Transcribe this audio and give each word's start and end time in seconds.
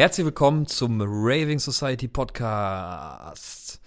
Herzlich 0.00 0.24
willkommen 0.24 0.66
zum 0.66 1.02
Raving 1.02 1.58
Society 1.58 2.08
Podcast. 2.08 3.82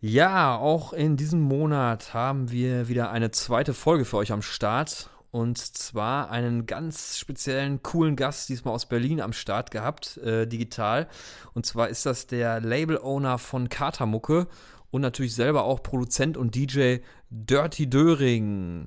Ja, 0.00 0.56
auch 0.56 0.92
in 0.92 1.16
diesem 1.16 1.40
Monat 1.40 2.14
haben 2.14 2.52
wir 2.52 2.86
wieder 2.86 3.10
eine 3.10 3.32
zweite 3.32 3.74
Folge 3.74 4.04
für 4.04 4.18
euch 4.18 4.30
am 4.30 4.42
Start. 4.42 5.10
Und 5.32 5.58
zwar 5.58 6.30
einen 6.30 6.66
ganz 6.66 7.18
speziellen, 7.18 7.82
coolen 7.82 8.14
Gast, 8.14 8.48
diesmal 8.48 8.74
aus 8.74 8.86
Berlin 8.86 9.20
am 9.20 9.32
Start 9.32 9.72
gehabt, 9.72 10.18
äh, 10.18 10.46
digital. 10.46 11.08
Und 11.52 11.66
zwar 11.66 11.88
ist 11.88 12.06
das 12.06 12.28
der 12.28 12.60
Label-Owner 12.60 13.38
von 13.38 13.68
Katermucke 13.68 14.46
und 14.92 15.00
natürlich 15.00 15.34
selber 15.34 15.64
auch 15.64 15.82
Produzent 15.82 16.36
und 16.36 16.54
DJ 16.54 16.98
Dirty 17.30 17.90
Döring. 17.90 18.86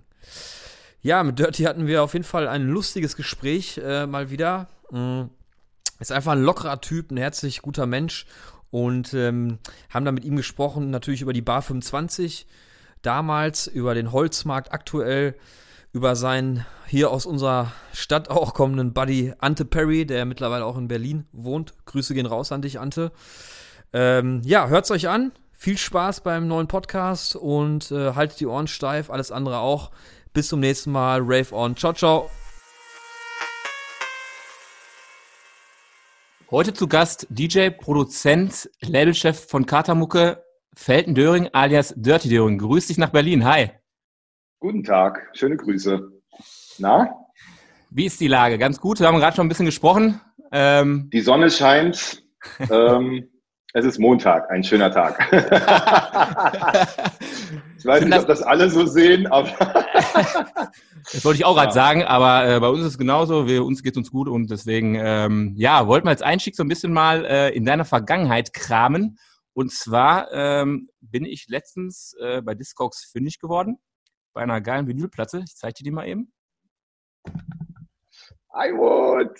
Ja, 1.01 1.23
mit 1.25 1.39
Dirty 1.39 1.63
hatten 1.63 1.87
wir 1.87 2.03
auf 2.03 2.13
jeden 2.13 2.23
Fall 2.23 2.47
ein 2.47 2.69
lustiges 2.69 3.17
Gespräch 3.17 3.81
äh, 3.83 4.07
mal 4.07 4.29
wieder. 4.29 4.69
Mhm 4.91 5.31
ist 5.99 6.11
einfach 6.11 6.33
ein 6.33 6.43
lockerer 6.43 6.81
Typ, 6.81 7.11
ein 7.11 7.17
herzlich 7.17 7.61
guter 7.61 7.85
Mensch 7.85 8.25
und 8.69 9.13
ähm, 9.13 9.59
haben 9.89 10.05
da 10.05 10.11
mit 10.11 10.25
ihm 10.25 10.35
gesprochen, 10.35 10.89
natürlich 10.89 11.21
über 11.21 11.33
die 11.33 11.41
Bar 11.41 11.61
25, 11.61 12.47
damals 13.01 13.67
über 13.67 13.93
den 13.93 14.11
Holzmarkt 14.11 14.71
aktuell, 14.73 15.35
über 15.93 16.15
seinen 16.15 16.65
hier 16.85 17.11
aus 17.11 17.25
unserer 17.25 17.71
Stadt 17.93 18.29
auch 18.29 18.53
kommenden 18.53 18.93
Buddy 18.93 19.33
Ante 19.39 19.65
Perry, 19.65 20.05
der 20.05 20.25
mittlerweile 20.25 20.65
auch 20.65 20.77
in 20.77 20.87
Berlin 20.87 21.25
wohnt. 21.31 21.73
Grüße 21.85 22.13
gehen 22.13 22.25
raus 22.25 22.51
an 22.51 22.61
dich, 22.61 22.79
Ante. 22.79 23.11
Ähm, 23.93 24.41
ja, 24.43 24.67
hört's 24.67 24.91
euch 24.91 25.07
an. 25.07 25.31
Viel 25.53 25.77
Spaß 25.77 26.21
beim 26.21 26.47
neuen 26.47 26.67
Podcast 26.67 27.35
und 27.35 27.91
äh, 27.91 28.13
haltet 28.13 28.39
die 28.39 28.45
Ohren 28.45 28.67
steif, 28.67 29.09
alles 29.09 29.31
andere 29.31 29.59
auch. 29.59 29.91
Bis 30.33 30.49
zum 30.49 30.59
nächsten 30.59 30.91
Mal. 30.91 31.21
Rave 31.21 31.55
on. 31.55 31.75
Ciao, 31.75 31.93
ciao. 31.93 32.29
Heute 36.49 36.73
zu 36.73 36.87
Gast 36.87 37.27
DJ, 37.29 37.71
Produzent, 37.71 38.69
Labelchef 38.79 39.49
von 39.49 39.65
Katermucke, 39.65 40.45
Felten 40.73 41.13
Döring 41.13 41.49
alias 41.51 41.93
Dirty 41.97 42.29
Döring. 42.29 42.57
Grüß 42.57 42.87
dich 42.87 42.97
nach 42.97 43.09
Berlin. 43.09 43.43
Hi. 43.43 43.71
Guten 44.59 44.81
Tag, 44.81 45.29
schöne 45.33 45.57
Grüße. 45.57 46.09
Na? 46.77 47.13
Wie 47.89 48.05
ist 48.05 48.21
die 48.21 48.29
Lage? 48.29 48.57
Ganz 48.57 48.79
gut. 48.79 49.01
Wir 49.01 49.07
haben 49.07 49.17
gerade 49.17 49.35
schon 49.35 49.45
ein 49.45 49.49
bisschen 49.49 49.65
gesprochen. 49.65 50.21
Ähm 50.53 51.09
die 51.11 51.19
Sonne 51.19 51.51
scheint. 51.51 52.23
ähm, 52.71 53.27
es 53.73 53.83
ist 53.83 53.99
Montag, 53.99 54.49
ein 54.49 54.63
schöner 54.63 54.89
Tag. 54.89 55.19
ich 57.77 57.85
weiß 57.85 58.05
nicht, 58.05 58.17
ob 58.17 58.25
das 58.25 58.41
alle 58.41 58.69
so 58.69 58.85
sehen, 58.85 59.27
aber. 59.27 59.49
das 61.11 61.25
wollte 61.25 61.37
ich 61.37 61.45
auch 61.45 61.55
gerade 61.55 61.69
ja. 61.69 61.73
sagen, 61.73 62.03
aber 62.03 62.47
äh, 62.47 62.59
bei 62.59 62.67
uns 62.69 62.81
ist 62.81 62.87
es 62.87 62.97
genauso. 62.97 63.47
Wir, 63.47 63.63
uns 63.63 63.83
geht 63.83 63.93
es 63.93 63.97
uns 63.97 64.11
gut 64.11 64.27
und 64.27 64.49
deswegen, 64.49 64.95
ähm, 64.95 65.53
ja, 65.57 65.87
wollten 65.87 66.07
wir 66.07 66.11
als 66.11 66.21
Einstieg 66.21 66.55
so 66.55 66.63
ein 66.63 66.67
bisschen 66.67 66.93
mal 66.93 67.25
äh, 67.25 67.49
in 67.49 67.65
deiner 67.65 67.85
Vergangenheit 67.85 68.53
kramen. 68.53 69.17
Und 69.53 69.71
zwar 69.71 70.31
ähm, 70.31 70.89
bin 71.01 71.25
ich 71.25 71.47
letztens 71.47 72.15
äh, 72.19 72.41
bei 72.41 72.53
Discogs 72.53 73.05
fündig 73.11 73.39
geworden, 73.39 73.77
bei 74.33 74.41
einer 74.41 74.61
geilen 74.61 74.87
Vinylplatte. 74.87 75.43
Ich 75.47 75.55
zeige 75.55 75.73
dir 75.75 75.83
die 75.83 75.91
mal 75.91 76.07
eben. 76.07 76.31
I 78.53 78.71
would. 78.73 79.37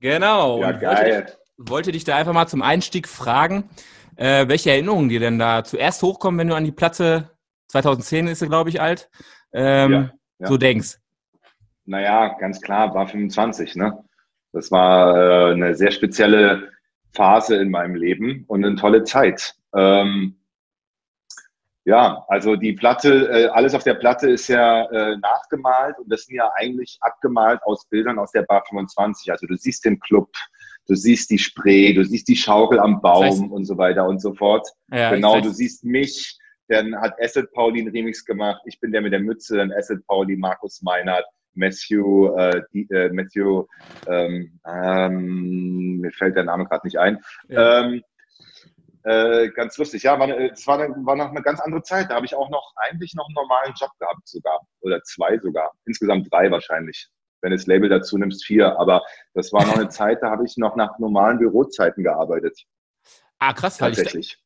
Genau. 0.00 0.60
Ja, 0.60 0.72
geil 0.72 1.38
wollte 1.58 1.92
dich 1.92 2.04
da 2.04 2.16
einfach 2.16 2.32
mal 2.32 2.46
zum 2.46 2.62
Einstieg 2.62 3.08
fragen, 3.08 3.68
äh, 4.16 4.48
welche 4.48 4.70
Erinnerungen 4.70 5.08
dir 5.08 5.20
denn 5.20 5.38
da 5.38 5.64
zuerst 5.64 6.02
hochkommen, 6.02 6.38
wenn 6.38 6.48
du 6.48 6.54
an 6.54 6.64
die 6.64 6.72
Platte, 6.72 7.36
2010 7.68 8.28
ist 8.28 8.38
sie, 8.38 8.48
glaube 8.48 8.70
ich, 8.70 8.80
alt, 8.80 9.10
ähm, 9.52 9.92
ja, 9.92 10.10
ja. 10.38 10.46
so 10.46 10.56
denkst. 10.56 10.98
Naja, 11.84 12.36
ganz 12.38 12.60
klar, 12.60 12.94
war 12.94 13.06
25, 13.06 13.76
ne? 13.76 14.04
Das 14.52 14.70
war 14.70 15.16
äh, 15.16 15.52
eine 15.52 15.74
sehr 15.74 15.90
spezielle 15.90 16.70
Phase 17.12 17.56
in 17.56 17.70
meinem 17.70 17.94
Leben 17.94 18.44
und 18.46 18.64
eine 18.64 18.76
tolle 18.76 19.04
Zeit. 19.04 19.54
Ähm, 19.74 20.38
ja, 21.84 22.24
also 22.28 22.56
die 22.56 22.74
Platte, 22.74 23.30
äh, 23.30 23.46
alles 23.46 23.74
auf 23.74 23.82
der 23.82 23.94
Platte 23.94 24.28
ist 24.28 24.48
ja 24.48 24.84
äh, 24.90 25.16
nachgemalt 25.16 25.98
und 25.98 26.12
das 26.12 26.24
sind 26.24 26.36
ja 26.36 26.50
eigentlich 26.56 26.98
abgemalt 27.00 27.62
aus 27.62 27.86
Bildern 27.86 28.18
aus 28.18 28.30
der 28.32 28.42
Bar 28.42 28.62
25. 28.68 29.30
Also 29.30 29.46
du 29.46 29.56
siehst 29.56 29.86
den 29.86 29.98
Club, 29.98 30.30
du 30.86 30.94
siehst 30.94 31.30
die 31.30 31.38
Spree, 31.38 31.94
du 31.94 32.04
siehst 32.04 32.28
die 32.28 32.36
Schaukel 32.36 32.78
am 32.78 33.00
Baum 33.00 33.24
das 33.24 33.40
heißt, 33.40 33.50
und 33.50 33.64
so 33.64 33.78
weiter 33.78 34.06
und 34.06 34.20
so 34.20 34.34
fort. 34.34 34.68
Ja, 34.92 35.14
genau, 35.14 35.40
du 35.40 35.50
siehst 35.50 35.82
mich, 35.82 36.38
dann 36.68 36.94
hat 37.00 37.20
Acid 37.20 37.50
Pauli 37.52 37.80
einen 37.80 37.90
Remix 37.90 38.24
gemacht, 38.24 38.62
ich 38.66 38.78
bin 38.80 38.92
der 38.92 39.00
mit 39.00 39.12
der 39.12 39.20
Mütze, 39.20 39.56
dann 39.56 39.72
Acid 39.72 40.06
Pauli, 40.06 40.36
Markus 40.36 40.82
Meinert, 40.82 41.24
Matthew, 41.54 42.36
äh, 42.36 42.62
die, 42.72 42.88
äh, 42.90 43.10
Matthew, 43.10 43.66
ähm, 44.06 44.60
ähm, 44.66 46.00
mir 46.00 46.12
fällt 46.12 46.36
der 46.36 46.44
Name 46.44 46.66
gerade 46.66 46.86
nicht 46.86 46.98
ein. 46.98 47.18
Ja. 47.48 47.80
Ähm, 47.80 48.02
äh, 49.04 49.48
ganz 49.50 49.78
lustig, 49.78 50.02
ja, 50.02 50.18
war, 50.18 50.28
es 50.28 50.66
war, 50.66 50.78
war 50.78 51.16
noch 51.16 51.30
eine 51.30 51.42
ganz 51.42 51.60
andere 51.60 51.82
Zeit. 51.82 52.10
Da 52.10 52.16
habe 52.16 52.26
ich 52.26 52.34
auch 52.34 52.50
noch 52.50 52.72
eigentlich 52.76 53.14
noch 53.14 53.26
einen 53.26 53.34
normalen 53.34 53.72
Job 53.78 53.90
gehabt 53.98 54.28
sogar. 54.28 54.60
Oder 54.80 55.02
zwei 55.02 55.38
sogar. 55.38 55.72
Insgesamt 55.86 56.28
drei 56.30 56.50
wahrscheinlich 56.50 57.08
wenn 57.40 57.50
du 57.50 57.56
das 57.56 57.66
Label 57.66 57.88
dazu 57.88 58.18
nimmst, 58.18 58.44
vier. 58.44 58.78
Aber 58.78 59.02
das 59.34 59.52
war 59.52 59.64
noch 59.66 59.76
eine 59.76 59.88
Zeit, 59.88 60.22
da 60.22 60.30
habe 60.30 60.44
ich 60.44 60.56
noch 60.56 60.76
nach 60.76 60.98
normalen 60.98 61.38
Bürozeiten 61.38 62.02
gearbeitet. 62.02 62.60
Ah, 63.38 63.52
krass. 63.52 63.78
Tatsächlich. 63.78 64.38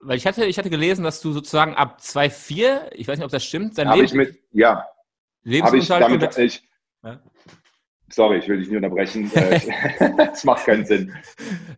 Weil 0.00 0.18
ich, 0.18 0.26
hatte, 0.26 0.44
ich 0.44 0.58
hatte 0.58 0.70
gelesen, 0.70 1.04
dass 1.04 1.20
du 1.20 1.32
sozusagen 1.32 1.74
ab 1.74 1.98
2,4, 2.00 2.92
ich 2.92 3.08
weiß 3.08 3.18
nicht, 3.18 3.24
ob 3.24 3.30
das 3.30 3.44
stimmt, 3.44 3.78
dein 3.78 3.88
Leben, 3.92 4.04
ich 4.04 4.14
mit, 4.14 4.38
ja, 4.52 4.86
Lebensunterhalt 5.42 6.12
ich 6.12 6.20
damit, 6.20 6.38
ich, 6.38 6.68
ja? 7.02 7.20
Sorry, 8.08 8.38
ich 8.38 8.48
will 8.48 8.58
dich 8.58 8.68
nicht 8.68 8.76
unterbrechen. 8.76 9.30
Es 10.32 10.44
macht 10.44 10.66
keinen 10.66 10.84
Sinn. 10.84 11.12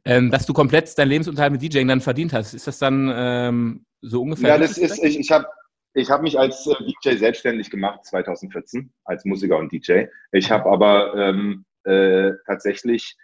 Ähm, 0.04 0.30
dass 0.30 0.46
du 0.46 0.52
komplett 0.52 0.96
deinen 0.98 1.08
Lebensunterhalt 1.08 1.52
mit 1.52 1.62
DJing 1.62 1.88
dann 1.88 2.00
verdient 2.00 2.32
hast. 2.32 2.54
Ist 2.54 2.66
das 2.66 2.78
dann 2.78 3.10
ähm, 3.14 3.86
so 4.00 4.22
ungefähr? 4.22 4.50
Ja, 4.50 4.58
das 4.58 4.76
ist, 4.76 5.02
ich, 5.02 5.18
ich 5.18 5.30
habe 5.30 5.46
ich 5.94 6.10
habe 6.10 6.22
mich 6.22 6.38
als 6.38 6.66
äh, 6.66 6.74
DJ 6.84 7.16
selbstständig 7.16 7.70
gemacht 7.70 8.04
2014 8.04 8.92
als 9.04 9.24
Musiker 9.24 9.58
und 9.58 9.72
DJ. 9.72 10.04
Ich 10.32 10.50
habe 10.50 10.70
aber 10.70 11.14
ähm, 11.14 11.64
äh, 11.84 12.32
tatsächlich 12.46 13.16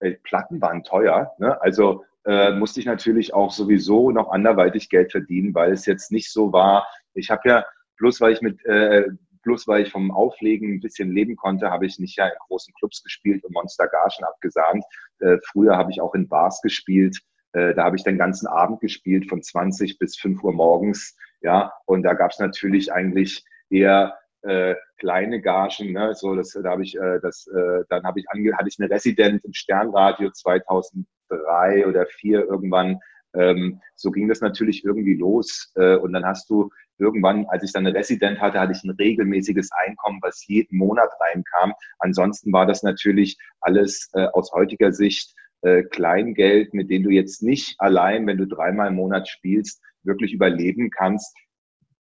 äh, 0.00 0.12
Platten 0.22 0.60
waren 0.60 0.82
teuer. 0.82 1.32
Ne? 1.38 1.60
Also 1.60 2.04
äh, 2.26 2.52
musste 2.52 2.80
ich 2.80 2.86
natürlich 2.86 3.34
auch 3.34 3.50
sowieso 3.50 4.10
noch 4.10 4.30
anderweitig 4.30 4.88
Geld 4.88 5.12
verdienen, 5.12 5.54
weil 5.54 5.72
es 5.72 5.86
jetzt 5.86 6.12
nicht 6.12 6.30
so 6.30 6.52
war. 6.52 6.86
Ich 7.14 7.30
habe 7.30 7.48
ja 7.48 7.64
bloß 7.98 8.20
weil 8.20 8.32
ich 8.32 8.42
mit 8.42 8.64
äh, 8.66 9.06
bloß 9.42 9.68
weil 9.68 9.82
ich 9.82 9.92
vom 9.92 10.10
Auflegen 10.10 10.74
ein 10.74 10.80
bisschen 10.80 11.12
leben 11.12 11.36
konnte, 11.36 11.70
habe 11.70 11.86
ich 11.86 11.98
nicht 11.98 12.16
ja 12.18 12.26
in 12.26 12.38
großen 12.48 12.74
Clubs 12.74 13.02
gespielt 13.02 13.44
und 13.44 13.54
Monster 13.54 13.86
Gagen 13.86 14.24
abgesahnt. 14.24 14.84
Äh, 15.20 15.38
früher 15.50 15.76
habe 15.76 15.90
ich 15.92 16.00
auch 16.00 16.14
in 16.14 16.28
Bars 16.28 16.60
gespielt. 16.62 17.18
Äh, 17.52 17.74
da 17.74 17.84
habe 17.84 17.96
ich 17.96 18.02
den 18.02 18.18
ganzen 18.18 18.48
Abend 18.48 18.80
gespielt 18.80 19.28
von 19.28 19.42
20 19.42 19.98
bis 19.98 20.16
5 20.16 20.42
Uhr 20.42 20.52
morgens 20.52 21.16
ja, 21.46 21.72
und 21.84 22.02
da 22.02 22.14
gab 22.14 22.32
es 22.32 22.38
natürlich 22.38 22.92
eigentlich 22.92 23.44
eher 23.70 24.18
äh, 24.46 24.76
kleine 24.98 25.40
Gagen, 25.40 25.92
ne? 25.92 26.14
so 26.14 26.34
das, 26.34 26.50
da 26.50 26.70
habe 26.70 26.82
ich, 26.82 26.96
äh, 26.96 27.20
das, 27.20 27.46
äh, 27.48 27.84
dann 27.88 28.04
habe 28.04 28.20
ich 28.20 28.26
ange 28.30 28.56
hatte 28.56 28.68
ich 28.68 28.76
eine 28.78 28.90
Resident 28.90 29.44
im 29.44 29.52
Sternradio 29.52 30.30
2003 30.30 31.86
oder 31.86 32.06
4 32.06 32.44
irgendwann. 32.44 33.00
Ähm, 33.34 33.80
so 33.94 34.10
ging 34.10 34.28
das 34.28 34.40
natürlich 34.40 34.84
irgendwie 34.84 35.14
los 35.14 35.72
äh, 35.74 35.96
und 35.96 36.12
dann 36.12 36.24
hast 36.24 36.48
du 36.48 36.70
irgendwann, 36.98 37.46
als 37.46 37.62
ich 37.62 37.72
dann 37.72 37.86
eine 37.86 37.96
Resident 37.96 38.40
hatte, 38.40 38.58
hatte 38.58 38.72
ich 38.72 38.82
ein 38.84 38.90
regelmäßiges 38.90 39.70
Einkommen, 39.72 40.20
was 40.22 40.46
jeden 40.46 40.78
Monat 40.78 41.10
reinkam. 41.20 41.74
Ansonsten 41.98 42.52
war 42.52 42.66
das 42.66 42.82
natürlich 42.82 43.36
alles 43.60 44.10
äh, 44.14 44.26
aus 44.32 44.52
heutiger 44.52 44.92
Sicht 44.92 45.34
äh, 45.62 45.82
Kleingeld, 45.82 46.72
mit 46.74 46.90
dem 46.90 47.02
du 47.02 47.10
jetzt 47.10 47.42
nicht 47.42 47.74
allein, 47.78 48.26
wenn 48.26 48.38
du 48.38 48.46
dreimal 48.46 48.88
im 48.88 48.94
Monat 48.94 49.28
spielst, 49.28 49.82
wirklich 50.02 50.32
überleben 50.32 50.90
kannst. 50.90 51.36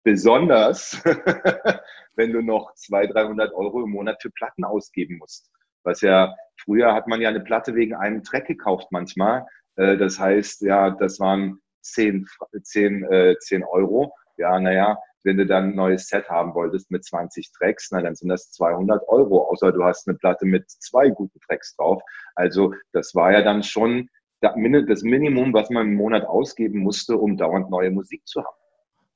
Besonders, 0.02 1.02
wenn 2.16 2.32
du 2.32 2.42
noch 2.42 2.74
200, 2.74 3.14
300 3.14 3.52
Euro 3.52 3.84
im 3.84 3.90
Monat 3.90 4.20
für 4.22 4.30
Platten 4.30 4.64
ausgeben 4.64 5.18
musst. 5.18 5.50
Was 5.82 6.00
ja, 6.00 6.34
früher 6.62 6.94
hat 6.94 7.06
man 7.06 7.20
ja 7.20 7.28
eine 7.28 7.40
Platte 7.40 7.74
wegen 7.74 7.94
einem 7.94 8.22
Track 8.22 8.46
gekauft 8.46 8.88
manchmal. 8.90 9.46
Äh, 9.76 9.96
das 9.96 10.18
heißt, 10.18 10.62
ja, 10.62 10.90
das 10.90 11.20
waren 11.20 11.60
10, 11.82 12.26
10, 12.62 13.36
10 13.40 13.64
Euro. 13.64 14.14
Ja, 14.36 14.58
naja, 14.58 14.98
wenn 15.22 15.36
du 15.36 15.46
dann 15.46 15.70
ein 15.70 15.74
neues 15.74 16.08
Set 16.08 16.28
haben 16.28 16.54
wolltest 16.54 16.90
mit 16.90 17.04
20 17.04 17.52
Tracks, 17.52 17.90
na, 17.90 18.00
dann 18.00 18.14
sind 18.14 18.28
das 18.28 18.50
200 18.52 19.06
Euro, 19.08 19.48
außer 19.50 19.72
du 19.72 19.84
hast 19.84 20.08
eine 20.08 20.16
Platte 20.16 20.46
mit 20.46 20.70
zwei 20.70 21.10
guten 21.10 21.38
Tracks 21.40 21.76
drauf. 21.76 22.02
Also 22.34 22.74
das 22.92 23.14
war 23.14 23.32
ja 23.32 23.42
dann 23.42 23.62
schon 23.62 24.08
das 24.40 24.54
Minimum, 25.02 25.52
was 25.52 25.68
man 25.68 25.88
im 25.88 25.94
Monat 25.94 26.24
ausgeben 26.24 26.80
musste, 26.80 27.18
um 27.18 27.36
dauernd 27.36 27.68
neue 27.70 27.90
Musik 27.90 28.26
zu 28.26 28.42
haben. 28.42 28.59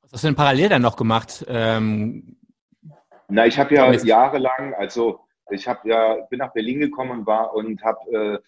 Was 0.04 0.12
hast 0.12 0.24
du 0.24 0.28
denn 0.28 0.36
parallel 0.36 0.68
dann 0.68 0.82
noch 0.82 0.96
gemacht? 0.96 1.44
Ähm, 1.48 2.36
Na, 3.28 3.46
ich 3.46 3.58
habe 3.58 3.74
ja 3.74 3.92
jahrelang, 3.92 4.74
also 4.74 5.20
ich 5.50 5.66
habe 5.66 5.88
ja 5.88 6.16
bin 6.30 6.38
nach 6.38 6.52
Berlin 6.52 6.80
gekommen 6.80 7.10
und 7.10 7.26
war 7.26 7.54
und 7.54 7.82
habe 7.82 8.12
äh, 8.12 8.38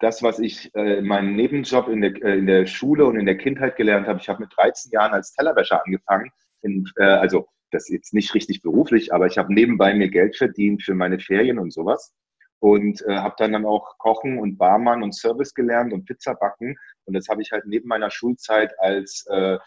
das, 0.00 0.22
was 0.22 0.38
ich 0.38 0.74
äh, 0.74 0.98
in 0.98 1.06
meinem 1.06 1.34
Nebenjob 1.36 1.88
in 1.88 2.00
der, 2.00 2.22
äh, 2.22 2.38
in 2.38 2.46
der 2.46 2.66
Schule 2.66 3.04
und 3.04 3.18
in 3.18 3.26
der 3.26 3.36
Kindheit 3.36 3.76
gelernt 3.76 4.06
habe. 4.06 4.20
Ich 4.20 4.28
habe 4.28 4.40
mit 4.40 4.56
13 4.56 4.92
Jahren 4.92 5.12
als 5.12 5.32
Tellerwäscher 5.32 5.84
angefangen. 5.84 6.30
In, 6.62 6.88
äh, 6.96 7.04
also 7.04 7.48
das 7.70 7.84
ist 7.84 7.92
jetzt 7.92 8.14
nicht 8.14 8.34
richtig 8.34 8.62
beruflich, 8.62 9.12
aber 9.12 9.26
ich 9.26 9.38
habe 9.38 9.52
nebenbei 9.52 9.94
mir 9.94 10.08
Geld 10.08 10.36
verdient 10.36 10.82
für 10.82 10.94
meine 10.94 11.18
Ferien 11.18 11.58
und 11.58 11.72
sowas 11.72 12.14
und 12.60 13.02
äh, 13.06 13.16
habe 13.16 13.34
dann 13.38 13.52
dann 13.52 13.66
auch 13.66 13.98
Kochen 13.98 14.38
und 14.38 14.56
Barmann 14.56 15.02
und 15.02 15.14
Service 15.14 15.54
gelernt 15.54 15.92
und 15.92 16.06
Pizza 16.06 16.34
backen 16.34 16.76
und 17.04 17.14
das 17.14 17.28
habe 17.28 17.42
ich 17.42 17.52
halt 17.52 17.66
neben 17.66 17.88
meiner 17.88 18.10
Schulzeit 18.10 18.72
als 18.80 19.26
äh, 19.30 19.58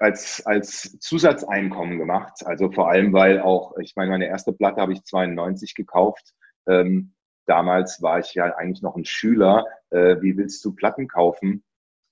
als, 0.00 0.44
als 0.46 0.98
Zusatzeinkommen 1.00 1.98
gemacht. 1.98 2.44
Also 2.44 2.70
vor 2.70 2.90
allem, 2.90 3.12
weil 3.12 3.40
auch, 3.40 3.76
ich 3.78 3.94
meine, 3.96 4.10
meine 4.10 4.26
erste 4.26 4.52
Platte 4.52 4.80
habe 4.80 4.92
ich 4.92 5.04
92 5.04 5.74
gekauft. 5.74 6.34
Ähm, 6.66 7.14
damals 7.46 8.02
war 8.02 8.18
ich 8.18 8.34
ja 8.34 8.54
eigentlich 8.56 8.82
noch 8.82 8.96
ein 8.96 9.04
Schüler. 9.04 9.64
Äh, 9.90 10.20
wie 10.20 10.36
willst 10.36 10.64
du 10.64 10.74
Platten 10.74 11.08
kaufen, 11.08 11.64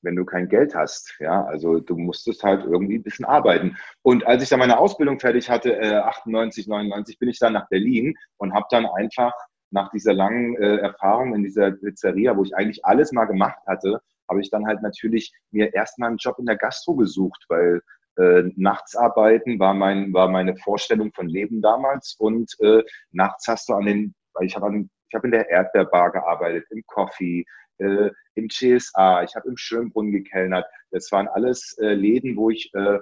wenn 0.02 0.16
du 0.16 0.24
kein 0.24 0.48
Geld 0.48 0.74
hast? 0.74 1.14
Ja, 1.20 1.44
also 1.44 1.80
du 1.80 1.96
musstest 1.96 2.42
halt 2.42 2.64
irgendwie 2.64 2.96
ein 2.96 3.02
bisschen 3.02 3.24
arbeiten. 3.24 3.76
Und 4.02 4.26
als 4.26 4.42
ich 4.42 4.48
dann 4.48 4.58
meine 4.58 4.78
Ausbildung 4.78 5.20
fertig 5.20 5.50
hatte, 5.50 5.76
äh, 5.76 5.96
98, 5.96 6.66
99, 6.66 7.18
bin 7.18 7.28
ich 7.28 7.38
dann 7.38 7.54
nach 7.54 7.68
Berlin 7.68 8.16
und 8.36 8.54
habe 8.54 8.66
dann 8.70 8.86
einfach 8.86 9.32
nach 9.70 9.90
dieser 9.90 10.12
langen 10.12 10.56
äh, 10.56 10.76
Erfahrung 10.76 11.34
in 11.34 11.42
dieser 11.42 11.72
Pizzeria, 11.72 12.36
wo 12.36 12.44
ich 12.44 12.54
eigentlich 12.54 12.84
alles 12.84 13.12
mal 13.12 13.24
gemacht 13.24 13.58
hatte, 13.66 14.00
habe 14.32 14.40
ich 14.40 14.50
dann 14.50 14.66
halt 14.66 14.80
natürlich 14.82 15.32
mir 15.50 15.74
erstmal 15.74 16.08
einen 16.08 16.16
Job 16.16 16.38
in 16.38 16.46
der 16.46 16.56
Gastro 16.56 16.96
gesucht, 16.96 17.44
weil 17.48 17.82
äh, 18.16 18.44
nachts 18.56 18.96
arbeiten 18.96 19.58
war 19.58 19.74
mein 19.74 20.12
war 20.12 20.28
meine 20.28 20.56
Vorstellung 20.56 21.12
von 21.12 21.28
Leben 21.28 21.60
damals 21.62 22.16
und 22.18 22.54
äh, 22.60 22.82
nachts 23.10 23.46
hast 23.46 23.68
du 23.68 23.74
an 23.74 23.84
den 23.84 24.14
weil 24.34 24.46
ich 24.46 24.56
habe 24.56 24.66
an 24.66 24.90
in 25.24 25.30
der 25.30 25.50
Erdbeerbar 25.50 26.10
gearbeitet, 26.10 26.64
im 26.70 26.82
Coffee, 26.86 27.44
äh, 27.76 28.10
im 28.34 28.48
CSA, 28.48 29.22
ich 29.22 29.36
habe 29.36 29.46
im 29.48 29.58
Schönbrunn 29.58 30.10
gekellnert. 30.10 30.64
Das 30.90 31.12
waren 31.12 31.28
alles 31.28 31.76
äh, 31.82 31.92
Läden, 31.92 32.34
wo 32.34 32.48
ich 32.48 32.72
äh, 32.72 32.98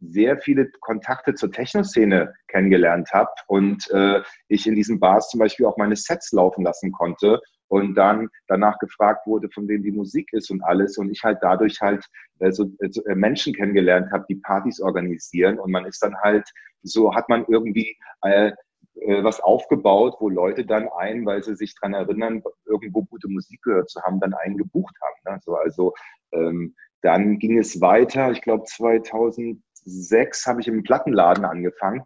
sehr 0.00 0.38
viele 0.38 0.70
Kontakte 0.78 1.34
zur 1.34 1.50
Techno-Szene 1.50 2.32
kennengelernt 2.46 3.10
habe 3.12 3.30
und 3.48 3.90
äh, 3.90 4.22
ich 4.46 4.68
in 4.68 4.76
diesen 4.76 5.00
Bars 5.00 5.28
zum 5.28 5.40
Beispiel 5.40 5.66
auch 5.66 5.76
meine 5.76 5.96
Sets 5.96 6.30
laufen 6.30 6.62
lassen 6.62 6.92
konnte 6.92 7.40
und 7.68 7.94
dann 7.94 8.28
danach 8.46 8.78
gefragt 8.78 9.26
wurde, 9.26 9.48
von 9.50 9.68
wem 9.68 9.82
die 9.82 9.92
Musik 9.92 10.32
ist 10.32 10.50
und 10.50 10.62
alles 10.62 10.98
und 10.98 11.10
ich 11.10 11.22
halt 11.22 11.38
dadurch 11.42 11.80
halt 11.80 12.04
äh, 12.40 12.50
so, 12.50 12.70
äh, 12.80 13.14
Menschen 13.14 13.54
kennengelernt 13.54 14.10
habe, 14.12 14.26
die 14.28 14.36
Partys 14.36 14.80
organisieren 14.80 15.58
und 15.58 15.70
man 15.70 15.84
ist 15.84 16.02
dann 16.02 16.16
halt 16.22 16.48
so 16.82 17.14
hat 17.14 17.28
man 17.28 17.44
irgendwie 17.48 17.96
äh, 18.22 18.52
äh, 19.00 19.22
was 19.22 19.40
aufgebaut, 19.40 20.16
wo 20.20 20.28
Leute 20.28 20.64
dann 20.64 20.88
ein, 20.88 21.24
weil 21.26 21.42
sie 21.42 21.54
sich 21.54 21.74
dran 21.74 21.94
erinnern, 21.94 22.42
irgendwo 22.64 23.04
gute 23.04 23.28
Musik 23.28 23.62
gehört 23.62 23.90
zu 23.90 24.02
haben, 24.02 24.20
dann 24.20 24.34
einen 24.34 24.56
gebucht 24.56 24.96
haben. 25.00 25.34
Ne? 25.34 25.40
So, 25.44 25.54
also 25.54 25.94
ähm, 26.32 26.74
dann 27.02 27.38
ging 27.38 27.58
es 27.58 27.80
weiter. 27.80 28.30
Ich 28.32 28.42
glaube 28.42 28.64
2006 28.64 30.46
habe 30.46 30.60
ich 30.60 30.68
im 30.68 30.82
Plattenladen 30.82 31.44
angefangen. 31.44 32.02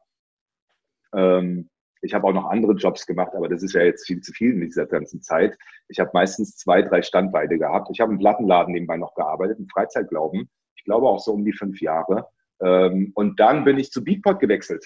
Ähm, 1.15 1.71
ich 2.03 2.15
habe 2.15 2.27
auch 2.27 2.33
noch 2.33 2.51
andere 2.51 2.75
Jobs 2.75 3.07
gemacht, 3.07 3.33
aber 3.35 3.49
das 3.49 3.63
ist 3.63 3.75
ja 3.75 3.83
jetzt 3.83 4.07
viel 4.07 4.21
zu 4.21 4.33
viel 4.33 4.55
in 4.55 4.61
dieser 4.61 4.87
ganzen 4.87 5.23
Zeit. 5.23 5.57
Ich 5.89 6.01
habe 6.01 6.11
meistens 6.13 6.57
zwei, 6.57 6.83
drei 6.83 7.01
Standbeine 7.01 7.59
gehabt. 7.59 7.89
Ich 7.93 8.01
habe 8.01 8.13
im 8.13 8.19
Plattenladen 8.19 8.75
nebenbei 8.75 8.97
noch 8.97 9.15
gearbeitet, 9.15 9.59
im 9.59 9.69
Freizeitglauben. 9.69 10.51
Ich 10.77 10.85
glaube 10.85 11.09
auch 11.09 11.21
so 11.21 11.33
um 11.33 11.45
die 11.45 11.53
fünf 11.53 11.81
Jahre. 11.81 12.29
Ähm, 12.61 13.13
und 13.15 13.39
dann 13.39 13.65
bin 13.65 13.79
ich 13.79 13.93
zu 13.93 14.03
Beatport 14.03 14.41
gewechselt. 14.41 14.85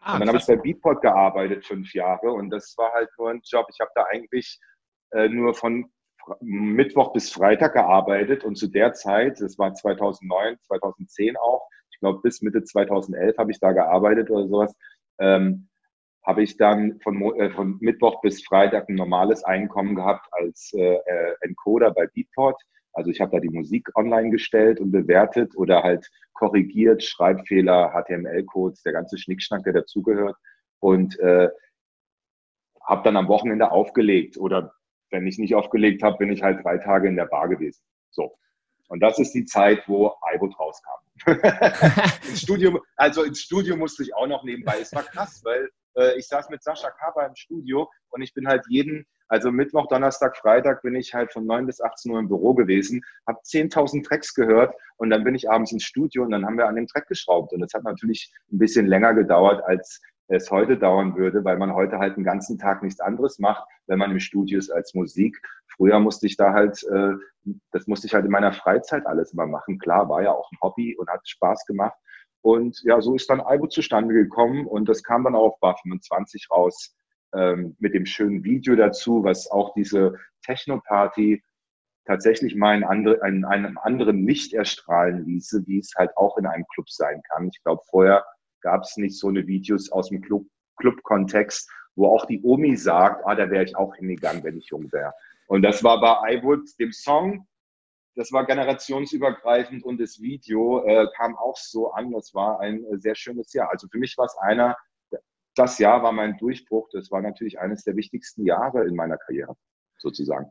Ah, 0.00 0.14
und 0.14 0.20
dann 0.20 0.28
habe 0.28 0.38
ich 0.38 0.46
bei 0.46 0.56
Beatport 0.56 1.02
gearbeitet 1.02 1.64
fünf 1.64 1.92
Jahre 1.94 2.30
und 2.32 2.50
das 2.50 2.74
war 2.76 2.92
halt 2.92 3.08
nur 3.18 3.30
ein 3.30 3.40
Job. 3.44 3.66
Ich 3.72 3.80
habe 3.80 3.90
da 3.94 4.04
eigentlich 4.04 4.58
äh, 5.12 5.28
nur 5.28 5.54
von 5.54 5.90
Mittwoch 6.40 7.12
bis 7.12 7.30
Freitag 7.30 7.74
gearbeitet 7.74 8.44
und 8.44 8.56
zu 8.56 8.68
der 8.68 8.92
Zeit, 8.92 9.40
das 9.40 9.58
war 9.58 9.74
2009, 9.74 10.56
2010 10.62 11.36
auch, 11.36 11.66
ich 11.90 11.98
glaube 11.98 12.20
bis 12.22 12.42
Mitte 12.42 12.62
2011 12.62 13.36
habe 13.38 13.50
ich 13.50 13.60
da 13.60 13.72
gearbeitet 13.72 14.30
oder 14.30 14.46
sowas, 14.46 14.74
ähm, 15.18 15.68
habe 16.24 16.42
ich 16.42 16.56
dann 16.56 17.00
von, 17.00 17.20
äh, 17.36 17.50
von 17.50 17.78
Mittwoch 17.80 18.20
bis 18.20 18.44
Freitag 18.44 18.88
ein 18.88 18.94
normales 18.94 19.42
Einkommen 19.44 19.94
gehabt 19.94 20.26
als 20.32 20.72
äh, 20.74 20.94
äh 20.94 21.34
Encoder 21.40 21.92
bei 21.92 22.06
Beatport. 22.06 22.60
Also 22.92 23.10
ich 23.10 23.20
habe 23.20 23.32
da 23.32 23.40
die 23.40 23.48
Musik 23.48 23.88
online 23.94 24.30
gestellt 24.30 24.80
und 24.80 24.90
bewertet 24.90 25.56
oder 25.56 25.82
halt 25.82 26.10
korrigiert, 26.34 27.02
Schreibfehler, 27.02 27.92
HTML-Codes, 27.92 28.82
der 28.82 28.92
ganze 28.92 29.16
Schnickschnack, 29.18 29.62
der 29.64 29.74
dazugehört. 29.74 30.36
Und 30.80 31.18
äh, 31.20 31.48
habe 32.82 33.02
dann 33.04 33.16
am 33.16 33.28
Wochenende 33.28 33.70
aufgelegt. 33.70 34.36
Oder 34.38 34.74
wenn 35.10 35.26
ich 35.26 35.38
nicht 35.38 35.54
aufgelegt 35.54 36.02
habe, 36.02 36.18
bin 36.18 36.32
ich 36.32 36.42
halt 36.42 36.64
drei 36.64 36.78
Tage 36.78 37.08
in 37.08 37.16
der 37.16 37.26
Bar 37.26 37.48
gewesen. 37.48 37.82
So. 38.10 38.36
Und 38.88 39.00
das 39.00 39.18
ist 39.20 39.32
die 39.32 39.44
Zeit, 39.44 39.86
wo 39.86 40.12
iBoot 40.34 40.58
rauskam. 40.58 40.90
ins 42.28 42.40
Studio, 42.40 42.80
also 42.96 43.22
ins 43.22 43.42
Studio 43.42 43.76
musste 43.76 44.02
ich 44.02 44.14
auch 44.14 44.26
noch 44.26 44.42
nebenbei. 44.42 44.78
Es 44.80 44.92
war 44.92 45.04
krass, 45.04 45.42
weil 45.44 45.70
äh, 45.96 46.18
ich 46.18 46.26
saß 46.28 46.50
mit 46.50 46.62
Sascha 46.62 46.90
Kaba 46.90 47.26
im 47.26 47.34
Studio 47.34 47.90
und 48.10 48.22
ich 48.22 48.34
bin 48.34 48.46
halt 48.48 48.64
jeden, 48.68 49.06
also 49.28 49.50
Mittwoch, 49.52 49.86
Donnerstag, 49.86 50.36
Freitag 50.36 50.82
bin 50.82 50.96
ich 50.96 51.14
halt 51.14 51.32
von 51.32 51.46
9 51.46 51.66
bis 51.66 51.80
18 51.80 52.12
Uhr 52.12 52.18
im 52.18 52.28
Büro 52.28 52.54
gewesen, 52.54 53.02
habe 53.26 53.38
10.000 53.44 54.04
Tracks 54.04 54.34
gehört 54.34 54.74
und 54.96 55.10
dann 55.10 55.24
bin 55.24 55.34
ich 55.34 55.50
abends 55.50 55.72
ins 55.72 55.84
Studio 55.84 56.22
und 56.22 56.30
dann 56.30 56.44
haben 56.44 56.58
wir 56.58 56.66
an 56.66 56.76
dem 56.76 56.86
Track 56.86 57.06
geschraubt. 57.06 57.52
Und 57.52 57.60
das 57.60 57.72
hat 57.72 57.84
natürlich 57.84 58.32
ein 58.52 58.58
bisschen 58.58 58.86
länger 58.86 59.14
gedauert, 59.14 59.62
als 59.64 60.00
es 60.30 60.50
heute 60.50 60.78
dauern 60.78 61.16
würde, 61.16 61.44
weil 61.44 61.58
man 61.58 61.74
heute 61.74 61.98
halt 61.98 62.16
den 62.16 62.24
ganzen 62.24 62.58
Tag 62.58 62.82
nichts 62.82 63.00
anderes 63.00 63.38
macht, 63.38 63.68
wenn 63.86 63.98
man 63.98 64.12
im 64.12 64.20
Studio 64.20 64.58
ist 64.58 64.70
als 64.70 64.94
Musik. 64.94 65.36
Früher 65.76 65.98
musste 65.98 66.26
ich 66.26 66.36
da 66.36 66.52
halt, 66.52 66.82
äh, 66.84 67.14
das 67.72 67.86
musste 67.86 68.06
ich 68.06 68.14
halt 68.14 68.24
in 68.24 68.30
meiner 68.30 68.52
Freizeit 68.52 69.06
alles 69.06 69.32
immer 69.32 69.46
machen. 69.46 69.78
Klar, 69.78 70.08
war 70.08 70.22
ja 70.22 70.32
auch 70.32 70.50
ein 70.52 70.58
Hobby 70.62 70.96
und 70.96 71.08
hat 71.10 71.28
Spaß 71.28 71.66
gemacht. 71.66 71.98
Und 72.42 72.80
ja, 72.84 73.00
so 73.00 73.14
ist 73.16 73.28
dann 73.28 73.40
Albo 73.40 73.66
zustande 73.66 74.14
gekommen 74.14 74.66
und 74.66 74.88
das 74.88 75.02
kam 75.02 75.24
dann 75.24 75.34
auch 75.34 75.52
auf 75.52 75.60
Bar 75.60 75.76
25 75.82 76.48
raus 76.50 76.94
ähm, 77.34 77.76
mit 77.80 77.94
dem 77.94 78.06
schönen 78.06 78.44
Video 78.44 78.76
dazu, 78.76 79.24
was 79.24 79.50
auch 79.50 79.74
diese 79.74 80.14
Techno-Party 80.42 81.42
tatsächlich 82.06 82.54
mal 82.54 82.76
in, 82.76 82.84
andere, 82.84 83.26
in 83.26 83.44
einem 83.44 83.78
anderen 83.78 84.26
Licht 84.26 84.54
erstrahlen 84.54 85.26
ließe, 85.26 85.66
wie 85.66 85.80
es 85.80 85.92
halt 85.96 86.16
auch 86.16 86.38
in 86.38 86.46
einem 86.46 86.64
Club 86.72 86.88
sein 86.88 87.20
kann. 87.30 87.48
Ich 87.52 87.62
glaube, 87.62 87.82
vorher 87.90 88.24
gab 88.60 88.82
es 88.82 88.96
nicht 88.96 89.18
so 89.18 89.28
eine 89.28 89.46
Videos 89.46 89.90
aus 89.90 90.08
dem 90.08 90.20
Club, 90.20 90.46
Club-Kontext, 90.76 91.70
wo 91.96 92.06
auch 92.06 92.26
die 92.26 92.40
Omi 92.42 92.76
sagt, 92.76 93.26
ah, 93.26 93.34
da 93.34 93.50
wäre 93.50 93.64
ich 93.64 93.76
auch 93.76 93.94
hingegangen, 93.96 94.42
wenn 94.44 94.56
ich 94.56 94.66
jung 94.66 94.90
wäre. 94.92 95.12
Und 95.46 95.62
das 95.62 95.82
war 95.82 96.00
bei 96.00 96.36
iWood, 96.36 96.68
dem 96.78 96.92
Song, 96.92 97.46
das 98.16 98.32
war 98.32 98.44
generationsübergreifend 98.44 99.84
und 99.84 100.00
das 100.00 100.20
Video 100.20 100.84
äh, 100.84 101.06
kam 101.16 101.36
auch 101.36 101.56
so 101.56 101.92
an. 101.92 102.12
Das 102.12 102.34
war 102.34 102.60
ein 102.60 102.84
äh, 102.84 102.98
sehr 102.98 103.14
schönes 103.14 103.52
Jahr. 103.52 103.70
Also 103.70 103.88
für 103.88 103.98
mich 103.98 104.16
war 104.18 104.26
es 104.26 104.36
einer, 104.38 104.76
das 105.54 105.78
Jahr 105.78 106.02
war 106.02 106.12
mein 106.12 106.36
Durchbruch. 106.36 106.88
Das 106.92 107.10
war 107.10 107.22
natürlich 107.22 107.58
eines 107.60 107.84
der 107.84 107.96
wichtigsten 107.96 108.44
Jahre 108.44 108.86
in 108.86 108.94
meiner 108.94 109.16
Karriere, 109.16 109.56
sozusagen. 109.98 110.50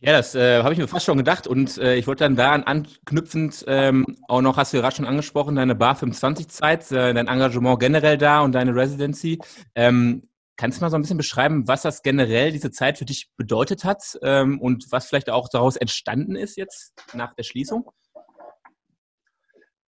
Ja, 0.00 0.12
das 0.12 0.36
äh, 0.36 0.62
habe 0.62 0.72
ich 0.72 0.78
mir 0.78 0.86
fast 0.86 1.06
schon 1.06 1.18
gedacht 1.18 1.48
und 1.48 1.76
äh, 1.78 1.96
ich 1.96 2.06
wollte 2.06 2.22
dann 2.22 2.36
daran 2.36 2.62
anknüpfend 2.62 3.64
ähm, 3.66 4.06
auch 4.28 4.40
noch, 4.40 4.56
hast 4.56 4.72
du 4.72 4.78
gerade 4.78 4.94
schon 4.94 5.06
angesprochen, 5.06 5.56
deine 5.56 5.74
Bar 5.74 5.96
25-Zeit, 5.96 6.92
äh, 6.92 7.12
dein 7.14 7.26
Engagement 7.26 7.80
generell 7.80 8.16
da 8.16 8.42
und 8.42 8.52
deine 8.52 8.76
Residency. 8.76 9.40
Ähm, 9.74 10.28
kannst 10.56 10.78
du 10.78 10.84
mal 10.84 10.90
so 10.90 10.96
ein 10.96 11.02
bisschen 11.02 11.16
beschreiben, 11.16 11.66
was 11.66 11.82
das 11.82 12.02
generell 12.02 12.52
diese 12.52 12.70
Zeit 12.70 12.96
für 12.96 13.06
dich 13.06 13.28
bedeutet 13.36 13.82
hat 13.82 14.16
ähm, 14.22 14.60
und 14.60 14.86
was 14.92 15.08
vielleicht 15.08 15.30
auch 15.30 15.48
daraus 15.48 15.76
entstanden 15.76 16.36
ist 16.36 16.56
jetzt 16.56 16.94
nach 17.14 17.34
der 17.34 17.42
Schließung? 17.42 17.90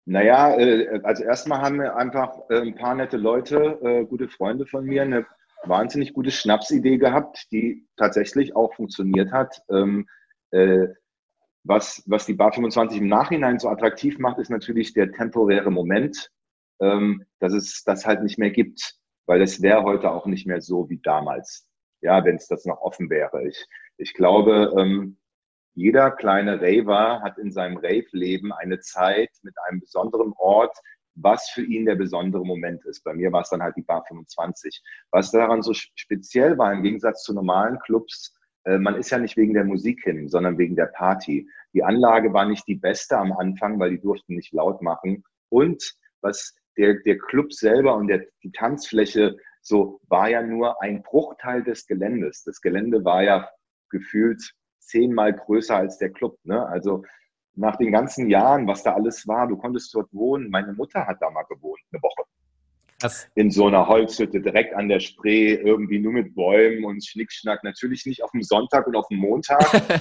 Naja, 0.05 0.57
äh, 0.57 1.01
also 1.03 1.25
erstmal 1.25 1.59
haben 1.59 1.81
wir 1.81 1.97
einfach 1.97 2.33
äh, 2.49 2.61
ein 2.61 2.75
paar 2.75 2.95
nette 2.95 3.17
Leute, 3.17 3.77
äh, 3.83 4.05
gute 4.05 4.29
Freunde 4.29 4.65
von 4.65 4.85
mir, 4.85 5.01
eine 5.01 5.25
wahnsinnig 5.63 6.13
gute 6.13 6.31
Schnapsidee 6.31 6.97
gehabt, 6.97 7.47
die 7.51 7.87
tatsächlich 7.97 8.55
auch 8.55 8.73
funktioniert 8.73 9.31
hat. 9.31 9.61
Ähm, 9.69 10.07
äh, 10.51 10.87
was, 11.63 12.03
was 12.05 12.25
die 12.25 12.33
Bar 12.33 12.53
25 12.53 13.01
im 13.01 13.07
Nachhinein 13.07 13.59
so 13.59 13.67
attraktiv 13.67 14.19
macht, 14.19 14.39
ist 14.39 14.49
natürlich 14.49 14.93
der 14.93 15.11
temporäre 15.11 15.71
Moment, 15.71 16.31
ähm, 16.79 17.25
dass 17.39 17.53
es 17.53 17.83
das 17.83 18.05
halt 18.05 18.23
nicht 18.23 18.39
mehr 18.39 18.51
gibt, 18.51 18.95
weil 19.25 19.41
es 19.41 19.61
wäre 19.61 19.83
heute 19.83 20.11
auch 20.11 20.25
nicht 20.25 20.47
mehr 20.47 20.61
so 20.61 20.89
wie 20.89 20.99
damals. 20.99 21.67
Ja, 22.01 22.23
wenn 22.23 22.35
es 22.35 22.47
das 22.47 22.65
noch 22.65 22.81
offen 22.81 23.09
wäre. 23.09 23.47
Ich, 23.47 23.65
ich 23.97 24.13
glaube, 24.13 24.73
ähm, 24.77 25.17
jeder 25.73 26.11
kleine 26.11 26.61
Raver 26.61 27.21
hat 27.21 27.37
in 27.37 27.51
seinem 27.51 27.77
Rave-Leben 27.77 28.53
eine 28.53 28.79
Zeit 28.79 29.29
mit 29.41 29.55
einem 29.67 29.79
besonderen 29.79 30.33
Ort, 30.37 30.77
was 31.19 31.49
für 31.49 31.63
ihn 31.63 31.85
der 31.85 31.95
besondere 31.95 32.45
Moment 32.45 32.85
ist. 32.85 33.03
Bei 33.03 33.13
mir 33.13 33.31
war 33.31 33.41
es 33.41 33.49
dann 33.49 33.61
halt 33.61 33.75
die 33.75 33.81
Bar 33.81 34.03
25. 34.07 34.81
Was 35.11 35.31
daran 35.31 35.61
so 35.61 35.73
speziell 35.73 36.57
war, 36.57 36.73
im 36.73 36.83
Gegensatz 36.83 37.23
zu 37.23 37.33
normalen 37.33 37.79
Clubs, 37.79 38.35
äh, 38.65 38.77
man 38.77 38.95
ist 38.95 39.09
ja 39.09 39.17
nicht 39.17 39.37
wegen 39.37 39.53
der 39.53 39.65
Musik 39.65 40.03
hin, 40.03 40.29
sondern 40.29 40.57
wegen 40.57 40.75
der 40.75 40.87
Party. 40.87 41.49
Die 41.73 41.83
Anlage 41.83 42.33
war 42.33 42.45
nicht 42.45 42.67
die 42.67 42.75
beste 42.75 43.17
am 43.17 43.33
Anfang, 43.33 43.79
weil 43.79 43.91
die 43.91 44.01
durften 44.01 44.35
nicht 44.35 44.53
laut 44.53 44.81
machen. 44.81 45.23
Und 45.49 45.93
was 46.21 46.55
der, 46.77 46.95
der 47.05 47.17
Club 47.17 47.51
selber 47.53 47.95
und 47.95 48.07
der, 48.07 48.25
die 48.43 48.51
Tanzfläche 48.51 49.37
so 49.61 49.99
war 50.07 50.29
ja 50.29 50.41
nur 50.41 50.81
ein 50.81 51.03
Bruchteil 51.03 51.63
des 51.63 51.87
Geländes. 51.87 52.43
Das 52.43 52.61
Gelände 52.61 53.03
war 53.03 53.23
ja 53.23 53.49
gefühlt 53.89 54.41
zehnmal 54.79 55.33
größer 55.33 55.75
als 55.75 55.97
der 55.97 56.11
Club. 56.11 56.37
Ne? 56.43 56.65
Also 56.67 57.03
nach 57.57 57.75
den 57.75 57.91
ganzen 57.91 58.29
Jahren, 58.29 58.67
was 58.67 58.83
da 58.83 58.93
alles 58.93 59.27
war, 59.27 59.47
du 59.47 59.57
konntest 59.57 59.93
dort 59.93 60.13
wohnen. 60.13 60.49
Meine 60.49 60.73
Mutter 60.73 61.05
hat 61.05 61.21
da 61.21 61.29
mal 61.29 61.43
gewohnt, 61.43 61.81
eine 61.91 62.01
Woche. 62.01 62.23
Krass. 62.99 63.27
in 63.35 63.51
so 63.51 63.67
einer 63.67 63.87
Holzhütte 63.87 64.41
direkt 64.41 64.73
an 64.73 64.89
der 64.89 64.99
Spree, 64.99 65.53
irgendwie 65.53 65.99
nur 65.99 66.13
mit 66.13 66.33
Bäumen 66.33 66.83
und 66.83 67.05
Schnickschnack. 67.05 67.63
Natürlich 67.63 68.07
nicht 68.07 68.23
auf 68.23 68.31
dem 68.31 68.41
Sonntag 68.41 68.87
und 68.87 68.95
auf 68.95 69.07
dem 69.09 69.19
Montag, 69.19 69.59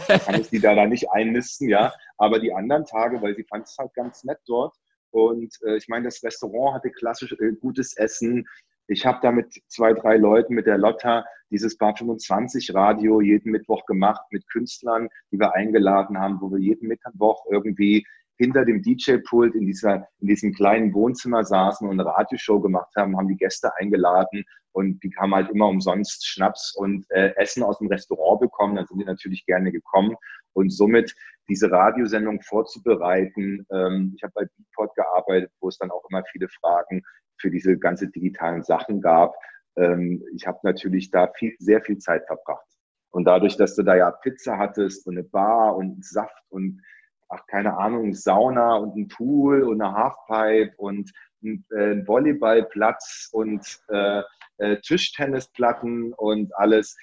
da 0.09 0.19
kann 0.19 0.41
ich 0.41 0.49
die 0.49 0.61
da, 0.61 0.75
da 0.75 0.87
nicht 0.87 1.11
einnisten, 1.11 1.69
ja. 1.69 1.93
Aber 2.17 2.41
die 2.41 2.55
anderen 2.55 2.87
Tage, 2.87 3.21
weil 3.21 3.37
sie 3.37 3.45
fand 3.45 3.67
es 3.67 3.77
halt 3.79 3.93
ganz 3.93 4.25
nett 4.25 4.39
dort. 4.47 4.75
Und 5.11 5.55
äh, 5.67 5.77
ich 5.77 5.89
meine, 5.89 6.07
das 6.07 6.23
Restaurant 6.23 6.77
hatte 6.77 6.91
klassisch 6.91 7.33
äh, 7.33 7.53
gutes 7.61 7.97
Essen. 7.99 8.47
Ich 8.89 9.05
habe 9.05 9.19
da 9.23 9.33
mit 9.33 9.61
zwei, 9.69 9.93
drei 9.93 10.17
Leuten, 10.17 10.55
mit 10.55 10.67
der 10.67 10.79
Lotta, 10.79 11.25
dieses 11.51 11.77
Bar 11.77 11.97
25 11.97 12.75
Radio 12.75 13.21
jeden 13.21 13.53
Mittwoch 13.53 13.85
gemacht 13.87 14.23
mit 14.31 14.49
Künstlern, 14.49 15.09
die 15.31 15.39
wir 15.39 15.55
eingeladen 15.55 16.19
haben, 16.19 16.41
wo 16.41 16.51
wir 16.51 16.59
jeden 16.59 16.89
Mittwoch 16.89 17.45
irgendwie 17.51 18.05
hinter 18.39 18.65
dem 18.65 18.83
DJ-Pult 18.83 19.55
in, 19.55 19.67
dieser, 19.67 20.07
in 20.21 20.29
diesem 20.29 20.53
kleinen 20.53 20.93
Wohnzimmer 20.93 21.45
saßen 21.45 21.89
und 21.89 21.99
eine 21.99 22.09
Radioshow 22.09 22.61
gemacht 22.61 22.93
haben, 22.97 23.17
haben 23.17 23.29
die 23.29 23.37
Gäste 23.37 23.75
eingeladen 23.77 24.45
und 24.73 25.03
die 25.03 25.11
haben 25.19 25.35
halt 25.35 25.49
immer 25.51 25.69
umsonst 25.69 26.27
Schnaps 26.27 26.75
und 26.77 27.07
äh, 27.11 27.33
Essen 27.37 27.63
aus 27.63 27.79
dem 27.79 27.89
Restaurant 27.89 28.41
bekommen. 28.41 28.77
Dann 28.77 28.87
sind 28.87 28.99
die 28.99 29.07
natürlich 29.07 29.47
gerne 29.47 29.73
gekommen 29.73 30.17
und 30.53 30.71
somit 30.71 31.15
diese 31.49 31.71
Radiosendung 31.71 32.41
vorzubereiten. 32.43 33.67
Ähm, 33.71 34.13
ich 34.17 34.23
habe 34.23 34.33
bei 34.35 34.45
Beatport 34.57 34.95
gearbeitet, 34.95 35.51
wo 35.61 35.69
es 35.69 35.79
dann 35.79 35.91
auch 35.91 36.05
immer 36.11 36.23
viele 36.33 36.49
Fragen 36.49 37.03
für 37.39 37.51
diese 37.51 37.79
ganze 37.79 38.09
digitalen 38.09 38.63
Sachen 38.63 39.01
gab. 39.01 39.35
Ähm, 39.77 40.23
ich 40.35 40.47
habe 40.47 40.59
natürlich 40.63 41.11
da 41.11 41.31
viel, 41.37 41.55
sehr 41.59 41.83
viel 41.83 41.99
Zeit 41.99 42.27
verbracht. 42.27 42.67
Und 43.11 43.25
dadurch, 43.25 43.57
dass 43.57 43.75
du 43.75 43.83
da 43.83 43.97
ja 43.97 44.11
Pizza 44.11 44.59
hattest 44.59 45.07
und 45.07 45.17
eine 45.17 45.25
Bar 45.25 45.77
und 45.77 46.05
Saft 46.05 46.45
und 46.51 46.83
ach, 47.29 47.47
keine 47.47 47.77
Ahnung, 47.77 48.15
Sauna 48.15 48.77
und 48.77 48.97
ein 48.97 49.09
Pool 49.09 49.63
und 49.63 49.81
eine 49.81 49.95
Halfpipe 49.95 50.75
und 50.77 51.11
ein, 51.43 51.65
äh, 51.71 52.07
Volleyballplatz 52.07 53.29
und 53.33 53.81
äh, 53.89 54.23
äh, 54.59 54.77
Tischtennisplatten 54.81 56.13
und 56.15 56.55
alles. 56.57 56.97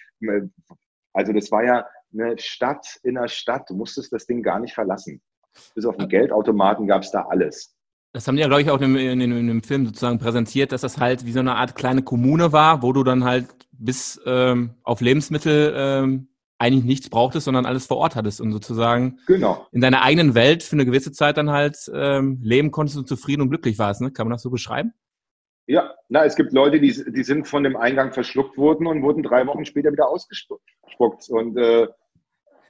Also 1.14 1.34
das 1.34 1.52
war 1.52 1.64
ja 1.64 1.86
eine 2.13 2.38
Stadt 2.38 3.00
in 3.03 3.15
der 3.15 3.27
Stadt. 3.27 3.70
Du 3.70 3.75
musstest 3.75 4.13
das 4.13 4.25
Ding 4.25 4.43
gar 4.43 4.60
nicht 4.60 4.74
verlassen. 4.74 5.22
Bis 5.75 5.86
auf 5.86 5.98
den 5.98 6.10
Geldautomaten 6.10 6.88
gab 6.88 7.03
es 7.03 7.12
da 7.12 7.25
alles. 7.29 7.75
Das 8.13 8.27
haben 8.27 8.36
die 8.36 8.41
ja, 8.41 8.48
glaube 8.48 8.62
ich, 8.62 8.70
auch 8.70 8.79
in, 8.79 8.96
in, 8.96 9.22
in, 9.22 9.48
dem 9.48 9.63
Film 9.63 9.88
sozusagen 9.88 10.20
präsentiert, 10.20 10.72
dass 10.72 10.82
das 10.82 11.00
halt 11.00 11.25
wie 11.25 11.32
so 11.32 11.39
eine 11.39 11.55
Art 11.55 11.75
kleine 11.75 12.03
Kommune 12.03 12.51
war, 12.51 12.84
wo 12.84 12.93
du 12.93 13.03
dann 13.03 13.24
halt 13.24 13.48
bis 13.72 14.22
ähm, 14.25 14.75
auf 14.84 15.01
Lebensmittel 15.01 15.74
ähm, 15.75 16.27
eigentlich 16.60 16.86
nichts 16.86 17.10
brauchtest, 17.10 17.46
sondern 17.46 17.65
alles 17.65 17.88
vor 17.88 17.98
Ort 17.98 18.15
hattest 18.15 18.39
und 18.39 18.51
sozusagen 18.51 19.20
genau. 19.25 19.67
in 19.72 19.82
deiner 19.82 20.03
eigenen 20.03 20.36
Welt 20.36 20.62
für 20.62 20.75
eine 20.75 20.86
gewisse 20.86 21.12
Zeit 21.12 21.38
dann 21.38 21.50
halt 21.50 21.91
ähm, 21.93 22.39
leben 22.43 22.70
konntest 22.70 22.98
und 22.98 23.08
zufrieden 23.08 23.41
und 23.41 23.50
glücklich 23.50 23.79
warst. 23.79 24.01
Ne? 24.01 24.12
Kann 24.12 24.27
man 24.27 24.34
das 24.34 24.43
so 24.43 24.51
beschreiben? 24.51 24.93
Ja, 25.65 25.93
na, 26.10 26.24
es 26.25 26.36
gibt 26.36 26.53
Leute, 26.53 26.79
die, 26.79 26.93
die 27.12 27.24
sind 27.24 27.48
von 27.48 27.63
dem 27.63 27.75
Eingang 27.75 28.13
verschluckt 28.13 28.58
worden 28.58 28.86
und 28.86 29.01
wurden 29.01 29.24
drei 29.24 29.48
Wochen 29.48 29.65
später 29.65 29.91
wieder 29.91 30.08
ausgespuckt. 30.08 31.29
Und 31.29 31.58
äh, 31.58 31.88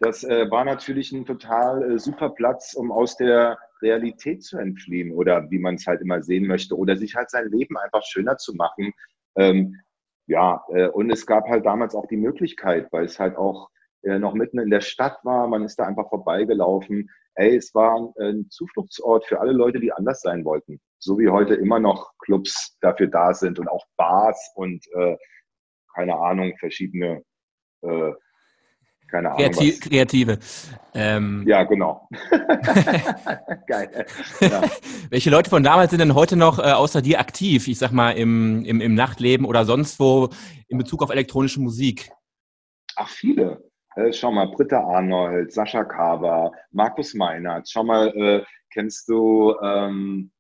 das 0.04 0.24
äh, 0.24 0.50
war 0.52 0.66
natürlich 0.66 1.12
ein 1.12 1.26
total 1.26 1.94
äh, 1.94 2.00
super 2.00 2.30
Platz, 2.30 2.74
um 2.74 2.92
aus 2.92 3.16
der 3.18 3.58
Realität 3.82 4.44
zu 4.44 4.58
entfliehen 4.58 5.12
oder 5.12 5.50
wie 5.50 5.60
man 5.60 5.76
es 5.76 5.88
halt 5.88 6.02
immer 6.02 6.22
sehen 6.22 6.46
möchte 6.48 6.78
oder 6.78 6.96
sich 6.96 7.16
halt 7.16 7.30
sein 7.30 7.50
Leben 7.50 7.78
einfach 7.78 8.04
schöner 8.04 8.38
zu 8.38 8.54
machen. 8.54 8.94
Ähm, 9.36 9.80
ja, 10.28 10.64
äh, 10.70 10.88
und 10.88 11.12
es 11.12 11.26
gab 11.26 11.48
halt 11.48 11.66
damals 11.66 11.96
auch 11.96 12.08
die 12.08 12.18
Möglichkeit, 12.18 12.88
weil 12.92 13.06
es 13.06 13.20
halt 13.20 13.36
auch 13.38 13.70
äh, 14.04 14.20
noch 14.20 14.34
mitten 14.34 14.60
in 14.60 14.70
der 14.70 14.82
Stadt 14.82 15.18
war, 15.24 15.48
man 15.48 15.64
ist 15.64 15.78
da 15.78 15.86
einfach 15.86 16.10
vorbeigelaufen. 16.10 17.10
Ey, 17.36 17.56
es 17.56 17.74
war 17.74 17.96
ein, 17.96 18.14
ein 18.20 18.50
Zufluchtsort 18.50 19.26
für 19.26 19.40
alle 19.40 19.54
Leute, 19.54 19.80
die 19.80 19.92
anders 19.92 20.22
sein 20.22 20.46
wollten. 20.46 20.80
So 21.00 21.18
wie 21.18 21.30
heute 21.30 21.56
immer 21.56 21.80
noch 21.80 22.12
Clubs 22.20 22.78
dafür 22.82 23.08
da 23.08 23.34
sind 23.34 23.60
und 23.60 23.68
auch 23.68 23.86
Bars 23.98 24.52
und 24.56 24.86
äh, 24.96 25.18
keine 25.96 26.16
Ahnung, 26.18 26.54
verschiedene 26.60 27.24
äh, 27.82 28.12
keine 29.14 29.32
Ahnung. 29.32 29.52
Kreativ, 29.52 29.80
Kreative. 29.80 30.40
Ähm, 30.96 31.44
ja, 31.48 31.64
genau. 31.64 32.08
Geil. 33.68 34.06
Ja. 34.42 34.62
Welche 35.10 35.30
Leute 35.30 35.50
von 35.50 35.64
damals 35.64 35.92
sind 35.92 36.00
denn 36.00 36.16
heute 36.16 36.36
noch 36.36 36.58
äh, 36.58 36.64
außer 36.64 37.02
dir 37.02 37.20
aktiv, 37.20 37.68
ich 37.68 37.78
sag 37.78 37.92
mal, 37.92 38.12
im, 38.12 38.66
im, 38.66 38.82
im 38.82 38.96
Nachtleben 38.96 39.46
oder 39.46 39.66
sonst 39.66 40.00
wo 40.00 40.30
in 40.68 40.80
Bezug 40.80 41.04
auf 41.04 41.12
elektronische 41.12 41.62
Musik? 41.62 42.12
Ach, 42.96 43.08
viele. 43.08 43.64
Äh, 43.96 44.12
schau 44.12 44.32
mal, 44.32 44.48
Britta 44.48 44.80
Arnold, 44.80 45.54
Sascha 45.54 45.84
Kaber, 45.84 46.52
Markus 46.72 47.14
Meinert. 47.14 47.70
Schau 47.70 47.84
mal, 47.84 48.08
äh, 48.16 48.44
kennst 48.72 49.08
du 49.08 49.54
ähm, 49.62 50.32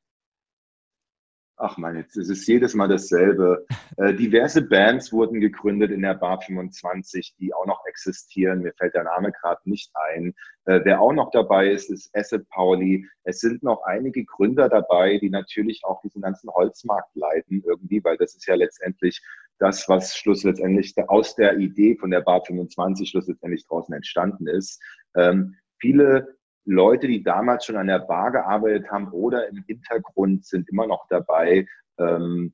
Ach 1.65 1.77
man, 1.77 1.95
jetzt 1.95 2.17
ist 2.17 2.27
es 2.27 2.45
jedes 2.45 2.73
Mal 2.73 2.89
dasselbe. 2.89 3.65
Äh, 3.95 4.13
diverse 4.15 4.61
Bands 4.61 5.13
wurden 5.13 5.39
gegründet 5.39 5.91
in 5.91 6.01
der 6.01 6.13
Bar 6.13 6.41
25, 6.41 7.35
die 7.39 7.53
auch 7.53 7.65
noch 7.65 7.85
existieren. 7.85 8.63
Mir 8.63 8.73
fällt 8.73 8.95
der 8.95 9.05
Name 9.05 9.31
gerade 9.31 9.61
nicht 9.63 9.89
ein. 10.11 10.35
Äh, 10.65 10.81
wer 10.83 10.99
auch 10.99 11.13
noch 11.13 11.31
dabei 11.31 11.69
ist, 11.69 11.89
ist 11.89 12.13
Asset 12.13 12.49
Pauli. 12.49 13.07
Es 13.23 13.39
sind 13.39 13.63
noch 13.63 13.81
einige 13.83 14.25
Gründer 14.25 14.67
dabei, 14.67 15.19
die 15.19 15.29
natürlich 15.29 15.85
auch 15.85 16.01
diesen 16.01 16.21
ganzen 16.21 16.49
Holzmarkt 16.49 17.15
leiten 17.15 17.63
irgendwie, 17.65 18.03
weil 18.03 18.17
das 18.17 18.35
ist 18.35 18.45
ja 18.45 18.55
letztendlich 18.55 19.21
das, 19.57 19.87
was 19.87 20.17
schlussendlich 20.17 20.93
aus 21.07 21.33
der 21.35 21.57
Idee 21.57 21.95
von 21.95 22.11
der 22.11 22.21
Bar 22.21 22.43
25 22.43 23.09
schlussendlich 23.09 23.65
draußen 23.67 23.95
entstanden 23.95 24.47
ist. 24.47 24.81
Ähm, 25.15 25.55
viele 25.79 26.35
Leute, 26.65 27.07
die 27.07 27.23
damals 27.23 27.65
schon 27.65 27.77
an 27.77 27.87
der 27.87 27.99
Bar 27.99 28.31
gearbeitet 28.31 28.89
haben 28.89 29.11
oder 29.11 29.47
im 29.49 29.63
Hintergrund 29.67 30.45
sind 30.45 30.69
immer 30.69 30.87
noch 30.87 31.07
dabei. 31.09 31.65
Ähm, 31.97 32.53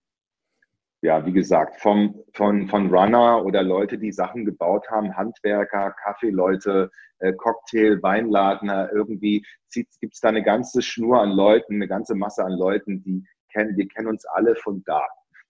ja, 1.02 1.26
wie 1.26 1.32
gesagt, 1.32 1.80
vom, 1.80 2.24
von, 2.34 2.68
von 2.68 2.94
Runner 2.94 3.46
oder 3.46 3.64
Leute, 3.64 3.98
die 3.98 4.12
Sachen 4.12 4.46
gebaut 4.46 4.90
haben, 4.90 5.16
Handwerker, 5.16 5.96
Kaffeeleute, 6.04 6.92
äh, 7.20 7.32
Cocktail, 7.34 8.02
Weinladner, 8.04 8.92
irgendwie 8.92 9.46
gibt 9.74 10.14
es 10.14 10.20
da 10.20 10.30
eine 10.30 10.44
ganze 10.44 10.82
Schnur 10.82 11.22
an 11.22 11.32
Leuten, 11.32 11.76
eine 11.76 11.88
ganze 11.88 12.16
Masse 12.16 12.44
an 12.44 12.52
Leuten, 12.52 13.02
die 13.04 13.26
kennen, 13.52 13.78
wir 13.78 13.88
kennen 13.88 14.08
uns 14.08 14.26
alle 14.26 14.56
von 14.56 14.84
da. 14.86 15.02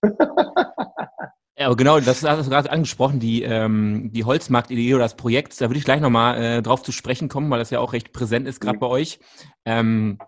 Ja, 1.60 1.66
aber 1.66 1.76
genau, 1.76 2.00
das 2.00 2.24
hast 2.24 2.46
du 2.46 2.50
gerade 2.50 2.72
angesprochen, 2.72 3.20
die, 3.20 3.44
ähm, 3.44 4.12
die 4.14 4.24
Holzmarkt-Idee 4.24 4.94
oder 4.94 5.04
das 5.04 5.18
Projekt, 5.18 5.60
da 5.60 5.68
würde 5.68 5.78
ich 5.78 5.84
gleich 5.84 6.00
nochmal 6.00 6.42
äh, 6.42 6.62
drauf 6.62 6.84
zu 6.84 6.94
sprechen 6.94 7.28
kommen, 7.28 7.50
weil 7.52 7.60
das 7.60 7.70
ja 7.70 7.82
auch 7.82 7.92
recht 7.92 8.14
präsent 8.14 8.48
ist, 8.48 8.62
gerade 8.62 8.78
mhm. 8.78 8.80
bei 8.80 8.88
euch. 8.88 9.20
Ähm, 9.66 10.20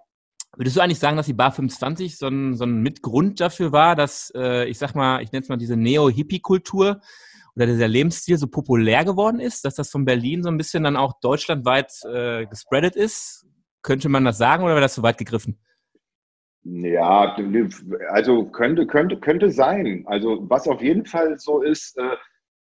würdest 0.57 0.75
du 0.75 0.81
eigentlich 0.81 0.99
sagen, 0.99 1.15
dass 1.15 1.27
die 1.27 1.33
Bar 1.33 1.53
25 1.53 2.17
so 2.17 2.27
ein, 2.27 2.57
so 2.57 2.65
ein 2.65 2.81
Mitgrund 2.81 3.39
dafür 3.39 3.71
war, 3.71 3.95
dass, 3.95 4.33
äh, 4.35 4.65
ich 4.67 4.77
sag 4.77 4.93
mal, 4.93 5.23
ich 5.23 5.31
nenne 5.31 5.43
es 5.43 5.47
mal 5.47 5.55
diese 5.55 5.77
Neo-Hippie-Kultur 5.77 6.99
oder 7.55 7.65
dieser 7.65 7.87
Lebensstil 7.87 8.37
so 8.37 8.47
populär 8.47 9.05
geworden 9.05 9.39
ist, 9.39 9.63
dass 9.63 9.75
das 9.75 9.89
von 9.89 10.03
Berlin 10.03 10.43
so 10.43 10.49
ein 10.49 10.57
bisschen 10.57 10.83
dann 10.83 10.97
auch 10.97 11.13
deutschlandweit 11.21 11.93
äh, 12.13 12.45
gespreadet 12.45 12.97
ist? 12.97 13.45
Könnte 13.83 14.09
man 14.09 14.25
das 14.25 14.37
sagen 14.37 14.65
oder 14.65 14.73
wäre 14.73 14.81
das 14.81 14.95
zu 14.95 15.03
weit 15.03 15.17
gegriffen? 15.17 15.61
Ja, 16.63 17.35
also 18.09 18.45
könnte, 18.45 18.85
könnte, 18.85 19.17
könnte 19.17 19.49
sein. 19.49 20.03
Also 20.07 20.47
was 20.49 20.67
auf 20.67 20.81
jeden 20.81 21.05
Fall 21.05 21.37
so 21.39 21.61
ist, 21.61 21.97
äh, 21.97 22.15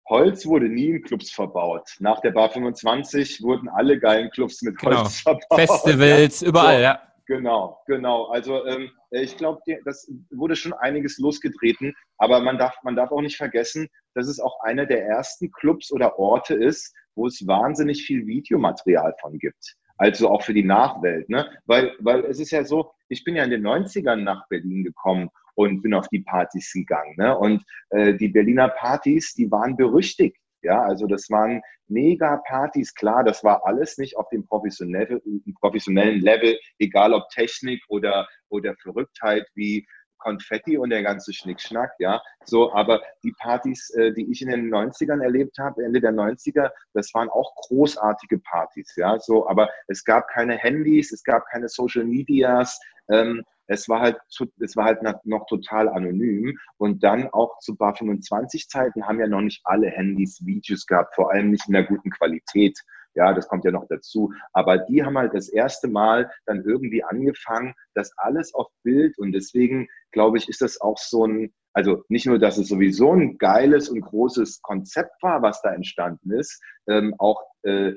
Holz 0.09 0.47
wurde 0.47 0.69
nie 0.69 0.91
in 0.91 1.03
Clubs 1.03 1.31
verbaut. 1.31 1.89
Nach 2.01 2.21
der 2.21 2.33
Bar 2.33 2.51
25 2.51 3.43
wurden 3.43 3.69
alle 3.69 3.99
geilen 3.99 4.31
Clubs 4.31 4.63
mit 4.63 4.77
genau. 4.79 5.03
Holz 5.03 5.21
verbaut. 5.21 5.45
Festivals, 5.55 6.41
ja. 6.41 6.49
überall, 6.49 6.77
so, 6.77 6.83
ja. 6.83 7.03
Genau, 7.27 7.81
genau. 7.87 8.25
Also 8.27 8.67
ähm, 8.67 8.91
ich 9.11 9.37
glaube, 9.39 9.63
das 9.85 10.11
wurde 10.31 10.57
schon 10.57 10.75
einiges 10.75 11.19
losgetreten, 11.19 11.95
aber 12.19 12.41
man 12.41 12.59
darf, 12.59 12.77
man 12.83 12.97
darf 12.97 13.13
auch 13.13 13.23
nicht 13.23 13.37
vergessen, 13.37 13.89
dass 14.15 14.27
es 14.27 14.41
auch 14.41 14.61
einer 14.61 14.85
der 14.85 15.07
ersten 15.07 15.51
Clubs 15.53 15.91
oder 15.91 16.19
Orte 16.19 16.55
ist, 16.55 16.93
wo 17.15 17.27
es 17.27 17.47
wahnsinnig 17.47 18.05
viel 18.05 18.27
Videomaterial 18.27 19.15
von 19.21 19.39
gibt 19.39 19.77
also 19.97 20.29
auch 20.29 20.43
für 20.43 20.55
die 20.55 20.65
Nachwelt. 20.65 21.29
Ne? 21.29 21.49
Weil, 21.67 21.93
weil 22.01 22.25
es 22.25 22.41
ist 22.41 22.51
ja 22.51 22.65
so, 22.65 22.93
ich 23.08 23.25
bin 23.25 23.37
ja 23.37 23.44
in 23.44 23.50
den 23.50 23.66
90ern 23.66 24.16
nach 24.16 24.46
Berlin 24.49 24.84
gekommen 24.84 25.30
und 25.54 25.82
bin 25.82 25.94
auf 25.94 26.08
die 26.08 26.20
Partys 26.20 26.73
gegangen. 26.73 27.14
Ne? 27.16 27.37
Und 27.37 27.64
äh, 27.90 28.14
die 28.14 28.28
Berliner 28.28 28.68
Partys, 28.68 29.34
die 29.34 29.50
waren 29.50 29.76
berüchtigt. 29.76 30.37
Ja, 30.62 30.82
also 30.82 31.06
das 31.06 31.28
waren 31.28 31.61
mega 31.88 32.40
Partys. 32.46 32.94
Klar, 32.94 33.23
das 33.23 33.44
war 33.44 33.66
alles 33.66 33.99
nicht 33.99 34.16
auf 34.16 34.28
dem 34.30 34.46
professionellen, 34.46 35.20
professionellen 35.61 36.23
Level, 36.23 36.58
egal 36.78 37.12
ob 37.12 37.28
Technik 37.28 37.82
oder, 37.88 38.26
oder 38.49 38.75
Verrücktheit 38.76 39.46
wie 39.54 39.87
Konfetti 40.25 40.78
und 40.78 40.90
der 40.90 41.02
ganze 41.02 41.32
Schnickschnack, 41.32 41.92
ja. 41.99 42.20
So, 42.44 42.73
aber 42.73 43.02
die 43.23 43.32
Partys, 43.38 43.90
äh, 43.90 44.12
die 44.12 44.30
ich 44.30 44.40
in 44.40 44.49
den 44.49 44.75
90ern 44.75 45.23
erlebt 45.23 45.58
habe, 45.58 45.84
Ende 45.84 46.00
der 46.00 46.12
90er, 46.12 46.70
das 46.94 47.12
waren 47.12 47.28
auch 47.28 47.54
großartige 47.56 48.38
Partys, 48.38 48.94
ja. 48.96 49.18
So, 49.20 49.46
aber 49.49 49.68
es 49.87 50.02
gab 50.02 50.26
keine 50.28 50.56
Handys, 50.56 51.12
es 51.12 51.23
gab 51.23 51.44
keine 51.50 51.68
Social 51.68 52.04
Medias, 52.04 52.80
ähm, 53.08 53.42
es 53.66 53.88
war 53.88 54.00
halt, 54.00 54.18
es 54.61 54.76
war 54.76 54.84
halt 54.84 55.02
noch 55.25 55.46
total 55.46 55.88
anonym. 55.88 56.58
Und 56.76 57.02
dann 57.02 57.28
auch 57.28 57.58
zu 57.61 57.76
Bar 57.76 57.96
25 57.96 58.68
Zeiten 58.68 59.06
haben 59.06 59.20
ja 59.20 59.26
noch 59.26 59.40
nicht 59.40 59.62
alle 59.64 59.88
Handys 59.88 60.44
Videos 60.44 60.87
gehabt, 60.87 61.14
vor 61.14 61.32
allem 61.32 61.50
nicht 61.50 61.66
in 61.66 61.75
der 61.75 61.84
guten 61.84 62.11
Qualität. 62.11 62.78
Ja, 63.14 63.32
das 63.32 63.46
kommt 63.49 63.64
ja 63.64 63.70
noch 63.70 63.87
dazu. 63.88 64.32
Aber 64.52 64.78
die 64.78 65.04
haben 65.04 65.16
halt 65.16 65.34
das 65.34 65.49
erste 65.49 65.88
Mal 65.88 66.30
dann 66.46 66.64
irgendwie 66.64 67.04
angefangen, 67.04 67.75
das 67.94 68.12
alles 68.16 68.52
auf 68.54 68.68
Bild 68.82 69.16
und 69.18 69.32
deswegen 69.32 69.88
glaube 70.11 70.38
ich, 70.38 70.49
ist 70.49 70.61
das 70.61 70.80
auch 70.80 70.99
so 70.99 71.26
ein, 71.26 71.54
Also 71.73 72.04
nicht 72.08 72.26
nur, 72.26 72.38
dass 72.38 72.58
es 72.58 72.68
sowieso 72.68 73.12
ein 73.12 73.38
geiles 73.38 73.88
und 73.88 74.00
großes 74.00 74.62
Konzept 74.62 75.23
war, 75.23 75.42
was 75.42 75.62
da 75.62 75.73
entstanden 75.73 76.32
ist, 76.32 76.61
ähm, 76.88 77.14
auch 77.18 77.40
äh, 77.62 77.92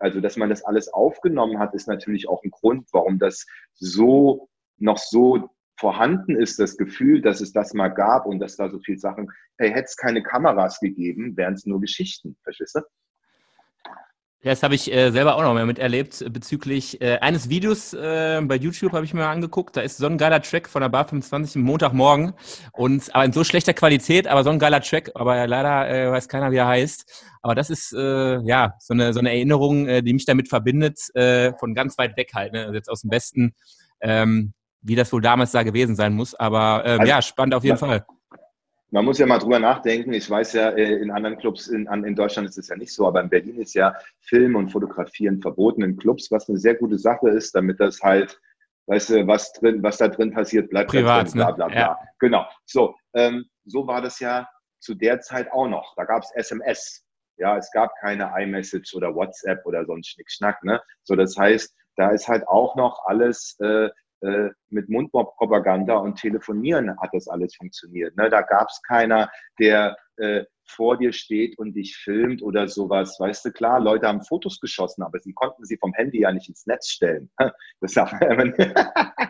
also 0.00 0.20
dass 0.20 0.36
man 0.36 0.48
das 0.48 0.64
alles 0.64 0.88
aufgenommen 0.88 1.58
hat, 1.58 1.74
ist 1.74 1.88
natürlich 1.88 2.28
auch 2.28 2.42
ein 2.44 2.50
Grund, 2.50 2.88
warum 2.92 3.18
das 3.18 3.46
so 3.74 4.48
noch 4.78 4.98
so 4.98 5.50
vorhanden 5.78 6.36
ist, 6.36 6.58
das 6.58 6.76
Gefühl, 6.76 7.20
dass 7.20 7.40
es 7.40 7.52
das 7.52 7.74
mal 7.74 7.88
gab 7.88 8.26
und 8.26 8.38
dass 8.38 8.56
da 8.56 8.70
so 8.70 8.78
viele 8.78 8.98
Sachen, 8.98 9.30
hey, 9.58 9.70
hätte 9.70 9.84
es 9.84 9.96
keine 9.96 10.22
Kameras 10.22 10.80
gegeben, 10.80 11.36
wären 11.36 11.54
es 11.54 11.66
nur 11.66 11.80
Geschichten, 11.80 12.36
verstehst 12.42 12.76
du? 12.76 12.80
Ja, 14.46 14.52
das 14.52 14.62
habe 14.62 14.76
ich 14.76 14.92
äh, 14.92 15.10
selber 15.10 15.34
auch 15.34 15.42
noch 15.42 15.54
mal 15.54 15.66
miterlebt 15.66 16.24
bezüglich 16.32 17.00
äh, 17.00 17.18
eines 17.18 17.48
Videos 17.48 17.92
äh, 17.94 18.40
bei 18.44 18.54
YouTube 18.54 18.92
habe 18.92 19.04
ich 19.04 19.12
mir 19.12 19.22
mal 19.22 19.32
angeguckt. 19.32 19.76
Da 19.76 19.80
ist 19.80 19.96
so 19.96 20.06
ein 20.06 20.18
geiler 20.18 20.40
Track 20.40 20.68
von 20.68 20.82
der 20.82 20.88
Bar 20.88 21.08
25 21.08 21.56
am 21.56 21.62
Montagmorgen 21.62 22.32
und 22.72 23.12
aber 23.12 23.24
in 23.24 23.32
so 23.32 23.42
schlechter 23.42 23.74
Qualität, 23.74 24.28
aber 24.28 24.44
so 24.44 24.50
ein 24.50 24.60
geiler 24.60 24.80
Track, 24.80 25.10
aber 25.16 25.48
leider 25.48 25.88
äh, 25.90 26.12
weiß 26.12 26.28
keiner, 26.28 26.52
wie 26.52 26.58
er 26.58 26.68
heißt. 26.68 27.26
Aber 27.42 27.56
das 27.56 27.70
ist 27.70 27.92
äh, 27.92 28.38
ja 28.42 28.74
so 28.78 28.94
eine 28.94 29.12
so 29.12 29.18
eine 29.18 29.30
Erinnerung, 29.30 29.88
äh, 29.88 30.00
die 30.04 30.12
mich 30.12 30.26
damit 30.26 30.48
verbindet, 30.48 31.00
äh, 31.16 31.52
von 31.58 31.74
ganz 31.74 31.98
weit 31.98 32.16
weg 32.16 32.30
halt, 32.32 32.52
ne? 32.52 32.66
also 32.66 32.74
jetzt 32.74 32.88
aus 32.88 33.00
dem 33.00 33.10
Westen. 33.10 33.52
Ähm, 34.00 34.52
wie 34.80 34.94
das 34.94 35.12
wohl 35.12 35.22
damals 35.22 35.50
da 35.50 35.64
gewesen 35.64 35.96
sein 35.96 36.12
muss. 36.12 36.36
Aber 36.36 36.84
ähm, 36.86 37.00
also, 37.00 37.10
ja, 37.10 37.20
spannend 37.20 37.56
auf 37.56 37.64
jeden 37.64 37.80
man, 37.80 37.90
Fall. 37.90 38.06
Man 38.90 39.04
muss 39.04 39.18
ja 39.18 39.26
mal 39.26 39.38
drüber 39.38 39.58
nachdenken. 39.58 40.12
Ich 40.12 40.30
weiß 40.30 40.52
ja, 40.52 40.70
äh, 40.70 40.94
in 40.94 41.10
anderen 41.10 41.36
Clubs 41.38 41.66
in, 41.68 41.86
in 41.86 42.14
Deutschland 42.14 42.48
ist 42.48 42.58
es 42.58 42.68
ja 42.68 42.76
nicht 42.76 42.92
so, 42.92 43.06
aber 43.06 43.20
in 43.20 43.28
Berlin 43.28 43.58
ist 43.60 43.74
ja 43.74 43.94
Film 44.20 44.54
und 44.54 44.70
Fotografieren 44.70 45.40
verboten 45.40 45.82
in 45.82 45.96
Clubs, 45.96 46.30
was 46.30 46.48
eine 46.48 46.58
sehr 46.58 46.76
gute 46.76 46.98
Sache 46.98 47.28
ist, 47.30 47.54
damit 47.54 47.80
das 47.80 48.00
halt, 48.00 48.40
weißt 48.86 49.10
du, 49.10 49.26
was 49.26 49.52
drin, 49.54 49.82
was 49.82 49.98
da 49.98 50.08
drin 50.08 50.32
passiert, 50.32 50.70
bleibt 50.70 50.90
Privat, 50.90 51.26
drin, 51.26 51.38
bla 51.40 51.50
bla 51.50 51.66
bla. 51.66 51.76
Ja. 51.76 51.98
Genau. 52.20 52.46
So, 52.64 52.94
ähm, 53.14 53.46
so 53.64 53.86
war 53.86 54.00
das 54.00 54.20
ja 54.20 54.48
zu 54.78 54.94
der 54.94 55.20
Zeit 55.20 55.50
auch 55.52 55.68
noch. 55.68 55.94
Da 55.96 56.04
gab 56.04 56.22
es 56.22 56.30
SMS. 56.34 57.04
Ja, 57.38 57.56
es 57.56 57.70
gab 57.72 57.94
keine 58.00 58.32
iMessage 58.38 58.94
oder 58.94 59.14
WhatsApp 59.14 59.66
oder 59.66 59.84
so 59.84 59.92
ein 59.92 60.04
Schnickschnack. 60.04 60.62
Ne? 60.64 60.80
So, 61.02 61.16
das 61.16 61.36
heißt, 61.36 61.74
da 61.96 62.10
ist 62.10 62.28
halt 62.28 62.46
auch 62.46 62.76
noch 62.76 63.04
alles 63.06 63.56
äh, 63.60 63.90
äh, 64.22 64.50
mit 64.70 64.88
Mundpropaganda 64.88 65.96
und 65.96 66.18
Telefonieren 66.18 66.98
hat 67.00 67.10
das 67.12 67.28
alles 67.28 67.54
funktioniert. 67.54 68.16
Ne? 68.16 68.30
Da 68.30 68.42
gab 68.42 68.68
es 68.68 68.80
keiner, 68.82 69.30
der 69.58 69.96
äh, 70.16 70.44
vor 70.68 70.96
dir 70.96 71.12
steht 71.12 71.58
und 71.58 71.74
dich 71.74 71.96
filmt 71.96 72.42
oder 72.42 72.66
sowas. 72.66 73.20
Weißt 73.20 73.44
du, 73.44 73.52
klar, 73.52 73.80
Leute 73.80 74.08
haben 74.08 74.22
Fotos 74.22 74.58
geschossen, 74.58 75.02
aber 75.02 75.18
sie 75.20 75.32
konnten 75.32 75.64
sie 75.64 75.76
vom 75.76 75.92
Handy 75.94 76.20
ja 76.20 76.32
nicht 76.32 76.48
ins 76.48 76.66
Netz 76.66 76.88
stellen. 76.88 77.30
Das 77.80 77.92
sagt 77.92 78.14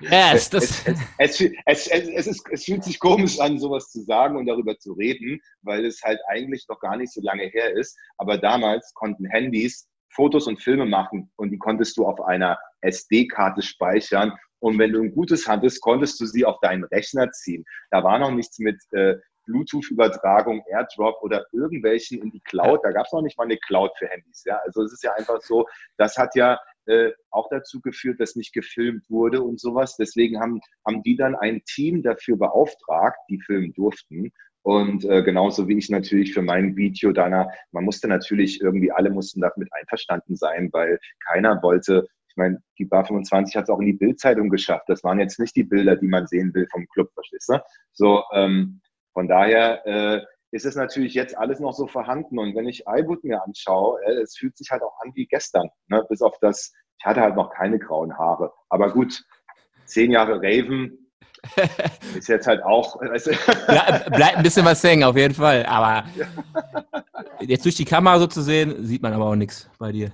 yes, 0.00 0.50
das 0.50 0.86
es, 1.18 1.40
es, 1.40 1.40
es, 1.66 1.86
es, 1.88 2.26
ist, 2.26 2.46
es 2.50 2.64
fühlt 2.64 2.84
sich 2.84 2.98
komisch 2.98 3.40
an, 3.40 3.58
sowas 3.58 3.90
zu 3.90 4.02
sagen 4.02 4.36
und 4.36 4.46
darüber 4.46 4.78
zu 4.78 4.92
reden, 4.92 5.40
weil 5.62 5.84
es 5.84 6.00
halt 6.02 6.20
eigentlich 6.28 6.64
noch 6.68 6.78
gar 6.80 6.96
nicht 6.96 7.12
so 7.12 7.20
lange 7.22 7.44
her 7.44 7.72
ist. 7.72 7.98
Aber 8.18 8.38
damals 8.38 8.94
konnten 8.94 9.26
Handys 9.26 9.88
Fotos 10.16 10.46
und 10.46 10.62
Filme 10.62 10.86
machen 10.86 11.30
und 11.36 11.50
die 11.50 11.58
konntest 11.58 11.96
du 11.98 12.06
auf 12.06 12.20
einer 12.22 12.58
SD-Karte 12.80 13.62
speichern 13.62 14.32
und 14.60 14.78
wenn 14.78 14.92
du 14.92 15.02
ein 15.02 15.12
gutes 15.12 15.46
hattest, 15.46 15.80
konntest 15.80 16.20
du 16.20 16.26
sie 16.26 16.44
auf 16.44 16.58
deinen 16.60 16.84
Rechner 16.84 17.30
ziehen. 17.30 17.64
Da 17.90 18.02
war 18.02 18.18
noch 18.18 18.30
nichts 18.30 18.58
mit 18.58 18.80
äh, 18.92 19.16
Bluetooth-Übertragung, 19.46 20.62
AirDrop 20.68 21.22
oder 21.22 21.46
irgendwelchen 21.52 22.20
in 22.20 22.30
die 22.30 22.40
Cloud. 22.40 22.80
Da 22.82 22.90
gab 22.90 23.06
es 23.06 23.12
noch 23.12 23.22
nicht 23.22 23.38
mal 23.38 23.44
eine 23.44 23.58
Cloud 23.58 23.92
für 23.98 24.08
Handys. 24.08 24.44
Ja? 24.44 24.60
Also 24.64 24.82
es 24.82 24.92
ist 24.92 25.04
ja 25.04 25.12
einfach 25.14 25.40
so, 25.40 25.66
das 25.96 26.16
hat 26.16 26.34
ja 26.34 26.58
äh, 26.86 27.12
auch 27.30 27.48
dazu 27.50 27.80
geführt, 27.80 28.20
dass 28.20 28.36
nicht 28.36 28.52
gefilmt 28.52 29.08
wurde 29.08 29.42
und 29.42 29.60
sowas. 29.60 29.96
Deswegen 29.96 30.40
haben, 30.40 30.60
haben 30.86 31.02
die 31.02 31.16
dann 31.16 31.34
ein 31.34 31.62
Team 31.64 32.02
dafür 32.02 32.36
beauftragt, 32.36 33.18
die 33.30 33.40
filmen 33.40 33.72
durften. 33.72 34.32
Und 34.62 35.04
äh, 35.04 35.22
genauso 35.22 35.68
wie 35.68 35.78
ich 35.78 35.90
natürlich 35.90 36.34
für 36.34 36.42
mein 36.42 36.74
Video 36.76 37.12
danach, 37.12 37.46
man 37.70 37.84
musste 37.84 38.08
natürlich 38.08 38.60
irgendwie, 38.60 38.90
alle 38.90 39.10
mussten 39.10 39.40
damit 39.40 39.68
einverstanden 39.72 40.34
sein, 40.34 40.70
weil 40.72 40.98
keiner 41.24 41.62
wollte 41.62 42.08
ich 42.36 42.38
meine, 42.38 42.62
die 42.78 42.84
Bar 42.84 43.06
25 43.06 43.56
hat 43.56 43.64
es 43.64 43.70
auch 43.70 43.80
in 43.80 43.86
die 43.86 43.94
Bildzeitung 43.94 44.50
geschafft. 44.50 44.84
Das 44.88 45.02
waren 45.02 45.18
jetzt 45.18 45.40
nicht 45.40 45.56
die 45.56 45.64
Bilder, 45.64 45.96
die 45.96 46.06
man 46.06 46.26
sehen 46.26 46.52
will 46.52 46.68
vom 46.70 46.86
Club, 46.88 47.10
verstehst 47.14 47.48
du? 47.48 47.58
So, 47.94 48.24
ähm, 48.34 48.82
von 49.14 49.26
daher 49.26 49.86
äh, 49.86 50.22
ist 50.50 50.66
es 50.66 50.76
natürlich 50.76 51.14
jetzt 51.14 51.34
alles 51.34 51.60
noch 51.60 51.72
so 51.72 51.86
vorhanden. 51.86 52.38
Und 52.38 52.54
wenn 52.54 52.68
ich 52.68 52.84
iWood 52.86 53.24
mir 53.24 53.42
anschaue, 53.42 53.98
äh, 54.04 54.20
es 54.20 54.36
fühlt 54.36 54.54
sich 54.58 54.70
halt 54.70 54.82
auch 54.82 55.00
an 55.00 55.12
wie 55.14 55.24
gestern. 55.24 55.70
Ne? 55.88 56.04
Bis 56.10 56.20
auf 56.20 56.36
das, 56.42 56.74
ich 56.98 57.06
hatte 57.06 57.22
halt 57.22 57.36
noch 57.36 57.50
keine 57.54 57.78
grauen 57.78 58.18
Haare. 58.18 58.52
Aber 58.68 58.92
gut, 58.92 59.24
zehn 59.86 60.10
Jahre 60.10 60.36
Raven, 60.36 61.10
ist 62.18 62.28
jetzt 62.28 62.46
halt 62.46 62.62
auch. 62.62 63.00
Weißt 63.00 63.28
du? 63.28 63.30
ja, 63.32 64.10
bleibt 64.10 64.36
ein 64.36 64.42
bisschen 64.42 64.66
was 64.66 64.84
hängen, 64.84 65.04
auf 65.04 65.16
jeden 65.16 65.34
Fall. 65.34 65.64
Aber 65.64 66.04
jetzt 67.40 67.64
durch 67.64 67.76
die 67.76 67.86
Kamera 67.86 68.18
so 68.18 68.26
zu 68.26 68.42
sehen, 68.42 68.84
sieht 68.84 69.00
man 69.00 69.14
aber 69.14 69.24
auch 69.24 69.36
nichts 69.36 69.70
bei 69.78 69.90
dir. 69.90 70.12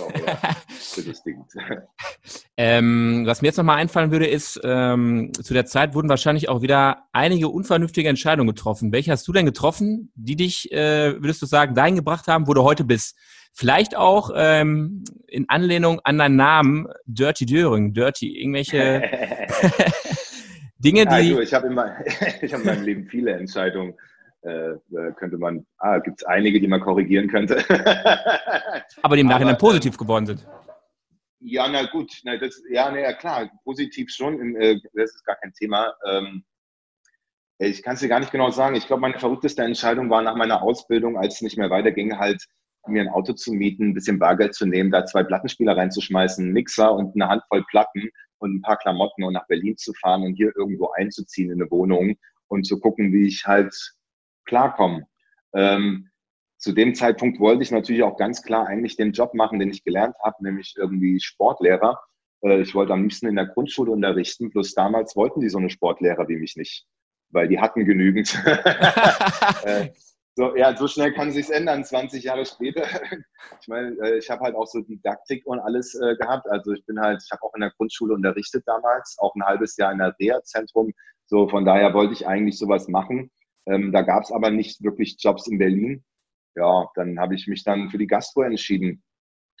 ähm, 2.56 3.22
was 3.26 3.42
mir 3.42 3.48
jetzt 3.48 3.56
nochmal 3.56 3.78
einfallen 3.78 4.10
würde, 4.10 4.26
ist, 4.26 4.60
ähm, 4.64 5.32
zu 5.34 5.54
der 5.54 5.66
Zeit 5.66 5.94
wurden 5.94 6.08
wahrscheinlich 6.08 6.48
auch 6.48 6.62
wieder 6.62 7.04
einige 7.12 7.48
unvernünftige 7.48 8.08
Entscheidungen 8.08 8.54
getroffen. 8.54 8.92
Welche 8.92 9.12
hast 9.12 9.26
du 9.26 9.32
denn 9.32 9.46
getroffen, 9.46 10.12
die 10.14 10.36
dich, 10.36 10.70
äh, 10.72 11.20
würdest 11.20 11.42
du 11.42 11.46
sagen, 11.46 11.74
dahin 11.74 11.96
gebracht 11.96 12.28
haben, 12.28 12.46
wo 12.46 12.54
du 12.54 12.62
heute 12.62 12.84
bist? 12.84 13.16
Vielleicht 13.54 13.96
auch 13.96 14.30
ähm, 14.34 15.04
in 15.26 15.46
Anlehnung 15.48 16.00
an 16.04 16.16
deinen 16.16 16.36
Namen 16.36 16.86
Dirty 17.04 17.44
Döring, 17.44 17.92
Dirty, 17.92 18.40
irgendwelche 18.40 19.02
Dinge, 20.78 21.04
die. 21.04 21.12
Also 21.12 21.40
ich 21.40 21.52
habe 21.52 21.66
in, 21.66 21.74
mein, 21.74 21.90
hab 21.90 22.42
in 22.42 22.64
meinem 22.64 22.82
Leben 22.82 23.06
viele 23.06 23.32
Entscheidungen 23.32 23.94
äh, 24.42 24.72
äh, 24.72 25.12
könnte 25.16 25.38
man, 25.38 25.66
ah, 25.78 25.98
gibt 25.98 26.20
es 26.20 26.26
einige, 26.26 26.60
die 26.60 26.66
man 26.66 26.80
korrigieren 26.80 27.28
könnte. 27.28 27.58
Aber 29.02 29.14
die 29.14 29.20
im 29.20 29.28
Nachhinein 29.28 29.54
Aber, 29.54 29.68
positiv 29.68 29.96
geworden 29.96 30.26
sind. 30.26 30.46
Ja, 31.40 31.68
na 31.68 31.84
gut, 31.86 32.12
na, 32.24 32.36
das, 32.36 32.60
ja, 32.70 32.90
na, 32.90 33.00
ja, 33.00 33.12
klar, 33.12 33.50
positiv 33.64 34.10
schon, 34.10 34.56
äh, 34.56 34.80
das 34.94 35.14
ist 35.14 35.24
gar 35.24 35.36
kein 35.36 35.52
Thema. 35.52 35.94
Ähm, 36.08 36.44
ich 37.58 37.82
kann 37.82 37.94
es 37.94 38.00
dir 38.00 38.08
gar 38.08 38.18
nicht 38.18 38.32
genau 38.32 38.50
sagen. 38.50 38.74
Ich 38.74 38.86
glaube, 38.86 39.02
meine 39.02 39.18
verrückteste 39.18 39.62
Entscheidung 39.62 40.10
war 40.10 40.22
nach 40.22 40.34
meiner 40.34 40.62
Ausbildung, 40.62 41.16
als 41.16 41.36
es 41.36 41.42
nicht 41.42 41.56
mehr 41.56 41.70
weiterging, 41.70 42.18
halt 42.18 42.44
mir 42.88 43.02
ein 43.02 43.08
Auto 43.08 43.32
zu 43.34 43.52
mieten, 43.52 43.90
ein 43.90 43.94
bisschen 43.94 44.18
Bargeld 44.18 44.54
zu 44.54 44.66
nehmen, 44.66 44.90
da 44.90 45.06
zwei 45.06 45.22
Plattenspieler 45.22 45.76
reinzuschmeißen, 45.76 46.44
einen 46.44 46.52
Mixer 46.52 46.92
und 46.92 47.14
eine 47.14 47.28
Handvoll 47.28 47.64
Platten 47.70 48.10
und 48.38 48.56
ein 48.56 48.62
paar 48.62 48.76
Klamotten 48.78 49.22
und 49.22 49.34
nach 49.34 49.46
Berlin 49.46 49.76
zu 49.76 49.92
fahren 49.94 50.24
und 50.24 50.34
hier 50.34 50.52
irgendwo 50.56 50.90
einzuziehen 50.90 51.52
in 51.52 51.62
eine 51.62 51.70
Wohnung 51.70 52.16
und 52.48 52.66
zu 52.66 52.80
gucken, 52.80 53.12
wie 53.12 53.28
ich 53.28 53.46
halt 53.46 53.72
klarkommen. 54.44 55.04
Ähm, 55.54 56.08
zu 56.58 56.72
dem 56.72 56.94
Zeitpunkt 56.94 57.40
wollte 57.40 57.62
ich 57.62 57.72
natürlich 57.72 58.02
auch 58.04 58.16
ganz 58.16 58.42
klar 58.42 58.66
eigentlich 58.66 58.96
den 58.96 59.12
Job 59.12 59.34
machen, 59.34 59.58
den 59.58 59.70
ich 59.70 59.84
gelernt 59.84 60.14
habe, 60.22 60.36
nämlich 60.44 60.74
irgendwie 60.76 61.18
Sportlehrer. 61.20 62.00
Äh, 62.42 62.60
ich 62.60 62.74
wollte 62.74 62.92
am 62.92 63.02
liebsten 63.02 63.26
in 63.26 63.36
der 63.36 63.46
Grundschule 63.46 63.90
unterrichten, 63.90 64.50
bloß 64.50 64.74
damals 64.74 65.16
wollten 65.16 65.40
die 65.40 65.48
so 65.48 65.58
eine 65.58 65.70
Sportlehrer 65.70 66.28
wie 66.28 66.36
mich 66.36 66.56
nicht, 66.56 66.86
weil 67.30 67.48
die 67.48 67.60
hatten 67.60 67.84
genügend. 67.84 68.38
äh, 69.64 69.90
so, 70.34 70.56
ja, 70.56 70.74
so 70.74 70.88
schnell 70.88 71.12
kann 71.12 71.30
sich 71.30 71.50
ändern, 71.50 71.84
20 71.84 72.24
Jahre 72.24 72.46
später. 72.46 72.86
Ich 73.60 73.68
meine, 73.68 73.96
äh, 74.00 74.18
ich 74.18 74.30
habe 74.30 74.42
halt 74.42 74.56
auch 74.56 74.66
so 74.66 74.80
Didaktik 74.80 75.46
und 75.46 75.60
alles 75.60 75.94
äh, 75.94 76.16
gehabt. 76.16 76.48
Also 76.48 76.72
ich 76.72 76.84
bin 76.86 76.98
halt, 77.00 77.22
ich 77.24 77.30
habe 77.30 77.42
auch 77.42 77.54
in 77.54 77.60
der 77.60 77.70
Grundschule 77.70 78.14
unterrichtet 78.14 78.64
damals, 78.66 79.16
auch 79.18 79.34
ein 79.34 79.44
halbes 79.44 79.76
Jahr 79.76 79.92
in 79.92 79.98
der 79.98 80.14
Reha-Zentrum. 80.18 80.92
So, 81.26 81.48
von 81.48 81.64
daher 81.64 81.92
wollte 81.94 82.12
ich 82.12 82.26
eigentlich 82.26 82.58
sowas 82.58 82.88
machen. 82.88 83.30
Ähm, 83.66 83.92
da 83.92 84.02
gab 84.02 84.24
es 84.24 84.32
aber 84.32 84.50
nicht 84.50 84.82
wirklich 84.82 85.16
Jobs 85.18 85.46
in 85.46 85.58
Berlin. 85.58 86.04
Ja, 86.54 86.86
dann 86.94 87.18
habe 87.18 87.34
ich 87.34 87.46
mich 87.46 87.64
dann 87.64 87.90
für 87.90 87.98
die 87.98 88.06
Gastro 88.06 88.42
entschieden. 88.42 89.02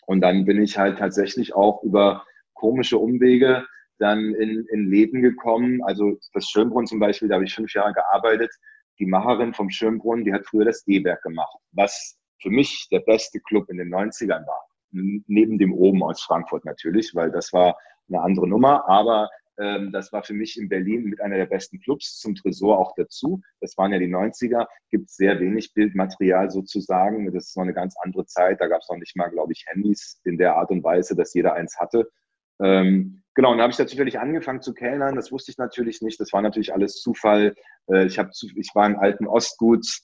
Und 0.06 0.20
dann 0.20 0.44
bin 0.44 0.60
ich 0.62 0.78
halt 0.78 0.98
tatsächlich 0.98 1.54
auch 1.54 1.82
über 1.82 2.24
komische 2.54 2.98
Umwege 2.98 3.66
dann 3.98 4.34
in, 4.34 4.66
in 4.72 4.90
Läden 4.90 5.22
gekommen. 5.22 5.82
Also 5.84 6.18
das 6.32 6.46
Schönbrunn 6.48 6.86
zum 6.86 6.98
Beispiel, 6.98 7.28
da 7.28 7.36
habe 7.36 7.44
ich 7.44 7.54
fünf 7.54 7.72
Jahre 7.72 7.92
gearbeitet. 7.92 8.50
Die 8.98 9.06
Macherin 9.06 9.54
vom 9.54 9.70
Schönbrunn, 9.70 10.24
die 10.24 10.32
hat 10.32 10.44
früher 10.46 10.64
das 10.64 10.86
E-Werk 10.86 11.22
gemacht, 11.22 11.56
was 11.70 12.18
für 12.40 12.50
mich 12.50 12.88
der 12.90 13.00
beste 13.00 13.40
Club 13.40 13.70
in 13.70 13.78
den 13.78 13.88
90ern 13.88 14.46
war. 14.46 14.66
Neben 14.90 15.58
dem 15.58 15.72
Oben 15.72 16.02
aus 16.02 16.22
Frankfurt 16.22 16.64
natürlich, 16.64 17.14
weil 17.14 17.30
das 17.30 17.52
war 17.52 17.78
eine 18.08 18.20
andere 18.20 18.48
Nummer. 18.48 18.86
Aber 18.88 19.30
das 19.56 20.12
war 20.12 20.22
für 20.22 20.32
mich 20.32 20.58
in 20.58 20.68
Berlin 20.68 21.04
mit 21.04 21.20
einer 21.20 21.36
der 21.36 21.46
besten 21.46 21.78
Clubs, 21.80 22.18
zum 22.18 22.34
Tresor 22.34 22.78
auch 22.78 22.94
dazu. 22.96 23.42
Das 23.60 23.76
waren 23.76 23.92
ja 23.92 23.98
die 23.98 24.12
90er, 24.12 24.66
gibt 24.90 25.10
sehr 25.10 25.38
wenig 25.40 25.74
Bildmaterial 25.74 26.50
sozusagen. 26.50 27.30
Das 27.32 27.48
ist 27.48 27.56
noch 27.56 27.64
eine 27.64 27.74
ganz 27.74 27.94
andere 28.02 28.24
Zeit. 28.24 28.60
Da 28.60 28.68
gab 28.68 28.80
es 28.80 28.88
noch 28.88 28.96
nicht 28.96 29.14
mal, 29.16 29.28
glaube 29.28 29.52
ich, 29.52 29.64
Handys 29.66 30.20
in 30.24 30.38
der 30.38 30.56
Art 30.56 30.70
und 30.70 30.82
Weise, 30.82 31.14
dass 31.14 31.34
jeder 31.34 31.54
eins 31.54 31.78
hatte. 31.78 32.10
Ähm, 32.62 33.22
genau, 33.34 33.52
und 33.52 33.58
da 33.58 33.64
habe 33.64 33.72
ich 33.72 33.78
natürlich 33.78 34.18
angefangen 34.18 34.62
zu 34.62 34.72
kellnern. 34.72 35.16
Das 35.16 35.32
wusste 35.32 35.50
ich 35.52 35.58
natürlich 35.58 36.00
nicht. 36.00 36.18
Das 36.18 36.32
war 36.32 36.42
natürlich 36.42 36.72
alles 36.72 37.00
Zufall. 37.00 37.54
Äh, 37.88 38.06
ich, 38.06 38.20
zu, 38.30 38.48
ich 38.56 38.70
war 38.74 38.86
im 38.86 38.98
alten 38.98 39.26
Ostguts. 39.26 40.02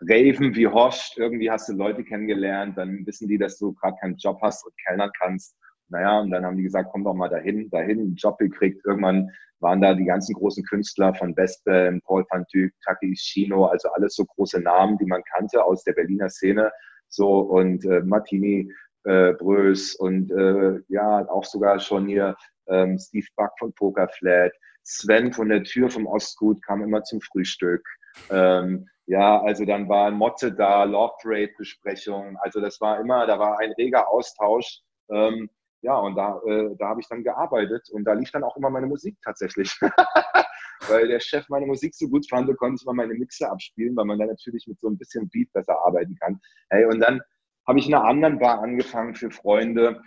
Raven 0.00 0.54
wie 0.54 0.66
Horst, 0.66 1.16
irgendwie 1.16 1.50
hast 1.50 1.68
du 1.68 1.72
Leute 1.72 2.04
kennengelernt, 2.04 2.76
dann 2.76 3.06
wissen 3.06 3.28
die, 3.28 3.38
dass 3.38 3.58
du 3.58 3.72
gerade 3.74 3.96
keinen 4.00 4.16
Job 4.16 4.40
hast 4.42 4.66
und 4.66 4.74
kellnern 4.84 5.10
kannst. 5.18 5.56
Naja, 5.88 6.20
und 6.20 6.30
dann 6.30 6.44
haben 6.44 6.56
die 6.56 6.62
gesagt, 6.62 6.90
komm 6.92 7.04
doch 7.04 7.14
mal 7.14 7.28
dahin, 7.28 7.68
dahin, 7.70 8.00
einen 8.00 8.14
Job 8.14 8.38
gekriegt. 8.38 8.84
Irgendwann 8.84 9.30
waren 9.60 9.80
da 9.80 9.94
die 9.94 10.04
ganzen 10.04 10.34
großen 10.34 10.64
Künstler 10.64 11.14
von 11.14 11.36
Westbam, 11.36 12.00
Paul 12.02 12.24
van 12.30 12.44
Dyk, 12.52 12.72
Taki 12.84 13.12
Ishino, 13.12 13.66
also 13.66 13.88
alles 13.90 14.14
so 14.14 14.24
große 14.24 14.60
Namen, 14.60 14.98
die 14.98 15.06
man 15.06 15.22
kannte 15.24 15.64
aus 15.64 15.84
der 15.84 15.92
Berliner 15.92 16.28
Szene. 16.28 16.70
So 17.08 17.40
und 17.40 17.84
äh, 17.84 18.00
Martini, 18.00 18.70
äh, 19.04 19.32
Brös 19.34 19.94
und 19.94 20.30
äh, 20.30 20.80
ja, 20.88 21.28
auch 21.28 21.44
sogar 21.44 21.78
schon 21.78 22.06
hier 22.06 22.36
ähm, 22.68 22.98
Steve 22.98 23.26
Buck 23.36 23.52
von 23.58 23.72
Pokerflat, 23.74 24.52
Sven 24.82 25.32
von 25.32 25.48
der 25.48 25.62
Tür 25.64 25.90
vom 25.90 26.06
Ostgut 26.06 26.62
kam 26.62 26.82
immer 26.82 27.02
zum 27.02 27.20
Frühstück. 27.20 27.86
Ähm, 28.30 28.88
ja, 29.06 29.40
also 29.42 29.64
dann 29.64 29.88
war 29.88 30.10
Motte 30.10 30.52
da, 30.52 30.84
Love 30.84 31.14
Parade 31.22 31.52
Besprechung. 31.58 32.36
Also 32.40 32.60
das 32.60 32.80
war 32.80 33.00
immer, 33.00 33.26
da 33.26 33.38
war 33.38 33.58
ein 33.60 33.72
reger 33.72 34.08
Austausch. 34.08 34.80
Ähm, 35.10 35.50
ja, 35.84 35.96
und 35.98 36.16
da, 36.16 36.40
äh, 36.46 36.74
da 36.78 36.88
habe 36.88 37.00
ich 37.00 37.08
dann 37.08 37.22
gearbeitet 37.22 37.88
und 37.90 38.04
da 38.04 38.14
lief 38.14 38.30
dann 38.30 38.42
auch 38.42 38.56
immer 38.56 38.70
meine 38.70 38.86
Musik 38.86 39.16
tatsächlich. 39.22 39.78
weil 40.88 41.08
der 41.08 41.20
Chef 41.20 41.48
meine 41.48 41.66
Musik 41.66 41.94
so 41.94 42.08
gut 42.08 42.28
fand, 42.28 42.54
konnte 42.56 42.76
ich 42.80 42.86
mal 42.86 42.94
meine 42.94 43.14
Mixe 43.14 43.48
abspielen, 43.48 43.94
weil 43.96 44.04
man 44.04 44.18
dann 44.18 44.28
natürlich 44.28 44.66
mit 44.66 44.80
so 44.80 44.88
ein 44.88 44.98
bisschen 44.98 45.28
Beat 45.28 45.52
besser 45.52 45.78
arbeiten 45.84 46.16
kann. 46.16 46.40
Hey, 46.70 46.84
und 46.86 47.00
dann 47.00 47.20
habe 47.66 47.78
ich 47.78 47.86
in 47.86 47.94
einer 47.94 48.04
anderen 48.04 48.38
Bar 48.38 48.62
angefangen 48.62 49.14
für 49.14 49.30
Freunde 49.30 50.00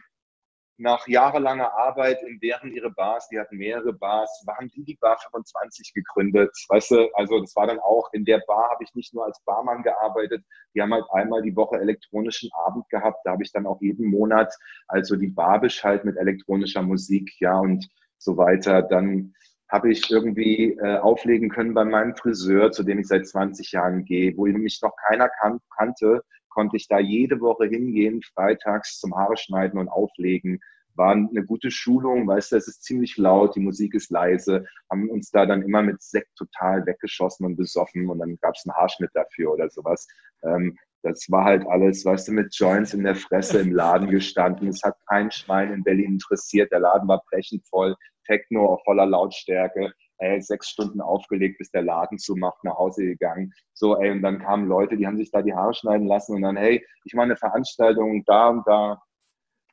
nach 0.77 1.07
jahrelanger 1.07 1.73
Arbeit 1.73 2.21
in 2.23 2.39
deren 2.39 2.71
ihre 2.71 2.91
Bars, 2.91 3.27
die 3.29 3.39
hatten 3.39 3.57
mehrere 3.57 3.93
Bars, 3.93 4.43
waren 4.45 4.69
die 4.69 4.83
die 4.83 4.95
Bar 4.95 5.17
25 5.19 5.93
gegründet. 5.93 6.51
Weißt 6.69 6.91
du, 6.91 7.09
also 7.13 7.39
das 7.39 7.55
war 7.55 7.67
dann 7.67 7.79
auch, 7.79 8.09
in 8.13 8.25
der 8.25 8.41
Bar 8.47 8.69
habe 8.69 8.83
ich 8.83 8.93
nicht 8.93 9.13
nur 9.13 9.25
als 9.25 9.41
Barmann 9.43 9.83
gearbeitet, 9.83 10.43
die 10.75 10.81
haben 10.81 10.93
halt 10.93 11.05
einmal 11.11 11.41
die 11.41 11.55
Woche 11.55 11.77
elektronischen 11.77 12.49
Abend 12.53 12.87
gehabt, 12.89 13.19
da 13.23 13.31
habe 13.31 13.43
ich 13.43 13.51
dann 13.51 13.65
auch 13.65 13.81
jeden 13.81 14.05
Monat 14.09 14.53
also 14.87 15.15
die 15.15 15.29
Bar 15.29 15.59
beschallt 15.59 16.05
mit 16.05 16.17
elektronischer 16.17 16.83
Musik, 16.83 17.31
ja, 17.39 17.57
und 17.57 17.87
so 18.17 18.37
weiter. 18.37 18.81
Dann 18.81 19.33
habe 19.69 19.91
ich 19.91 20.09
irgendwie 20.09 20.73
äh, 20.73 20.97
auflegen 20.97 21.49
können 21.49 21.73
bei 21.73 21.83
meinem 21.83 22.15
Friseur, 22.15 22.71
zu 22.71 22.83
dem 22.83 22.99
ich 22.99 23.07
seit 23.07 23.27
20 23.27 23.71
Jahren 23.71 24.05
gehe, 24.05 24.35
wo 24.37 24.45
mich 24.45 24.79
noch 24.81 24.95
keiner 25.07 25.29
kan 25.29 25.59
kannte 25.75 26.23
konnte 26.57 26.75
ich 26.75 26.87
da 26.87 26.97
jede 26.97 27.39
Woche 27.39 27.67
hingehen, 27.67 28.23
freitags 28.33 28.99
zum 28.99 29.15
Haare 29.15 29.37
schneiden 29.37 29.79
und 29.79 29.89
auflegen. 29.89 30.59
War 30.95 31.11
eine 31.11 31.45
gute 31.45 31.69
Schulung, 31.69 32.25
weißt 32.25 32.51
du, 32.51 32.55
es 32.55 32.67
ist 32.67 32.81
ziemlich 32.81 33.15
laut, 33.17 33.55
die 33.55 33.59
Musik 33.59 33.93
ist 33.93 34.09
leise, 34.09 34.65
haben 34.89 35.07
uns 35.11 35.29
da 35.29 35.45
dann 35.45 35.61
immer 35.61 35.83
mit 35.83 36.01
Sekt 36.01 36.35
total 36.35 36.83
weggeschossen 36.87 37.45
und 37.45 37.57
besoffen 37.57 38.09
und 38.09 38.17
dann 38.17 38.37
gab 38.41 38.55
es 38.55 38.65
einen 38.65 38.75
Haarschnitt 38.75 39.11
dafür 39.13 39.53
oder 39.53 39.69
sowas. 39.69 40.07
Ähm, 40.43 40.75
das 41.03 41.27
war 41.29 41.45
halt 41.45 41.63
alles, 41.67 42.03
weißt 42.03 42.29
du, 42.29 42.31
mit 42.31 42.55
Joints 42.55 42.95
in 42.95 43.03
der 43.03 43.13
Fresse 43.13 43.59
im 43.59 43.71
Laden 43.71 44.09
gestanden. 44.09 44.69
Es 44.69 44.81
hat 44.81 44.95
kein 45.07 45.29
Schwein 45.29 45.71
in 45.71 45.83
Berlin 45.83 46.13
interessiert. 46.13 46.71
Der 46.71 46.79
Laden 46.79 47.07
war 47.07 47.21
brechend 47.29 47.67
voll, 47.67 47.95
Techno 48.25 48.65
auf 48.65 48.81
voller 48.83 49.05
Lautstärke 49.05 49.93
ey, 50.19 50.41
sechs 50.41 50.69
Stunden 50.69 51.01
aufgelegt, 51.01 51.57
bis 51.57 51.69
der 51.71 51.83
Laden 51.83 52.17
zumacht, 52.17 52.63
nach 52.63 52.77
Hause 52.77 53.03
gegangen. 53.03 53.53
So, 53.73 53.97
ey, 53.97 54.11
und 54.11 54.21
dann 54.21 54.39
kamen 54.39 54.67
Leute, 54.67 54.97
die 54.97 55.05
haben 55.05 55.17
sich 55.17 55.31
da 55.31 55.41
die 55.41 55.53
Haare 55.53 55.73
schneiden 55.73 56.07
lassen 56.07 56.35
und 56.35 56.41
dann, 56.41 56.57
hey, 56.57 56.85
ich 57.05 57.13
mache 57.13 57.25
eine 57.25 57.37
Veranstaltung 57.37 58.23
da 58.25 58.49
und 58.49 58.67
da. 58.67 59.01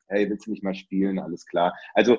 Hey, 0.08 0.28
willst 0.28 0.46
du 0.46 0.50
nicht 0.50 0.62
mal 0.62 0.74
spielen? 0.74 1.18
Alles 1.18 1.46
klar. 1.46 1.74
Also 1.94 2.18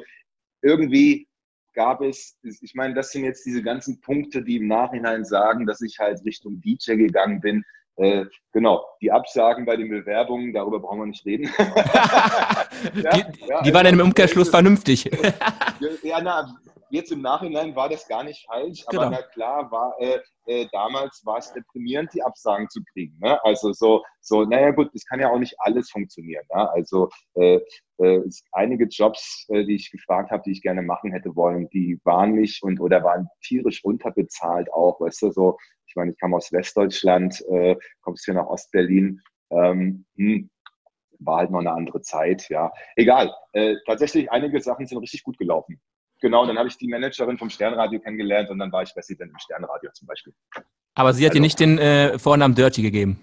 irgendwie 0.61 1.27
gab 1.75 2.01
es, 2.01 2.39
ich 2.43 2.73
meine, 2.73 2.95
das 2.95 3.11
sind 3.11 3.25
jetzt 3.25 3.45
diese 3.45 3.61
ganzen 3.61 4.01
Punkte, 4.01 4.43
die 4.43 4.57
im 4.57 4.67
Nachhinein 4.67 5.23
sagen, 5.23 5.65
dass 5.65 5.81
ich 5.81 5.99
halt 5.99 6.23
Richtung 6.25 6.61
DJ 6.61 6.95
gegangen 6.95 7.41
bin. 7.41 7.63
Äh, 7.97 8.25
genau, 8.51 8.83
die 9.01 9.11
Absagen 9.11 9.65
bei 9.65 9.77
den 9.77 9.89
Bewerbungen, 9.89 10.53
darüber 10.53 10.79
brauchen 10.79 10.99
wir 10.99 11.05
nicht 11.05 11.25
reden. 11.25 11.49
ja, 11.57 13.11
die, 13.11 13.45
ja, 13.47 13.61
die 13.61 13.73
waren 13.73 13.85
also, 13.85 13.99
im 13.99 14.05
Umkehrschluss 14.05 14.49
vernünftig. 14.49 15.05
ja, 16.03 16.21
na, 16.21 16.55
jetzt 16.95 17.11
im 17.11 17.21
Nachhinein 17.21 17.75
war 17.75 17.89
das 17.89 18.07
gar 18.07 18.23
nicht 18.23 18.45
falsch, 18.45 18.83
aber 18.87 19.05
genau. 19.05 19.09
na 19.11 19.21
klar 19.21 19.71
war, 19.71 19.95
äh, 19.99 20.19
äh, 20.47 20.67
damals 20.71 21.21
war 21.25 21.37
es 21.37 21.51
deprimierend, 21.53 22.13
die 22.13 22.23
Absagen 22.23 22.69
zu 22.69 22.81
kriegen. 22.91 23.17
Ne? 23.19 23.43
Also 23.43 23.73
so, 23.73 24.03
so, 24.21 24.43
naja 24.43 24.71
gut, 24.71 24.89
es 24.93 25.05
kann 25.05 25.19
ja 25.19 25.29
auch 25.29 25.39
nicht 25.39 25.55
alles 25.59 25.89
funktionieren. 25.89 26.45
Ne? 26.53 26.69
Also 26.71 27.09
äh, 27.35 27.59
äh, 27.97 28.21
einige 28.51 28.85
Jobs, 28.85 29.45
äh, 29.49 29.65
die 29.65 29.75
ich 29.75 29.91
gefragt 29.91 30.31
habe, 30.31 30.43
die 30.45 30.51
ich 30.51 30.61
gerne 30.61 30.81
machen 30.81 31.11
hätte 31.11 31.35
wollen, 31.35 31.69
die 31.69 31.99
waren 32.03 32.33
nicht 32.33 32.63
und 32.63 32.79
oder 32.79 33.03
waren 33.03 33.27
tierisch 33.43 33.83
unterbezahlt 33.83 34.71
auch, 34.71 34.99
weißt 34.99 35.23
du, 35.23 35.31
so, 35.31 35.57
ich 35.87 35.95
meine, 35.95 36.11
ich 36.11 36.19
kam 36.19 36.33
aus 36.33 36.51
Westdeutschland, 36.51 37.41
äh, 37.49 37.75
kommst 38.01 38.25
hier 38.25 38.33
nach 38.33 38.47
Ostberlin, 38.47 39.21
ähm, 39.51 40.05
hm, 40.15 40.49
war 41.19 41.37
halt 41.37 41.51
noch 41.51 41.59
eine 41.59 41.71
andere 41.71 42.01
Zeit, 42.01 42.49
ja. 42.49 42.71
Egal. 42.95 43.33
Äh, 43.53 43.75
tatsächlich, 43.85 44.31
einige 44.31 44.59
Sachen 44.61 44.85
sind 44.85 44.97
richtig 44.97 45.23
gut 45.23 45.37
gelaufen. 45.37 45.81
Genau, 46.21 46.45
dann 46.45 46.57
habe 46.57 46.69
ich 46.69 46.77
die 46.77 46.87
Managerin 46.87 47.37
vom 47.37 47.49
Sternradio 47.49 47.99
kennengelernt 47.99 48.49
und 48.49 48.59
dann 48.59 48.71
war 48.71 48.83
ich 48.83 48.95
Resident 48.95 49.31
im 49.31 49.39
Sternradio 49.39 49.91
zum 49.93 50.07
Beispiel. 50.07 50.33
Aber 50.95 51.13
sie 51.13 51.25
hat 51.25 51.31
also, 51.31 51.39
dir 51.39 51.41
nicht 51.41 51.59
den 51.59 51.77
äh, 51.77 52.17
Vornamen 52.17 52.55
Dirty 52.55 52.81
gegeben? 52.81 53.19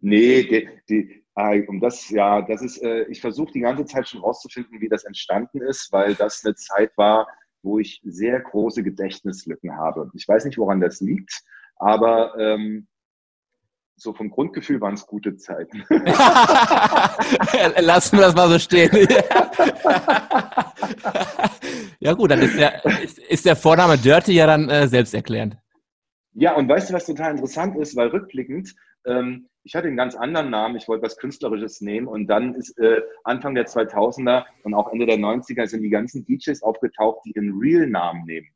Nee, 0.00 0.44
die, 0.44 0.68
die, 0.88 1.24
äh, 1.34 1.66
um 1.66 1.80
das, 1.80 2.08
ja, 2.10 2.42
das 2.42 2.62
ist, 2.62 2.82
äh, 2.82 3.04
ich 3.04 3.20
versuche 3.20 3.52
die 3.52 3.60
ganze 3.60 3.84
Zeit 3.84 4.08
schon 4.08 4.20
rauszufinden, 4.20 4.80
wie 4.80 4.88
das 4.88 5.04
entstanden 5.04 5.60
ist, 5.62 5.90
weil 5.92 6.14
das 6.14 6.44
eine 6.44 6.54
Zeit 6.54 6.92
war, 6.96 7.26
wo 7.62 7.78
ich 7.78 8.00
sehr 8.04 8.40
große 8.40 8.82
Gedächtnislücken 8.82 9.76
habe. 9.76 10.10
Ich 10.14 10.28
weiß 10.28 10.44
nicht, 10.44 10.58
woran 10.58 10.80
das 10.80 11.00
liegt, 11.00 11.42
aber 11.76 12.38
ähm, 12.38 12.86
so 13.96 14.12
vom 14.12 14.30
Grundgefühl 14.30 14.80
waren 14.80 14.94
es 14.94 15.06
gute 15.06 15.36
Zeiten. 15.36 15.84
Lassen 17.80 18.18
wir 18.18 18.24
das 18.24 18.34
mal 18.34 18.48
so 18.48 18.58
stehen. 18.58 18.90
ja 22.00 22.12
gut, 22.12 22.30
dann 22.30 22.42
ist 22.42 22.58
der, 22.58 22.84
ist, 23.02 23.18
ist 23.18 23.46
der 23.46 23.56
Vorname 23.56 23.96
Dirty 23.98 24.32
ja 24.32 24.46
dann 24.46 24.68
äh, 24.68 24.88
selbsterklärend. 24.88 25.56
Ja, 26.32 26.56
und 26.56 26.68
weißt 26.68 26.90
du, 26.90 26.94
was 26.94 27.06
total 27.06 27.32
interessant 27.32 27.76
ist? 27.76 27.94
Weil 27.94 28.08
rückblickend, 28.08 28.74
ähm, 29.06 29.48
ich 29.62 29.74
hatte 29.74 29.86
einen 29.86 29.96
ganz 29.96 30.16
anderen 30.16 30.50
Namen, 30.50 30.76
ich 30.76 30.88
wollte 30.88 31.04
was 31.04 31.16
Künstlerisches 31.16 31.80
nehmen 31.80 32.08
und 32.08 32.26
dann 32.26 32.54
ist 32.54 32.76
äh, 32.78 33.00
Anfang 33.22 33.54
der 33.54 33.66
2000er 33.66 34.44
und 34.64 34.74
auch 34.74 34.92
Ende 34.92 35.06
der 35.06 35.16
90er 35.16 35.66
sind 35.66 35.82
die 35.82 35.90
ganzen 35.90 36.24
DJs 36.26 36.62
aufgetaucht, 36.62 37.20
die 37.24 37.32
ihren 37.32 37.58
Real-Namen 37.58 38.24
nehmen. 38.24 38.48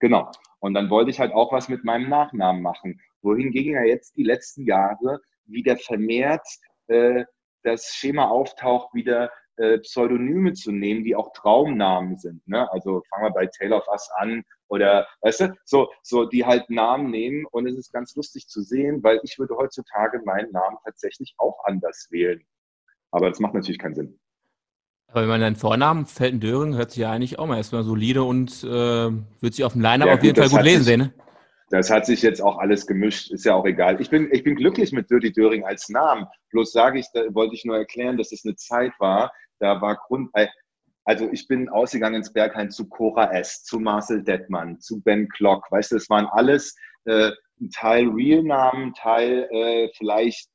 Genau. 0.00 0.30
Und 0.58 0.74
dann 0.74 0.90
wollte 0.90 1.10
ich 1.10 1.20
halt 1.20 1.32
auch 1.32 1.52
was 1.52 1.68
mit 1.68 1.84
meinem 1.84 2.08
Nachnamen 2.08 2.60
machen. 2.60 3.00
Wohingegen 3.26 3.74
ja 3.74 3.82
jetzt 3.82 4.16
die 4.16 4.22
letzten 4.22 4.64
Jahre 4.64 5.20
wieder 5.44 5.76
vermehrt 5.76 6.46
äh, 6.86 7.24
das 7.62 7.94
Schema 7.94 8.28
auftaucht, 8.28 8.94
wieder 8.94 9.30
äh, 9.56 9.78
Pseudonyme 9.78 10.52
zu 10.52 10.70
nehmen, 10.70 11.02
die 11.02 11.16
auch 11.16 11.32
Traumnamen 11.32 12.16
sind. 12.16 12.46
Ne? 12.46 12.70
Also 12.72 13.02
fangen 13.10 13.24
wir 13.24 13.32
bei 13.32 13.46
Tale 13.46 13.74
of 13.74 13.88
Us 13.88 14.08
an 14.16 14.44
oder, 14.68 15.06
weißt 15.22 15.40
du, 15.40 15.54
so, 15.64 15.88
so 16.02 16.24
die 16.26 16.44
halt 16.44 16.70
Namen 16.70 17.10
nehmen 17.10 17.44
und 17.50 17.66
es 17.66 17.76
ist 17.76 17.92
ganz 17.92 18.14
lustig 18.14 18.48
zu 18.48 18.62
sehen, 18.62 19.02
weil 19.02 19.20
ich 19.22 19.38
würde 19.38 19.56
heutzutage 19.56 20.20
meinen 20.24 20.52
Namen 20.52 20.76
tatsächlich 20.84 21.34
auch 21.38 21.58
anders 21.64 22.08
wählen. 22.10 22.42
Aber 23.10 23.28
das 23.28 23.40
macht 23.40 23.54
natürlich 23.54 23.78
keinen 23.78 23.94
Sinn. 23.94 24.18
Aber 25.08 25.22
wenn 25.22 25.28
man 25.28 25.40
deinen 25.40 25.56
Vornamen, 25.56 26.06
Felten 26.06 26.40
Döring, 26.40 26.74
hört 26.74 26.90
sich 26.90 27.00
ja 27.00 27.10
eigentlich 27.10 27.38
auch 27.38 27.46
mal 27.46 27.56
erstmal 27.56 27.84
solide 27.84 28.24
und 28.24 28.62
äh, 28.62 28.68
wird 28.68 29.54
sich 29.54 29.64
auf 29.64 29.72
dem 29.72 29.82
Line-Up 29.82 30.08
ja, 30.08 30.14
auf 30.14 30.22
jeden 30.22 30.36
Fall 30.36 30.50
gut 30.50 30.62
lesen 30.62 30.84
sehen, 30.84 31.00
ne? 31.00 31.14
Das 31.68 31.90
hat 31.90 32.06
sich 32.06 32.22
jetzt 32.22 32.40
auch 32.40 32.58
alles 32.58 32.86
gemischt, 32.86 33.30
ist 33.32 33.44
ja 33.44 33.54
auch 33.54 33.66
egal. 33.66 34.00
Ich 34.00 34.10
bin, 34.10 34.28
ich 34.32 34.44
bin 34.44 34.54
glücklich 34.54 34.92
mit 34.92 35.10
Dirty 35.10 35.32
Döring 35.32 35.64
als 35.64 35.88
Namen. 35.88 36.26
Bloß 36.50 36.72
sage 36.72 37.00
ich, 37.00 37.06
da 37.12 37.22
wollte 37.34 37.54
ich 37.54 37.64
nur 37.64 37.76
erklären, 37.76 38.16
dass 38.16 38.32
es 38.32 38.44
eine 38.44 38.54
Zeit 38.54 38.92
war, 38.98 39.32
da 39.58 39.80
war 39.80 39.96
Grund, 39.96 40.30
äh, 40.34 40.46
also 41.04 41.28
ich 41.30 41.46
bin 41.48 41.68
ausgegangen 41.68 42.16
ins 42.16 42.32
Berghain 42.32 42.70
zu 42.70 42.88
Cora 42.88 43.32
S., 43.32 43.62
zu 43.62 43.78
Marcel 43.78 44.22
Detmann, 44.22 44.80
zu 44.80 45.00
Ben 45.02 45.28
Klock. 45.28 45.70
Weißt 45.70 45.92
du, 45.92 45.96
es 45.96 46.10
waren 46.10 46.26
alles 46.26 46.76
äh, 47.04 47.30
ein 47.60 47.70
Teil 47.70 48.08
Real-Namen, 48.08 48.92
Teil 48.94 49.48
äh, 49.50 49.88
vielleicht 49.96 50.48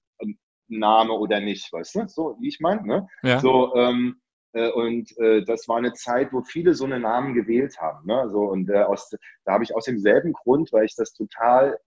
Name 0.71 1.13
oder 1.13 1.39
nicht, 1.39 1.71
weißt 1.71 1.95
du? 1.95 2.07
So, 2.07 2.37
wie 2.39 2.47
ich 2.47 2.59
meine, 2.59 2.85
ne? 2.85 3.07
Ja. 3.23 3.39
So, 3.39 3.75
ähm, 3.75 4.21
äh, 4.21 4.30
und 4.53 5.17
äh, 5.17 5.43
das 5.45 5.67
war 5.67 5.77
eine 5.77 5.93
Zeit, 5.93 6.33
wo 6.33 6.41
viele 6.41 6.73
so 6.73 6.85
einen 6.85 7.03
Namen 7.03 7.33
gewählt 7.33 7.79
haben. 7.79 8.05
Ne? 8.05 8.29
So, 8.29 8.41
und 8.41 8.69
äh, 8.69 8.83
aus, 8.83 9.09
da 9.45 9.53
habe 9.53 9.63
ich 9.63 9.75
aus 9.75 9.85
demselben 9.85 10.33
Grund, 10.33 10.73
weil 10.73 10.85
ich 10.85 10.95
das 10.95 11.13
total 11.13 11.77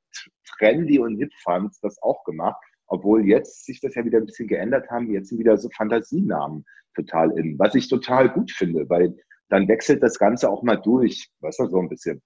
trendy 0.58 0.98
und 0.98 1.16
hip 1.16 1.32
fand, 1.42 1.74
das 1.82 2.00
auch 2.02 2.24
gemacht. 2.24 2.56
Obwohl 2.86 3.26
jetzt 3.26 3.64
sich 3.64 3.80
das 3.80 3.94
ja 3.94 4.04
wieder 4.04 4.18
ein 4.18 4.26
bisschen 4.26 4.48
geändert 4.48 4.90
haben. 4.90 5.10
Jetzt 5.10 5.28
sind 5.28 5.38
wieder 5.38 5.56
so 5.56 5.68
Fantasienamen 5.76 6.64
total 6.94 7.30
in. 7.38 7.58
Was 7.58 7.74
ich 7.74 7.88
total 7.88 8.28
gut 8.30 8.50
finde, 8.50 8.88
weil 8.88 9.16
dann 9.48 9.68
wechselt 9.68 10.02
das 10.02 10.18
Ganze 10.18 10.48
auch 10.50 10.62
mal 10.62 10.76
durch. 10.76 11.28
Weißt 11.40 11.60
du, 11.60 11.66
so 11.66 11.78
ein 11.78 11.88
bisschen. 11.88 12.22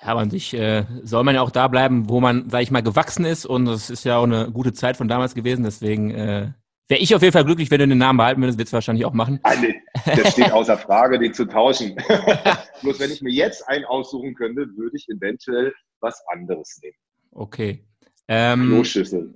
Ja, 0.00 0.08
aber 0.08 0.20
an 0.20 0.30
sich 0.30 0.54
äh, 0.54 0.84
soll 1.02 1.24
man 1.24 1.34
ja 1.34 1.42
auch 1.42 1.50
da 1.50 1.68
bleiben, 1.68 2.08
wo 2.08 2.20
man, 2.20 2.48
sag 2.48 2.62
ich 2.62 2.70
mal, 2.70 2.82
gewachsen 2.82 3.24
ist. 3.24 3.44
Und 3.44 3.66
das 3.66 3.90
ist 3.90 4.04
ja 4.04 4.18
auch 4.18 4.24
eine 4.24 4.50
gute 4.50 4.72
Zeit 4.72 4.96
von 4.96 5.08
damals 5.08 5.34
gewesen. 5.34 5.64
Deswegen 5.64 6.10
äh, 6.10 6.52
Wäre 6.90 7.00
ich 7.00 7.14
auf 7.14 7.22
jeden 7.22 7.32
Fall 7.32 7.44
glücklich, 7.44 7.70
wenn 7.70 7.78
du 7.78 7.86
den 7.86 7.98
Namen 7.98 8.16
behalten 8.16 8.40
würdest, 8.40 8.58
würdest 8.58 8.72
du 8.72 8.74
wahrscheinlich 8.74 9.04
auch 9.04 9.12
machen. 9.12 9.38
Nein, 9.44 9.76
das 10.04 10.32
steht 10.32 10.50
außer 10.50 10.76
Frage, 10.88 11.20
den 11.20 11.32
zu 11.32 11.44
tauschen. 11.44 11.94
Bloß 12.82 12.98
wenn 12.98 13.12
ich 13.12 13.22
mir 13.22 13.32
jetzt 13.32 13.62
einen 13.68 13.84
aussuchen 13.84 14.34
könnte, 14.34 14.66
würde 14.76 14.96
ich 14.96 15.08
eventuell 15.08 15.72
was 16.00 16.20
anderes 16.32 16.80
nehmen. 16.82 16.96
Okay. 17.30 17.84
Ähm, 18.26 18.70
Kloschüssel. 18.70 19.32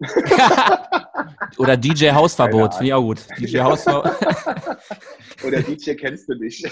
Oder 1.59 1.77
DJ 1.77 2.11
Hausverbot, 2.11 2.75
finde 2.75 2.87
ich 2.89 2.95
auch 2.95 3.03
gut. 3.03 3.25
DJ 3.39 3.61
Hausverbot. 3.61 4.11
Oder 5.47 5.63
DJ 5.63 5.93
kennst 5.93 6.29
du 6.29 6.35
nicht. 6.35 6.65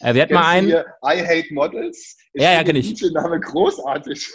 Äh, 0.00 0.14
wir 0.14 0.22
hatten 0.22 0.34
mal 0.34 0.48
einen. 0.48 0.68
I 0.68 1.22
Hate 1.24 1.54
Models. 1.54 2.16
Ich 2.32 2.42
ja, 2.42 2.54
ja, 2.54 2.64
kenne 2.64 2.80
ich. 2.80 2.92
Der 2.94 3.12
Name 3.12 3.38
großartig. 3.38 4.34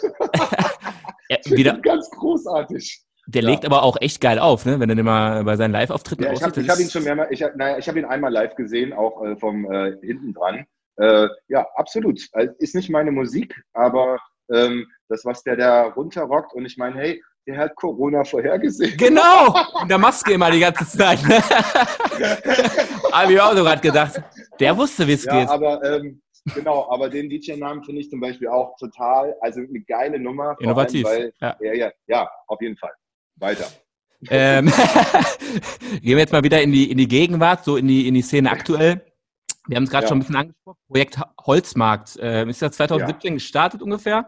ja, 1.28 1.36
wieder, 1.44 1.78
ganz 1.78 2.08
großartig. 2.08 3.04
Der 3.32 3.42
ja. 3.42 3.50
legt 3.50 3.64
aber 3.64 3.84
auch 3.84 3.96
echt 4.00 4.20
geil 4.20 4.40
auf, 4.40 4.66
ne? 4.66 4.80
wenn 4.80 4.90
er 4.90 4.96
den 4.96 5.04
mal 5.04 5.44
bei 5.44 5.56
seinen 5.56 5.70
Live-Auftritten 5.70 6.24
ja, 6.24 6.32
Ich 6.32 6.42
habe 6.42 6.66
hab 6.66 6.78
ihn 6.80 6.90
schon 6.90 7.04
mehrmals, 7.04 7.30
ich 7.30 7.42
habe 7.42 7.56
hab 7.58 7.96
ihn 7.96 8.04
einmal 8.04 8.32
live 8.32 8.56
gesehen, 8.56 8.92
auch 8.92 9.24
äh, 9.24 9.36
vom 9.36 9.70
äh, 9.70 9.96
hinten 10.02 10.34
dran. 10.34 10.66
Äh, 10.96 11.28
ja, 11.48 11.66
absolut. 11.76 12.20
Also, 12.32 12.52
ist 12.58 12.74
nicht 12.74 12.90
meine 12.90 13.12
Musik, 13.12 13.54
aber 13.72 14.18
ähm, 14.52 14.84
das, 15.08 15.24
was 15.24 15.44
der 15.44 15.56
da 15.56 15.84
runterrockt 15.84 16.54
und 16.54 16.66
ich 16.66 16.76
meine, 16.76 16.96
hey, 16.96 17.22
der 17.46 17.56
hat 17.56 17.76
Corona 17.76 18.24
vorhergesehen. 18.24 18.96
Genau, 18.96 19.54
in 19.82 19.88
der 19.88 19.98
Maske 19.98 20.32
immer 20.32 20.50
die 20.50 20.60
ganze 20.60 20.84
Zeit. 20.86 21.20
Habe 23.12 23.32
ich 23.32 23.40
auch 23.40 23.54
so 23.54 23.62
gerade 23.62 23.80
gedacht. 23.80 24.20
Der 24.58 24.76
wusste, 24.76 25.06
wie 25.06 25.12
es 25.12 25.24
ja, 25.24 25.38
geht. 25.38 25.48
Aber 25.48 25.82
ähm, 25.84 26.20
genau, 26.54 26.90
aber 26.90 27.08
den 27.08 27.30
DJ-Namen 27.30 27.84
finde 27.84 28.00
ich 28.00 28.10
zum 28.10 28.20
Beispiel 28.20 28.48
auch 28.48 28.74
total, 28.76 29.36
also 29.40 29.60
eine 29.60 29.80
geile 29.82 30.18
Nummer. 30.18 30.56
Innovativ. 30.58 31.06
Allem, 31.06 31.22
weil, 31.22 31.32
ja. 31.40 31.56
Ja, 31.60 31.72
ja, 31.74 31.92
ja, 32.08 32.28
auf 32.48 32.60
jeden 32.60 32.76
Fall. 32.76 32.92
Weiter. 33.40 33.66
Ähm, 34.28 34.66
gehen 36.02 36.02
wir 36.02 36.18
jetzt 36.18 36.32
mal 36.32 36.44
wieder 36.44 36.62
in 36.62 36.72
die, 36.72 36.90
in 36.90 36.98
die 36.98 37.08
Gegenwart, 37.08 37.64
so 37.64 37.76
in 37.76 37.88
die, 37.88 38.06
in 38.06 38.14
die 38.14 38.22
Szene 38.22 38.50
aktuell. 38.50 39.04
Wir 39.66 39.76
haben 39.76 39.84
es 39.84 39.90
gerade 39.90 40.04
ja. 40.04 40.08
schon 40.08 40.18
ein 40.18 40.20
bisschen 40.20 40.36
angesprochen. 40.36 40.78
Projekt 40.88 41.20
Holzmarkt 41.46 42.16
äh, 42.16 42.48
ist 42.48 42.60
ja 42.60 42.70
2017 42.70 43.30
ja. 43.30 43.34
gestartet 43.34 43.82
ungefähr. 43.82 44.26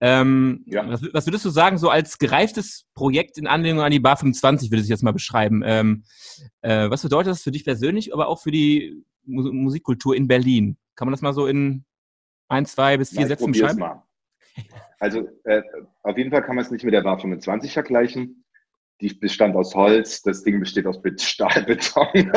Ähm, 0.00 0.62
ja. 0.66 0.88
was, 0.88 1.02
was, 1.12 1.26
würdest 1.26 1.44
du 1.44 1.50
sagen, 1.50 1.78
so 1.78 1.88
als 1.88 2.18
gereiftes 2.18 2.86
Projekt 2.94 3.38
in 3.38 3.46
Anlehnung 3.46 3.82
an 3.82 3.90
die 3.90 4.00
Bar 4.00 4.16
25, 4.16 4.70
würde 4.70 4.82
ich 4.82 4.88
jetzt 4.88 5.02
mal 5.02 5.12
beschreiben? 5.12 5.62
Ähm, 5.64 6.04
äh, 6.60 6.90
was 6.90 7.02
bedeutet 7.02 7.32
das 7.32 7.42
für 7.42 7.50
dich 7.50 7.64
persönlich, 7.64 8.12
aber 8.12 8.28
auch 8.28 8.40
für 8.40 8.50
die 8.50 9.02
Mu 9.24 9.50
Musikkultur 9.52 10.14
in 10.14 10.28
Berlin? 10.28 10.76
Kann 10.94 11.06
man 11.06 11.12
das 11.12 11.22
mal 11.22 11.32
so 11.32 11.46
in 11.46 11.84
ein, 12.48 12.66
zwei 12.66 12.96
bis 12.96 13.10
vier 13.10 13.22
ja, 13.22 13.28
Sätzen 13.28 13.52
beschreiben? 13.52 13.80
Mal. 13.80 14.02
Also 15.00 15.28
äh, 15.44 15.62
auf 16.02 16.16
jeden 16.16 16.30
Fall 16.30 16.42
kann 16.42 16.54
man 16.54 16.64
es 16.64 16.70
nicht 16.70 16.84
mit 16.84 16.94
der 16.94 17.02
Bar 17.02 17.18
25 17.18 17.72
vergleichen. 17.72 18.43
Die 19.00 19.12
bestand 19.12 19.56
aus 19.56 19.74
Holz, 19.74 20.22
das 20.22 20.42
Ding 20.42 20.60
besteht 20.60 20.86
aus 20.86 21.00
Stahlbeton. 21.18 22.32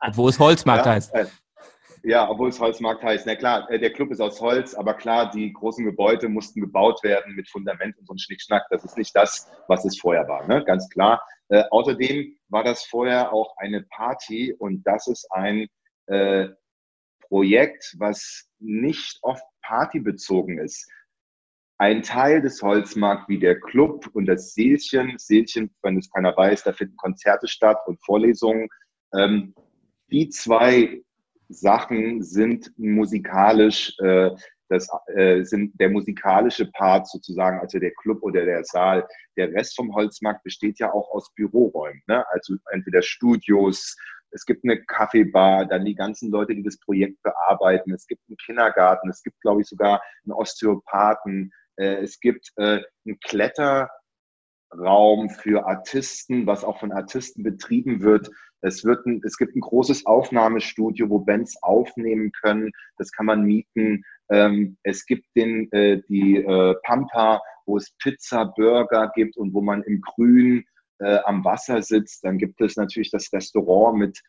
Obwohl 0.00 0.30
es 0.30 0.38
Holzmarkt 0.38 0.86
ja, 0.86 0.92
heißt. 0.92 1.14
Äh, 1.14 1.26
ja, 2.02 2.28
obwohl 2.28 2.48
es 2.48 2.58
Holzmarkt 2.58 3.02
heißt. 3.02 3.26
Na 3.26 3.36
klar, 3.36 3.70
äh, 3.70 3.78
der 3.78 3.92
Club 3.92 4.10
ist 4.10 4.20
aus 4.20 4.40
Holz, 4.40 4.74
aber 4.74 4.94
klar, 4.94 5.30
die 5.30 5.52
großen 5.52 5.84
Gebäude 5.84 6.28
mussten 6.28 6.60
gebaut 6.60 7.02
werden 7.02 7.34
mit 7.34 7.48
Fundament 7.48 7.98
und 7.98 8.06
so 8.06 8.14
ein 8.14 8.18
Schnickschnack. 8.18 8.66
Das 8.70 8.84
ist 8.84 8.96
nicht 8.96 9.14
das, 9.14 9.50
was 9.68 9.84
es 9.84 9.98
vorher 9.98 10.26
war, 10.26 10.46
ne? 10.46 10.64
ganz 10.64 10.88
klar. 10.88 11.22
Äh, 11.48 11.64
außerdem 11.70 12.36
war 12.48 12.64
das 12.64 12.84
vorher 12.84 13.32
auch 13.32 13.54
eine 13.58 13.82
Party 13.82 14.54
und 14.58 14.82
das 14.86 15.08
ist 15.08 15.30
ein 15.30 15.66
äh, 16.06 16.48
Projekt, 17.28 17.94
was 17.98 18.48
nicht 18.58 19.18
oft 19.22 19.44
partybezogen 19.62 20.58
ist. 20.58 20.88
Ein 21.80 22.02
Teil 22.02 22.42
des 22.42 22.60
Holzmarkt 22.60 23.30
wie 23.30 23.38
der 23.38 23.58
Club 23.58 24.06
und 24.12 24.26
das 24.26 24.52
Seelchen, 24.52 25.14
Seelchen, 25.16 25.74
wenn 25.80 25.96
es 25.96 26.10
keiner 26.10 26.36
weiß, 26.36 26.64
da 26.64 26.74
finden 26.74 26.94
Konzerte 26.98 27.48
statt 27.48 27.78
und 27.86 27.98
Vorlesungen. 28.04 28.68
Ähm, 29.14 29.54
die 30.12 30.28
zwei 30.28 31.00
Sachen 31.48 32.22
sind 32.22 32.70
musikalisch, 32.76 33.98
äh, 34.00 34.28
das 34.68 34.90
äh, 35.14 35.42
sind 35.42 35.72
der 35.80 35.88
musikalische 35.88 36.70
Part 36.70 37.08
sozusagen, 37.08 37.60
also 37.60 37.78
der 37.78 37.92
Club 37.92 38.22
oder 38.24 38.44
der 38.44 38.62
Saal. 38.62 39.08
Der 39.38 39.50
Rest 39.50 39.74
vom 39.74 39.94
Holzmarkt 39.94 40.44
besteht 40.44 40.80
ja 40.80 40.92
auch 40.92 41.10
aus 41.12 41.32
Büroräumen, 41.34 42.02
ne? 42.06 42.26
also 42.30 42.56
entweder 42.72 43.00
Studios, 43.00 43.96
es 44.32 44.44
gibt 44.44 44.64
eine 44.64 44.84
Kaffeebar, 44.84 45.64
dann 45.64 45.86
die 45.86 45.94
ganzen 45.94 46.30
Leute, 46.30 46.54
die 46.54 46.62
das 46.62 46.78
Projekt 46.78 47.22
bearbeiten. 47.22 47.92
Es 47.92 48.06
gibt 48.06 48.20
einen 48.28 48.36
Kindergarten, 48.36 49.08
es 49.08 49.22
gibt, 49.22 49.40
glaube 49.40 49.62
ich, 49.62 49.66
sogar 49.66 50.02
einen 50.24 50.32
Osteopathen. 50.32 51.52
Äh, 51.80 52.02
es 52.02 52.20
gibt 52.20 52.52
äh, 52.56 52.82
einen 53.06 53.18
Kletterraum 53.20 53.90
für 55.30 55.66
Artisten, 55.66 56.46
was 56.46 56.62
auch 56.62 56.78
von 56.78 56.92
Artisten 56.92 57.42
betrieben 57.42 58.02
wird. 58.02 58.30
Es, 58.60 58.84
wird 58.84 59.06
ein, 59.06 59.22
es 59.24 59.38
gibt 59.38 59.56
ein 59.56 59.60
großes 59.60 60.04
Aufnahmestudio, 60.04 61.08
wo 61.08 61.20
Bands 61.20 61.56
aufnehmen 61.62 62.30
können. 62.42 62.70
Das 62.98 63.10
kann 63.10 63.24
man 63.26 63.42
mieten. 63.42 64.04
Ähm, 64.30 64.76
es 64.82 65.06
gibt 65.06 65.24
den, 65.34 65.72
äh, 65.72 66.02
die 66.08 66.44
Pampa, 66.84 67.40
wo 67.64 67.78
es 67.78 67.90
Pizza, 67.98 68.44
Burger 68.44 69.10
gibt 69.14 69.36
und 69.38 69.54
wo 69.54 69.62
man 69.62 69.82
im 69.84 70.00
Grün 70.00 70.64
am 70.98 71.42
Wasser 71.46 71.80
sitzt. 71.80 72.24
Dann 72.24 72.36
gibt 72.36 72.60
es 72.60 72.76
natürlich 72.76 73.10
das 73.10 73.32
Restaurant 73.32 73.96
mit 73.96 74.20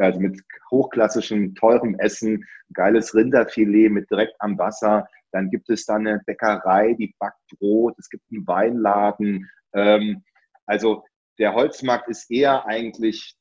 also 0.00 0.20
mit 0.20 0.40
hochklassischem, 0.70 1.54
teurem 1.54 1.94
Essen, 1.98 2.44
geiles 2.72 3.14
Rinderfilet 3.14 3.90
mit 3.90 4.10
direkt 4.10 4.34
am 4.38 4.58
Wasser. 4.58 5.06
Dann 5.32 5.50
gibt 5.50 5.68
es 5.70 5.84
da 5.84 5.96
eine 5.96 6.20
Bäckerei, 6.26 6.94
die 6.94 7.14
backt 7.18 7.40
Brot. 7.58 7.94
Es 7.98 8.08
gibt 8.08 8.24
einen 8.30 8.46
Weinladen. 8.46 9.50
Ähm, 9.74 10.24
also 10.66 11.04
der 11.38 11.54
Holzmarkt 11.54 12.08
ist 12.08 12.30
eher 12.30 12.66
eigentlich 12.66 13.36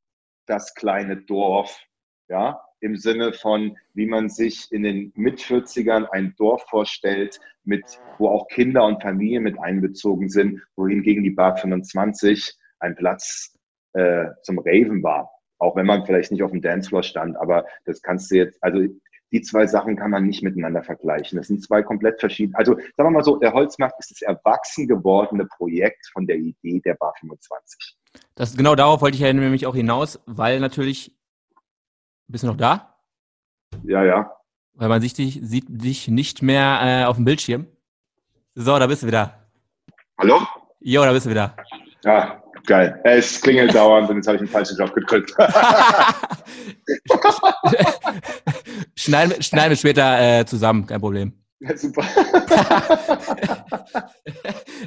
das 0.46 0.74
kleine 0.76 1.18
Dorf, 1.18 1.80
ja, 2.30 2.62
im 2.80 2.96
Sinne 2.96 3.34
von, 3.34 3.78
wie 3.94 4.06
man 4.06 4.30
sich 4.30 4.72
in 4.72 4.84
den 4.84 5.12
Mit-40ern 5.16 6.06
ein 6.12 6.36
Dorf 6.38 6.64
vorstellt, 6.70 7.40
mit, 7.64 7.84
wo 8.18 8.30
auch 8.30 8.48
Kinder 8.48 8.86
und 8.86 9.02
Familien 9.02 9.44
mit 9.44 9.60
einbezogen 9.60 10.30
sind, 10.30 10.62
wohingegen 10.76 11.24
die 11.24 11.32
Bar 11.32 11.58
25 11.58 12.56
ein 12.80 12.96
Platz 12.96 13.58
äh, 13.94 14.28
zum 14.44 14.60
Raven 14.60 15.02
war. 15.04 15.32
Auch 15.60 15.76
wenn 15.76 15.88
man 15.88 16.06
vielleicht 16.06 16.32
nicht 16.32 16.44
auf 16.44 16.52
dem 16.52 16.62
Dancefloor 16.62 17.02
stand, 17.02 17.36
aber 17.38 17.66
das 17.86 18.02
kannst 18.02 18.30
du 18.30 18.36
jetzt, 18.36 18.64
also 18.64 18.80
die 19.32 19.42
zwei 19.42 19.68
Sachen 19.68 19.96
kann 19.96 20.12
man 20.12 20.26
nicht 20.26 20.42
miteinander 20.42 20.84
vergleichen. 20.84 21.38
Das 21.38 21.48
sind 21.48 21.64
zwei 21.64 21.84
komplett 21.84 22.20
verschiedene. 22.20 22.58
Also 22.58 22.76
sagen 22.76 22.94
wir 22.98 23.12
mal 23.12 23.24
so, 23.24 23.38
der 23.38 23.54
Holzmarkt 23.54 24.00
ist 24.00 24.12
das 24.12 24.22
erwachsen 24.22 24.88
gewordene 24.88 25.46
Projekt 25.46 26.08
von 26.14 26.26
der 26.28 26.38
Idee 26.38 26.80
der 26.80 26.96
Bar 26.96 27.14
25. 27.20 27.98
Das, 28.36 28.56
genau 28.56 28.76
darauf 28.76 29.02
wollte 29.02 29.16
ich 29.16 29.22
ja 29.22 29.32
nämlich 29.32 29.66
auch 29.66 29.76
hinaus, 29.76 30.20
weil 30.26 30.60
natürlich. 30.60 31.14
Bist 32.30 32.44
du 32.44 32.48
noch 32.48 32.58
da? 32.58 32.98
Ja, 33.84 34.04
ja. 34.04 34.32
Weil 34.74 34.90
man 34.90 35.02
sich 35.02 35.14
dich, 35.14 35.40
sieht 35.42 35.66
dich 35.70 36.10
nicht 36.10 36.42
mehr 36.42 36.80
äh, 36.82 37.06
auf 37.06 37.16
dem 37.16 37.24
Bildschirm. 37.24 37.68
So, 38.54 38.78
da 38.78 38.88
bist 38.88 39.04
du 39.04 39.08
wieder. 39.08 39.48
Hallo? 40.18 40.42
Jo, 40.80 41.04
da 41.04 41.14
bist 41.14 41.26
du 41.26 41.30
wieder. 41.30 41.56
Ja, 42.04 42.44
geil. 42.68 43.00
Es 43.04 43.42
klingelt 43.42 43.74
dauernd 43.74 44.10
und 44.10 44.18
jetzt 44.18 44.28
habe 44.28 44.36
ich 44.36 44.42
einen 44.42 44.50
falschen 44.50 44.78
Job 44.78 44.94
gedrückt. 44.94 45.34
schneiden, 48.96 49.42
schneiden 49.42 49.70
wir 49.72 49.78
später 49.78 50.40
äh, 50.40 50.46
zusammen, 50.46 50.86
kein 50.86 51.02
Problem. 51.02 51.34
Ja, 51.60 51.76
super. 51.76 52.04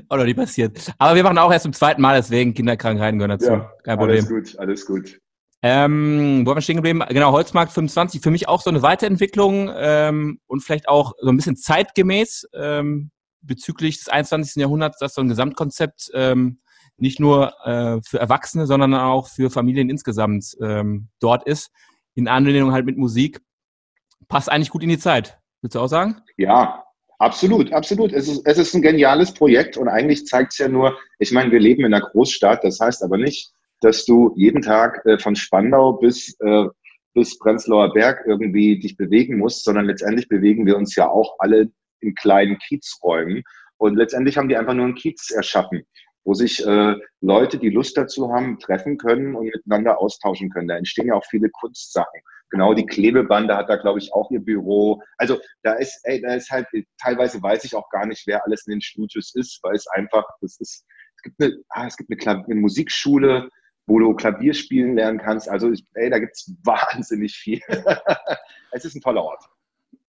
auch 0.09 0.16
noch 0.16 0.25
nie 0.25 0.35
passiert. 0.35 0.93
Aber 0.99 1.16
wir 1.16 1.25
machen 1.25 1.38
auch 1.38 1.51
erst 1.51 1.64
zum 1.64 1.73
zweiten 1.73 2.01
Mal, 2.01 2.16
deswegen 2.16 2.55
Kinderkrankheiten 2.55 3.19
gehören 3.19 3.37
dazu. 3.38 3.51
Ja, 3.51 3.73
kein 3.83 3.99
Problem. 3.99 4.19
Alles 4.19 4.29
gut, 4.29 4.59
alles 4.59 4.87
gut. 4.87 5.19
Ähm, 5.62 6.43
wo 6.45 6.51
haben 6.51 6.57
wir 6.57 6.62
stehen 6.62 6.77
geblieben? 6.77 7.03
Genau, 7.09 7.33
Holzmarkt 7.33 7.73
25. 7.73 8.23
Für 8.23 8.31
mich 8.31 8.49
auch 8.49 8.62
so 8.62 8.71
eine 8.71 8.83
Weiterentwicklung 8.83 9.71
ähm, 9.77 10.38
und 10.47 10.62
vielleicht 10.62 10.88
auch 10.88 11.12
so 11.21 11.29
ein 11.29 11.37
bisschen 11.37 11.57
zeitgemäß 11.57 12.49
ähm, 12.55 13.11
bezüglich 13.43 13.99
des 13.99 14.09
21. 14.09 14.57
Jahrhunderts, 14.57 14.99
dass 14.99 15.14
so 15.14 15.21
ein 15.21 15.29
Gesamtkonzept 15.29 16.12
ähm, 16.14 16.61
nicht 17.01 17.21
nur 17.21 17.53
äh, 17.65 18.01
für 18.03 18.19
Erwachsene, 18.19 18.67
sondern 18.67 18.95
auch 18.95 19.29
für 19.29 19.51
Familien 19.51 19.91
insgesamt 19.91 20.57
ähm, 20.63 21.09
dort 21.21 21.47
ist. 21.47 21.71
In 22.15 22.29
Anlehnung 22.29 22.73
halt 22.73 22.87
mit 22.87 22.99
Musik. 22.99 23.41
Passt 24.29 24.51
eigentlich 24.51 24.71
gut 24.71 24.83
in 24.83 24.89
die 24.89 24.99
Zeit. 24.99 25.39
Willst 25.63 25.75
du 25.75 25.81
auch 25.81 25.89
sagen? 25.89 26.21
Ja, 26.37 26.85
absolut, 27.19 27.73
absolut. 27.73 28.13
Es 28.13 28.29
ist, 28.29 28.47
es 28.47 28.59
ist 28.59 28.75
ein 28.75 28.83
geniales 28.83 29.33
Projekt 29.33 29.77
und 29.77 29.89
eigentlich 29.89 30.27
zeigt 30.27 30.53
es 30.53 30.59
ja 30.59 30.69
nur, 30.69 30.99
ich 31.19 31.33
meine, 31.33 31.51
wir 31.51 31.61
leben 31.61 31.85
in 31.85 31.93
einer 31.93 32.05
Großstadt, 32.05 32.65
das 32.65 32.81
heißt 32.81 33.03
aber 33.03 33.19
nicht, 33.19 33.53
dass 33.81 34.05
du 34.05 34.33
jeden 34.37 34.63
Tag 34.63 35.05
äh, 35.07 35.19
von 35.19 35.37
Spandau 35.37 35.95
bis, 35.95 36.37
äh, 36.41 36.67
bis 37.15 37.39
Prenzlauer 37.39 37.93
Berg 37.93 38.25
irgendwie 38.27 38.79
dich 38.79 38.97
bewegen 38.97 39.39
musst, 39.39 39.65
sondern 39.65 39.87
letztendlich 39.87 40.29
bewegen 40.29 40.67
wir 40.67 40.77
uns 40.77 40.95
ja 40.97 41.09
auch 41.09 41.37
alle 41.39 41.71
in 42.01 42.15
kleinen 42.15 42.59
Kiezräumen. 42.59 43.43
Und 43.79 43.97
letztendlich 43.97 44.37
haben 44.37 44.49
die 44.49 44.57
einfach 44.57 44.75
nur 44.75 44.85
einen 44.85 44.95
Kiez 44.95 45.31
erschaffen, 45.31 45.83
wo 46.25 46.35
sich 46.35 46.65
äh, 46.67 46.97
Leute, 47.21 47.59
die 47.59 47.71
Lust 47.71 47.97
dazu 47.97 48.33
haben, 48.33 48.59
treffen 48.59 48.99
können 48.99 49.35
und 49.35 49.47
miteinander 49.47 49.99
austauschen 49.99 50.51
können. 50.51 50.69
Da 50.69 50.77
entstehen 50.77 51.09
ja 51.09 51.15
auch 51.15 51.25
viele 51.25 51.51
Kunstsachen. 51.51 52.21
Genau, 52.51 52.75
die 52.75 52.87
Klebebande 52.87 53.57
hat 53.57 53.69
da, 53.69 53.77
glaube 53.77 54.01
ich, 54.01 54.13
auch 54.13 54.31
ihr 54.31 54.41
Büro. 54.41 55.03
Also 55.19 55.39
da 55.63 55.75
ist, 55.75 56.01
ey, 56.03 56.21
da 56.21 56.35
ist 56.35 56.51
halt, 56.51 56.67
teilweise 57.01 57.41
weiß 57.41 57.65
ich 57.65 57.77
auch 57.77 57.89
gar 57.91 58.07
nicht, 58.07 58.27
wer 58.27 58.45
alles 58.45 58.67
in 58.67 58.73
den 58.73 58.81
Studios 58.81 59.35
ist, 59.35 59.61
weil 59.63 59.77
es 59.77 59.87
einfach, 59.87 60.25
das 60.41 60.59
ist, 60.59 60.85
es 61.17 61.23
gibt 61.23 61.41
eine, 61.41 61.57
ah, 61.69 61.87
es 61.87 61.97
gibt 61.97 62.11
eine, 62.27 62.45
eine 62.45 62.55
Musikschule, 62.57 63.49
wo 63.87 64.01
du 64.01 64.15
Klavier 64.15 64.55
spielen 64.55 64.97
lernen 64.97 65.19
kannst. 65.19 65.49
Also, 65.49 65.73
ey, 65.95 66.11
da 66.11 66.19
gibt 66.19 66.33
es 66.37 66.53
wahnsinnig 66.65 67.35
viel. 67.35 67.61
es 68.73 68.85
ist 68.85 68.97
ein 68.97 69.01
toller 69.01 69.23
Ort. 69.23 69.45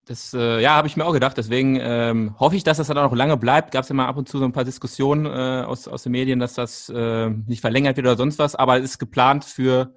Das, 0.06 0.34
äh, 0.34 0.60
ja, 0.62 0.76
habe 0.76 0.88
ich 0.88 0.98
mir 0.98 1.06
auch 1.06 1.14
gedacht. 1.14 1.38
Deswegen 1.38 1.78
ähm, 1.80 2.36
hoffe 2.40 2.56
ich, 2.56 2.64
dass 2.64 2.78
das 2.78 2.88
dann 2.88 2.98
auch 2.98 3.12
noch 3.12 3.16
lange 3.16 3.38
bleibt. 3.38 3.72
Gab 3.72 3.84
es 3.84 3.90
ja 3.90 3.96
mal 3.96 4.08
ab 4.08 4.18
und 4.18 4.28
zu 4.28 4.40
so 4.40 4.46
ein 4.46 4.52
paar 4.52 4.64
Diskussionen 4.64 5.26
äh, 5.26 5.64
aus, 5.66 5.88
aus 5.88 6.04
den 6.04 6.12
Medien, 6.14 6.40
dass 6.40 6.56
das 6.56 6.90
äh, 6.90 7.30
nicht 7.30 7.62
verlängert 7.62 7.98
wird 7.98 8.08
oder 8.08 8.18
sonst 8.18 8.40
was. 8.40 8.56
Aber 8.56 8.78
es 8.78 8.84
ist 8.84 9.00
geplant 9.00 9.46
für 9.46 9.94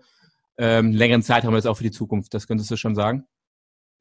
ähm, 0.59 0.93
längeren 0.93 1.23
Zeitraum, 1.23 1.55
jetzt 1.55 1.67
auch 1.67 1.77
für 1.77 1.85
die 1.85 1.91
Zukunft. 1.91 2.35
Das 2.35 2.47
könntest 2.47 2.71
du 2.71 2.77
schon 2.77 2.95
sagen? 2.95 3.27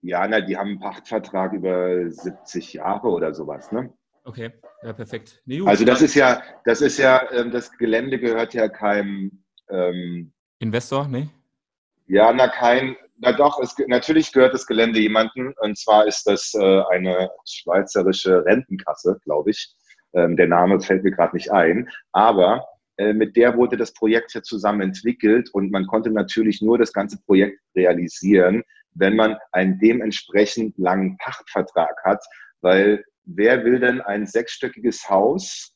Ja, 0.01 0.27
na, 0.27 0.41
die 0.41 0.57
haben 0.57 0.71
einen 0.71 0.79
Pachtvertrag 0.79 1.53
über 1.53 2.09
70 2.09 2.73
Jahre 2.73 3.07
oder 3.07 3.33
sowas, 3.33 3.71
ne? 3.71 3.93
Okay, 4.25 4.51
ja, 4.81 4.93
perfekt. 4.93 5.41
Nee, 5.45 5.61
also 5.65 5.85
das 5.85 6.01
ist 6.01 6.15
ja, 6.15 6.41
das 6.65 6.81
ist 6.81 6.97
ja, 6.97 7.31
ähm, 7.31 7.51
das 7.51 7.71
Gelände 7.77 8.19
gehört 8.19 8.53
ja 8.53 8.67
keinem 8.67 9.43
ähm, 9.69 10.33
Investor, 10.59 11.07
ne? 11.07 11.29
Ja, 12.07 12.31
na 12.33 12.47
kein, 12.47 12.95
na 13.17 13.32
doch, 13.32 13.60
es, 13.62 13.76
natürlich 13.88 14.32
gehört 14.32 14.54
das 14.54 14.67
Gelände 14.67 14.99
jemandem. 14.99 15.54
Und 15.60 15.78
zwar 15.78 16.08
ist 16.08 16.23
das 16.26 16.54
äh, 16.56 16.82
eine 16.91 17.30
schweizerische 17.45 18.45
Rentenkasse, 18.45 19.19
glaube 19.23 19.52
ich. 19.52 19.73
Ähm, 20.13 20.36
der 20.36 20.47
Name 20.47 20.80
fällt 20.82 21.04
mir 21.04 21.12
gerade 21.12 21.36
nicht 21.36 21.52
ein. 21.52 21.89
Aber 22.12 22.65
äh, 22.97 23.13
mit 23.13 23.36
der 23.36 23.58
wurde 23.58 23.78
das 23.78 23.93
Projekt 23.93 24.34
ja 24.34 24.41
zusammen 24.41 24.82
entwickelt 24.82 25.49
und 25.54 25.71
man 25.71 25.88
konnte 25.88 26.12
natürlich 26.12 26.62
nur 26.62 26.78
das 26.78 26.93
ganze 26.93 27.21
Projekt 27.23 27.60
realisieren, 27.76 28.63
wenn 28.93 29.15
man 29.15 29.38
einen 29.52 29.80
dementsprechend 29.80 30.78
langen 30.78 31.17
Pachtvertrag 31.17 31.95
hat, 32.04 32.23
weil 32.62 33.04
wer 33.26 33.63
will 33.65 33.80
denn 33.80 34.02
ein 34.02 34.28
sechsstöckiges 34.28 35.10
Haus 35.10 35.72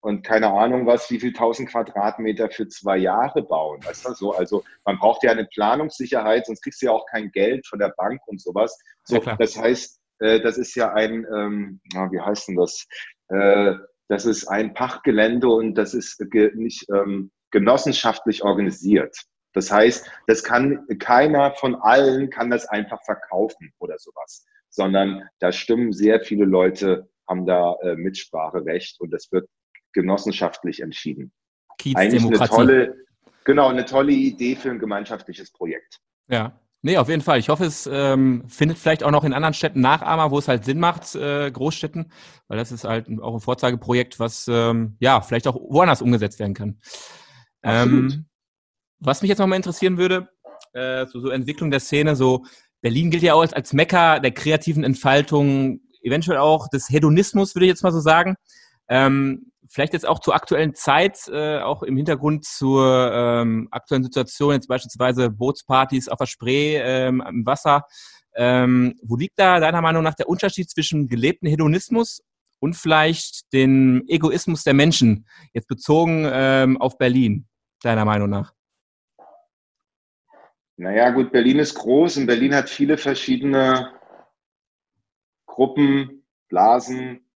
und 0.00 0.22
keine 0.22 0.48
Ahnung 0.48 0.86
was, 0.86 1.10
wie 1.10 1.18
viel 1.18 1.32
tausend 1.32 1.70
Quadratmeter 1.70 2.50
für 2.50 2.68
zwei 2.68 2.96
Jahre 2.98 3.42
bauen. 3.42 3.84
Weißt 3.84 4.06
du 4.06 4.14
so? 4.14 4.32
Also 4.32 4.64
man 4.84 4.98
braucht 4.98 5.22
ja 5.24 5.32
eine 5.32 5.46
Planungssicherheit, 5.46 6.46
sonst 6.46 6.62
kriegst 6.62 6.80
du 6.82 6.86
ja 6.86 6.92
auch 6.92 7.06
kein 7.06 7.30
Geld 7.32 7.66
von 7.66 7.78
der 7.78 7.92
Bank 7.96 8.20
und 8.26 8.40
sowas. 8.40 8.78
So, 9.04 9.16
ja, 9.16 9.36
das 9.36 9.56
heißt, 9.56 9.98
äh, 10.20 10.40
das 10.40 10.58
ist 10.58 10.74
ja 10.74 10.92
ein, 10.92 11.26
ähm, 11.34 11.80
wie 12.10 12.20
heißt 12.20 12.48
denn 12.48 12.56
das? 12.56 12.86
Äh, 13.28 13.74
das 14.08 14.24
ist 14.24 14.46
ein 14.46 14.72
Pachtgelände 14.72 15.48
und 15.48 15.74
das 15.74 15.94
ist 15.94 16.18
ge 16.30 16.52
nicht 16.54 16.86
ähm, 16.90 17.30
genossenschaftlich 17.50 18.42
organisiert. 18.42 19.16
Das 19.52 19.70
heißt, 19.70 20.10
das 20.26 20.44
kann 20.44 20.86
keiner 20.98 21.52
von 21.54 21.74
allen 21.74 22.30
kann 22.30 22.50
das 22.50 22.66
einfach 22.66 23.02
verkaufen 23.04 23.72
oder 23.78 23.98
sowas, 23.98 24.46
sondern 24.68 25.28
da 25.40 25.52
stimmen 25.52 25.92
sehr 25.92 26.20
viele 26.20 26.44
Leute 26.44 27.08
haben 27.28 27.46
da 27.46 27.76
äh, 27.82 27.96
Mitspracherecht 27.96 29.00
und 29.00 29.10
das 29.10 29.30
wird 29.32 29.48
genossenschaftlich 29.92 30.80
entschieden. 30.80 31.32
Eigentlich 31.94 32.24
eine 32.24 32.48
tolle, 32.48 32.96
genau, 33.44 33.68
eine 33.68 33.84
tolle 33.84 34.12
Idee 34.12 34.56
für 34.56 34.70
ein 34.70 34.78
gemeinschaftliches 34.78 35.52
Projekt. 35.52 36.00
Ja. 36.28 36.58
Nee, 36.80 36.96
auf 36.96 37.08
jeden 37.08 37.22
Fall. 37.22 37.40
Ich 37.40 37.48
hoffe, 37.48 37.64
es 37.64 37.88
ähm, 37.92 38.44
findet 38.46 38.78
vielleicht 38.78 39.02
auch 39.02 39.10
noch 39.10 39.24
in 39.24 39.32
anderen 39.32 39.54
Städten 39.54 39.80
Nachahmer, 39.80 40.30
wo 40.30 40.38
es 40.38 40.46
halt 40.46 40.64
Sinn 40.64 40.78
macht, 40.78 41.12
äh, 41.16 41.50
Großstädten, 41.50 42.12
weil 42.46 42.56
das 42.56 42.70
ist 42.70 42.84
halt 42.84 43.08
auch 43.20 43.34
ein 43.34 43.40
Vorzeigeprojekt, 43.40 44.20
was 44.20 44.46
ähm, 44.48 44.96
ja 45.00 45.20
vielleicht 45.20 45.48
auch 45.48 45.56
woanders 45.56 46.02
umgesetzt 46.02 46.38
werden 46.38 46.54
kann. 46.54 46.80
Ähm, 47.64 48.26
was 49.00 49.22
mich 49.22 49.28
jetzt 49.28 49.38
nochmal 49.38 49.56
interessieren 49.56 49.98
würde, 49.98 50.28
äh, 50.72 51.06
so, 51.06 51.18
so 51.20 51.30
Entwicklung 51.30 51.72
der 51.72 51.80
Szene, 51.80 52.14
so 52.14 52.44
Berlin 52.80 53.10
gilt 53.10 53.24
ja 53.24 53.34
auch 53.34 53.40
als, 53.40 53.52
als 53.52 53.72
Mekka 53.72 54.20
der 54.20 54.30
kreativen 54.30 54.84
Entfaltung, 54.84 55.80
eventuell 56.02 56.38
auch 56.38 56.68
des 56.68 56.88
Hedonismus, 56.88 57.56
würde 57.56 57.66
ich 57.66 57.70
jetzt 57.70 57.82
mal 57.82 57.92
so 57.92 58.00
sagen. 58.00 58.36
Ähm, 58.88 59.50
vielleicht 59.68 59.92
jetzt 59.92 60.06
auch 60.06 60.18
zur 60.18 60.34
aktuellen 60.34 60.74
Zeit, 60.74 61.28
äh, 61.28 61.58
auch 61.58 61.82
im 61.82 61.96
Hintergrund 61.96 62.44
zur 62.44 63.12
ähm, 63.12 63.68
aktuellen 63.70 64.04
Situation, 64.04 64.52
jetzt 64.52 64.68
beispielsweise 64.68 65.30
Bootspartys 65.30 66.08
auf 66.08 66.18
der 66.18 66.26
Spree 66.26 66.76
ähm, 66.76 67.22
im 67.26 67.46
Wasser. 67.46 67.84
Ähm, 68.34 68.94
wo 69.02 69.16
liegt 69.16 69.38
da 69.38 69.60
deiner 69.60 69.82
Meinung 69.82 70.02
nach 70.02 70.14
der 70.14 70.28
Unterschied 70.28 70.70
zwischen 70.70 71.08
gelebten 71.08 71.48
Hedonismus 71.48 72.22
und 72.60 72.76
vielleicht 72.76 73.52
den 73.52 74.06
Egoismus 74.08 74.64
der 74.64 74.74
Menschen, 74.74 75.26
jetzt 75.52 75.68
bezogen 75.68 76.28
ähm, 76.30 76.80
auf 76.80 76.98
Berlin, 76.98 77.46
deiner 77.82 78.04
Meinung 78.04 78.30
nach? 78.30 78.52
Naja, 80.76 81.10
gut, 81.10 81.32
Berlin 81.32 81.58
ist 81.58 81.74
groß 81.74 82.18
und 82.18 82.26
Berlin 82.26 82.54
hat 82.54 82.70
viele 82.70 82.98
verschiedene 82.98 83.92
Gruppen, 85.46 86.24
Blasen, 86.48 87.27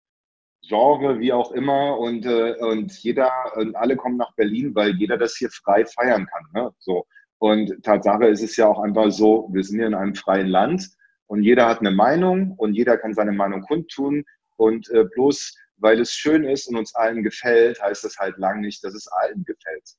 Genre, 0.68 1.20
wie 1.20 1.34
auch 1.34 1.52
immer, 1.52 1.98
und, 1.98 2.26
äh, 2.26 2.56
und 2.60 2.92
jeder 3.04 3.32
und 3.56 3.76
alle 3.76 3.96
kommen 3.96 4.18
nach 4.18 4.34
Berlin, 4.36 4.76
weil 4.76 4.96
jeder 4.96 5.18
das 5.18 5.36
hier 5.36 5.50
frei 5.50 5.86
feiern 5.86 6.28
kann. 6.28 6.46
Ne? 6.54 6.72
So. 6.80 7.06
Und 7.40 7.84
Tatsache 7.84 8.28
ist 8.28 8.44
es 8.44 8.56
ja 8.56 8.68
auch 8.68 8.80
einfach 8.80 9.10
so, 9.12 9.50
wir 9.52 9.64
sind 9.64 9.80
hier 9.80 9.88
in 9.88 9.96
einem 9.96 10.16
freien 10.16 10.48
Land 10.48 10.90
und 11.26 11.44
jeder 11.44 11.68
hat 11.68 11.80
eine 11.80 11.92
Meinung 11.92 12.54
und 12.58 12.74
jeder 12.76 12.98
kann 12.98 13.14
seine 13.14 13.32
Meinung 13.32 13.62
kundtun. 13.62 14.24
Und 14.58 14.90
äh, 14.92 15.06
bloß 15.06 15.56
weil 15.82 16.00
es 16.00 16.14
schön 16.14 16.44
ist 16.44 16.68
und 16.68 16.78
uns 16.78 16.96
allen 16.96 17.24
gefällt, 17.24 17.82
heißt 17.82 18.04
das 18.04 18.18
halt 18.18 18.38
lang 18.38 18.62
nicht, 18.62 18.84
dass 18.84 18.94
es 18.94 19.08
allen 19.08 19.44
gefällt. 19.44 19.96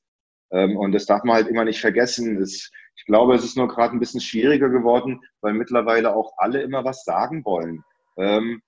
Ähm, 0.51 0.77
und 0.77 0.93
das 0.93 1.05
darf 1.05 1.23
man 1.23 1.35
halt 1.35 1.47
immer 1.47 1.65
nicht 1.65 1.81
vergessen. 1.81 2.41
Es, 2.41 2.71
ich 2.95 3.05
glaube, 3.05 3.35
es 3.35 3.43
ist 3.43 3.57
nur 3.57 3.67
gerade 3.67 3.95
ein 3.95 3.99
bisschen 3.99 4.21
schwieriger 4.21 4.69
geworden, 4.69 5.19
weil 5.41 5.53
mittlerweile 5.53 6.15
auch 6.15 6.33
alle 6.37 6.61
immer 6.61 6.85
was 6.85 7.03
sagen 7.03 7.43
wollen. 7.43 7.83
Ähm, 8.17 8.61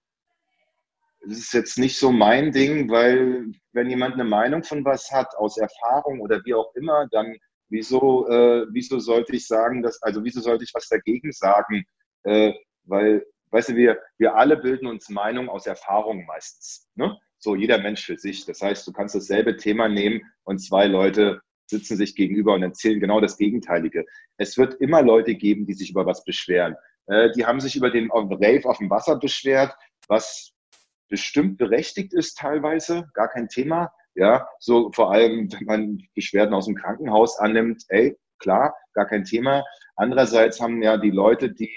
das 1.27 1.37
ist 1.37 1.53
jetzt 1.53 1.77
nicht 1.77 1.97
so 1.97 2.11
mein 2.11 2.51
Ding, 2.51 2.89
weil 2.89 3.51
wenn 3.73 3.89
jemand 3.89 4.13
eine 4.13 4.23
Meinung 4.23 4.63
von 4.63 4.85
was 4.85 5.11
hat, 5.11 5.35
aus 5.37 5.57
Erfahrung 5.57 6.21
oder 6.21 6.41
wie 6.45 6.53
auch 6.53 6.73
immer, 6.75 7.07
dann 7.11 7.35
wieso, 7.69 8.27
äh, 8.27 8.65
wieso 8.71 8.99
sollte 8.99 9.35
ich 9.35 9.47
sagen, 9.47 9.81
dass, 9.81 10.01
also 10.01 10.23
wieso 10.23 10.41
sollte 10.41 10.63
ich 10.63 10.73
was 10.73 10.87
dagegen 10.87 11.31
sagen? 11.31 11.83
Äh, 12.23 12.53
weil, 12.83 13.25
weißt 13.51 13.69
du, 13.69 13.75
wir, 13.75 13.99
wir 14.17 14.35
alle 14.35 14.57
bilden 14.57 14.87
uns 14.87 15.09
Meinung 15.09 15.49
aus 15.49 15.65
Erfahrung 15.65 16.25
meistens. 16.25 16.87
Ne? 16.95 17.17
So 17.37 17.55
jeder 17.55 17.79
Mensch 17.79 18.05
für 18.05 18.17
sich. 18.17 18.45
Das 18.45 18.61
heißt, 18.61 18.85
du 18.87 18.91
kannst 18.91 19.15
dasselbe 19.15 19.57
Thema 19.57 19.89
nehmen 19.89 20.21
und 20.43 20.59
zwei 20.59 20.85
Leute 20.85 21.41
sitzen 21.67 21.97
sich 21.97 22.15
gegenüber 22.15 22.53
und 22.53 22.63
erzählen 22.63 22.99
genau 22.99 23.19
das 23.19 23.37
Gegenteilige. 23.37 24.05
Es 24.37 24.57
wird 24.57 24.75
immer 24.75 25.01
Leute 25.01 25.33
geben, 25.35 25.65
die 25.65 25.73
sich 25.73 25.89
über 25.89 26.05
was 26.05 26.23
beschweren. 26.23 26.75
Äh, 27.07 27.31
die 27.31 27.45
haben 27.45 27.59
sich 27.59 27.75
über 27.75 27.89
den 27.89 28.11
Rave 28.11 28.65
auf 28.65 28.77
dem 28.77 28.89
Wasser 28.89 29.17
beschwert, 29.17 29.75
was 30.07 30.54
bestimmt 31.09 31.57
berechtigt 31.57 32.13
ist 32.13 32.37
teilweise, 32.37 33.07
gar 33.13 33.27
kein 33.29 33.47
Thema. 33.47 33.91
Ja, 34.15 34.47
so 34.59 34.91
vor 34.93 35.11
allem, 35.11 35.51
wenn 35.51 35.65
man 35.65 36.03
Beschwerden 36.15 36.53
aus 36.53 36.65
dem 36.65 36.75
Krankenhaus 36.75 37.37
annimmt, 37.37 37.83
ey, 37.89 38.17
klar, 38.39 38.73
gar 38.93 39.05
kein 39.05 39.25
Thema. 39.25 39.63
Andererseits 39.95 40.61
haben 40.61 40.81
ja 40.81 40.97
die 40.97 41.11
Leute, 41.11 41.51
die 41.51 41.71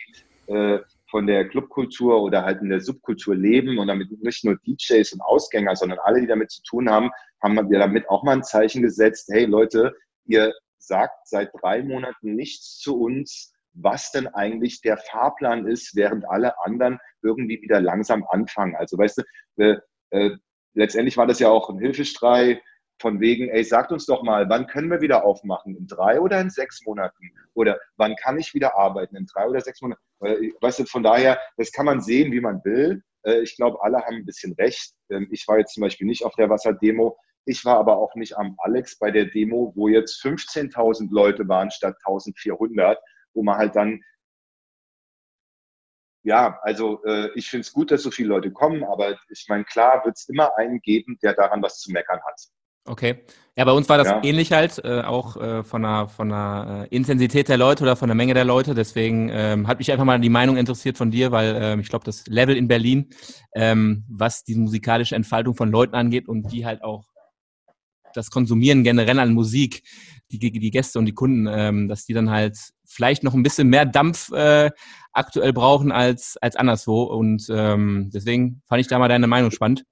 äh, 0.47 0.79
von 1.11 1.27
der 1.27 1.49
Clubkultur 1.49 2.23
oder 2.23 2.45
halt 2.45 2.61
in 2.61 2.69
der 2.69 2.81
Subkultur 2.81 3.35
leben 3.35 3.79
und 3.79 3.89
damit 3.89 4.11
nicht 4.23 4.45
nur 4.45 4.57
DJs 4.57 5.13
und 5.13 5.21
Ausgänger, 5.21 5.75
sondern 5.75 5.99
alle, 6.01 6.21
die 6.21 6.27
damit 6.27 6.51
zu 6.51 6.63
tun 6.63 6.89
haben, 6.91 7.11
haben 7.43 7.71
wir 7.71 7.79
damit 7.79 8.09
auch 8.09 8.23
mal 8.25 8.37
ein 8.37 8.45
Zeichen 8.45 8.83
gesetzt, 8.83 9.29
hey 9.33 9.47
Leute, 9.47 9.95
ihr 10.27 10.53
sagt 10.79 11.29
seit 11.29 11.51
drei 11.61 11.83
Monaten 11.83 12.35
nichts 12.35 12.79
zu 12.79 13.01
uns, 13.01 13.53
was 13.83 14.11
denn 14.11 14.27
eigentlich 14.29 14.81
der 14.81 14.97
Fahrplan 14.97 15.67
ist, 15.67 15.95
während 15.95 16.29
alle 16.29 16.59
anderen 16.65 16.99
irgendwie 17.23 17.61
wieder 17.63 17.81
langsam 17.81 18.25
anfangen. 18.29 18.77
Also 18.77 18.99
weißt 18.99 19.19
du, 19.19 19.63
äh, 19.63 19.79
äh, 20.11 20.37
letztendlich 20.75 21.17
war 21.17 21.27
das 21.27 21.39
ja 21.39 21.49
auch 21.49 21.71
ein 21.71 21.79
Hilfestrei 21.79 22.61
von 23.01 23.21
wegen, 23.21 23.49
ey, 23.49 23.63
sagt 23.63 23.93
uns 23.93 24.07
doch 24.07 24.23
mal, 24.23 24.49
wann 24.49 24.67
können 24.67 24.91
wir 24.91 25.01
wieder 25.01 25.25
aufmachen? 25.25 25.77
In 25.77 25.87
drei 25.87 26.21
oder 26.21 26.41
in 26.41 26.51
sechs 26.51 26.85
Monaten? 26.85 27.31
Oder 27.55 27.79
wann 27.97 28.17
kann 28.17 28.39
ich 28.39 28.55
wieder 28.55 28.77
arbeiten? 28.77 29.17
In 29.17 29.27
drei 29.27 29.47
oder 29.47 29.61
sechs 29.61 29.81
Monaten? 29.81 30.03
Äh, 30.21 30.51
weißt 30.61 30.81
du, 30.81 30.85
von 30.85 31.03
daher, 31.03 31.39
das 31.57 31.73
kann 31.73 31.87
man 31.87 32.01
sehen, 32.01 32.33
wie 32.33 32.41
man 32.41 32.61
will. 32.65 33.03
Äh, 33.25 33.41
ich 33.43 33.57
glaube, 33.57 33.79
alle 33.83 33.99
haben 33.99 34.17
ein 34.17 34.27
bisschen 34.27 34.55
recht. 34.55 34.95
Ähm, 35.11 35.29
ich 35.31 35.47
war 35.47 35.59
jetzt 35.59 35.75
zum 35.75 35.83
Beispiel 35.83 36.07
nicht 36.07 36.25
auf 36.25 36.35
der 36.35 36.51
Wasserdemo. 36.51 37.17
Ich 37.45 37.65
war 37.65 37.79
aber 37.79 37.97
auch 37.97 38.15
nicht 38.15 38.37
am 38.37 38.57
Alex 38.59 38.99
bei 38.99 39.11
der 39.11 39.27
Demo, 39.27 39.73
wo 39.75 39.89
jetzt 39.89 40.21
15.000 40.23 41.09
Leute 41.11 41.49
waren 41.49 41.71
statt 41.71 41.97
1.400 42.05 42.97
wo 43.39 43.45
man 43.45 43.57
halt 43.57 43.77
dann, 43.77 44.03
ja, 46.25 46.59
also 46.63 47.05
äh, 47.05 47.31
ich 47.37 47.49
finde 47.49 47.61
es 47.61 47.73
gut, 47.73 47.93
dass 47.93 48.03
so 48.03 48.11
viele 48.11 48.31
Leute 48.31 48.51
kommen, 48.51 48.83
aber 48.83 49.17
ich 49.31 49.47
meine, 49.49 49.65
klar 49.65 50.05
wird 50.05 50.17
es 50.17 50.29
immer 50.29 50.59
einen 50.59 50.81
geben, 50.81 51.19
der 51.23 51.35
daran 51.35 51.63
was 51.63 51.79
zu 51.79 51.93
meckern 51.93 52.21
hat. 52.27 52.41
Okay. 52.85 53.23
Ja, 53.55 53.65
bei 53.65 53.73
uns 53.73 53.89
war 53.89 53.99
das 53.99 54.09
ja. 54.09 54.21
ähnlich 54.25 54.51
halt, 54.51 54.83
äh, 54.85 55.03
auch 55.03 55.37
äh, 55.37 55.63
von 55.63 55.83
der, 55.83 56.09
von 56.09 56.31
der 56.31 56.89
äh, 56.91 56.95
Intensität 56.97 57.49
der 57.49 57.59
Leute 57.59 57.85
oder 57.85 57.97
von 57.97 58.09
der 58.09 58.17
Menge 58.17 58.35
der 58.35 58.45
Leute. 58.45 58.75
Deswegen 58.75 59.29
ähm, 59.31 59.69
hat 59.69 59.79
mich 59.79 59.93
einfach 59.93 60.05
mal 60.05 60.19
die 60.19 60.29
Meinung 60.29 60.57
interessiert 60.57 60.97
von 60.97 61.11
dir, 61.11 61.31
weil 61.31 61.57
ähm, 61.61 61.81
ich 61.81 61.89
glaube, 61.89 62.05
das 62.05 62.27
Level 62.27 62.57
in 62.57 62.67
Berlin, 62.67 63.11
ähm, 63.55 64.05
was 64.09 64.43
die 64.43 64.57
musikalische 64.57 65.15
Entfaltung 65.15 65.55
von 65.55 65.71
Leuten 65.71 65.95
angeht 65.95 66.29
und 66.29 66.51
die 66.51 66.67
halt 66.67 66.83
auch 66.83 67.05
das 68.19 68.31
Konsumieren 68.31 68.85
generell 68.85 69.19
an 69.19 69.33
Musik, 69.33 69.83
die, 70.31 70.39
die 70.39 70.71
Gäste 70.71 70.99
und 70.99 71.07
die 71.07 71.15
Kunden, 71.15 71.47
ähm, 71.51 71.89
dass 71.89 72.05
die 72.05 72.13
dann 72.13 72.31
halt 72.31 72.59
vielleicht 72.85 73.23
noch 73.23 73.35
ein 73.35 73.43
bisschen 73.43 73.69
mehr 73.69 73.87
Dampf 73.87 74.31
äh, 74.33 74.71
aktuell 75.13 75.53
brauchen 75.53 75.93
als, 75.93 76.37
als 76.41 76.57
anderswo. 76.57 77.05
Und 77.05 77.47
ähm, 77.51 78.11
deswegen 78.13 78.63
fand 78.67 78.81
ich 78.81 78.89
da 78.89 78.99
mal 78.99 79.09
deine 79.09 79.27
Meinung 79.27 79.51
spannend. 79.51 79.85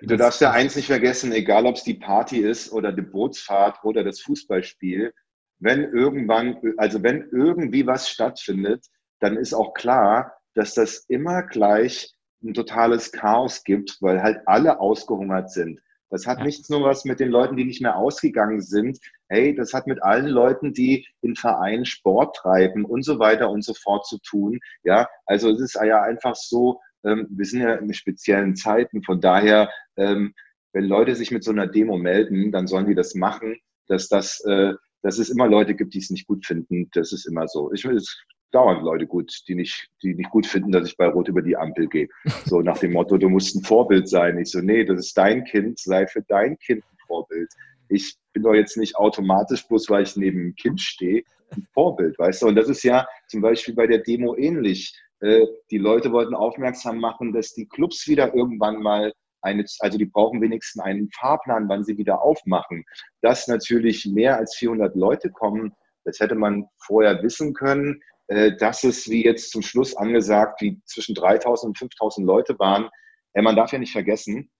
Du 0.00 0.16
darfst 0.16 0.40
ja 0.40 0.52
eins 0.52 0.74
nicht 0.74 0.86
vergessen, 0.86 1.32
egal 1.32 1.66
ob 1.66 1.76
es 1.76 1.84
die 1.84 1.94
Party 1.94 2.38
ist 2.38 2.72
oder 2.72 2.92
die 2.92 3.02
Bootsfahrt 3.02 3.84
oder 3.84 4.02
das 4.02 4.20
Fußballspiel, 4.20 5.12
wenn 5.58 5.84
irgendwann, 5.92 6.56
also 6.78 7.02
wenn 7.02 7.28
irgendwie 7.30 7.86
was 7.86 8.08
stattfindet, 8.08 8.86
dann 9.20 9.36
ist 9.36 9.52
auch 9.52 9.74
klar, 9.74 10.32
dass 10.54 10.74
das 10.74 11.04
immer 11.08 11.42
gleich 11.42 12.14
ein 12.42 12.54
totales 12.54 13.12
Chaos 13.12 13.62
gibt, 13.62 13.98
weil 14.00 14.22
halt 14.22 14.40
alle 14.46 14.80
ausgehungert 14.80 15.50
sind. 15.50 15.80
Das 16.12 16.26
hat 16.26 16.38
ja. 16.38 16.44
nichts 16.44 16.68
nur 16.68 16.82
was 16.82 17.06
mit 17.06 17.20
den 17.20 17.30
Leuten, 17.30 17.56
die 17.56 17.64
nicht 17.64 17.80
mehr 17.80 17.96
ausgegangen 17.96 18.60
sind. 18.60 18.98
Hey, 19.30 19.54
das 19.54 19.72
hat 19.72 19.86
mit 19.86 20.02
allen 20.02 20.26
Leuten, 20.28 20.74
die 20.74 21.06
in 21.22 21.34
Vereinen 21.34 21.86
Sport 21.86 22.36
treiben 22.36 22.84
und 22.84 23.02
so 23.02 23.18
weiter 23.18 23.48
und 23.48 23.64
so 23.64 23.72
fort 23.72 24.06
zu 24.06 24.18
tun. 24.18 24.60
Ja, 24.84 25.08
also 25.24 25.48
es 25.50 25.58
ist 25.58 25.74
ja 25.74 26.02
einfach 26.02 26.36
so, 26.36 26.80
ähm, 27.02 27.26
wir 27.30 27.46
sind 27.46 27.62
ja 27.62 27.76
in 27.76 27.92
speziellen 27.94 28.56
Zeiten. 28.56 29.02
Von 29.02 29.22
daher, 29.22 29.70
ähm, 29.96 30.34
wenn 30.74 30.84
Leute 30.84 31.14
sich 31.14 31.30
mit 31.30 31.44
so 31.44 31.50
einer 31.50 31.66
Demo 31.66 31.96
melden, 31.96 32.52
dann 32.52 32.66
sollen 32.66 32.86
die 32.86 32.94
das 32.94 33.14
machen. 33.14 33.56
Dass 33.86 34.08
das, 34.08 34.44
äh, 34.44 34.74
dass 35.00 35.18
es 35.18 35.30
immer 35.30 35.48
Leute 35.48 35.74
gibt, 35.74 35.94
die 35.94 35.98
es 35.98 36.10
nicht 36.10 36.26
gut 36.26 36.44
finden, 36.44 36.90
das 36.92 37.12
ist 37.12 37.26
immer 37.26 37.48
so. 37.48 37.72
Ich, 37.72 37.86
es 37.86 38.22
dauernd 38.52 38.82
Leute 38.82 39.06
gut, 39.06 39.32
die 39.48 39.54
nicht, 39.54 39.88
die 40.02 40.14
nicht 40.14 40.30
gut 40.30 40.46
finden, 40.46 40.72
dass 40.72 40.86
ich 40.86 40.96
bei 40.96 41.06
Rot 41.06 41.28
über 41.28 41.42
die 41.42 41.56
Ampel 41.56 41.88
gehe. 41.88 42.08
So 42.44 42.60
nach 42.60 42.78
dem 42.78 42.92
Motto, 42.92 43.16
du 43.16 43.28
musst 43.28 43.56
ein 43.56 43.64
Vorbild 43.64 44.08
sein. 44.08 44.38
Ich 44.38 44.50
so, 44.50 44.60
nee, 44.60 44.84
das 44.84 45.06
ist 45.06 45.18
dein 45.18 45.44
Kind, 45.44 45.78
sei 45.78 46.06
für 46.06 46.22
dein 46.22 46.58
Kind 46.58 46.84
ein 46.84 46.98
Vorbild. 47.06 47.50
Ich 47.88 48.16
bin 48.32 48.42
doch 48.42 48.54
jetzt 48.54 48.76
nicht 48.76 48.96
automatisch, 48.96 49.66
bloß 49.66 49.90
weil 49.90 50.04
ich 50.04 50.16
neben 50.16 50.38
dem 50.38 50.54
Kind 50.54 50.80
stehe, 50.80 51.22
ein 51.50 51.66
Vorbild, 51.74 52.18
weißt 52.18 52.42
du? 52.42 52.46
Und 52.48 52.56
das 52.56 52.68
ist 52.68 52.82
ja 52.82 53.06
zum 53.28 53.40
Beispiel 53.42 53.74
bei 53.74 53.86
der 53.86 53.98
Demo 53.98 54.36
ähnlich. 54.36 54.98
Äh, 55.20 55.46
die 55.70 55.78
Leute 55.78 56.12
wollten 56.12 56.34
aufmerksam 56.34 56.98
machen, 56.98 57.32
dass 57.32 57.52
die 57.54 57.66
Clubs 57.66 58.06
wieder 58.08 58.34
irgendwann 58.34 58.82
mal 58.82 59.12
eine, 59.42 59.64
also 59.80 59.98
die 59.98 60.06
brauchen 60.06 60.40
wenigstens 60.40 60.82
einen 60.82 61.10
Fahrplan, 61.10 61.68
wann 61.68 61.84
sie 61.84 61.98
wieder 61.98 62.22
aufmachen. 62.22 62.84
Dass 63.20 63.48
natürlich 63.48 64.06
mehr 64.06 64.38
als 64.38 64.56
400 64.56 64.94
Leute 64.94 65.30
kommen, 65.30 65.74
das 66.04 66.20
hätte 66.20 66.34
man 66.34 66.66
vorher 66.78 67.22
wissen 67.22 67.54
können. 67.54 68.00
Äh, 68.32 68.56
dass 68.56 68.82
es, 68.82 69.10
wie 69.10 69.24
jetzt 69.24 69.50
zum 69.50 69.60
Schluss 69.60 69.94
angesagt, 69.94 70.62
wie 70.62 70.80
zwischen 70.86 71.14
3000 71.14 71.68
und 71.68 71.78
5000 71.78 72.26
Leute 72.26 72.58
waren. 72.58 72.88
Äh, 73.34 73.42
man 73.42 73.56
darf 73.56 73.72
ja 73.72 73.78
nicht 73.78 73.92
vergessen, 73.92 74.50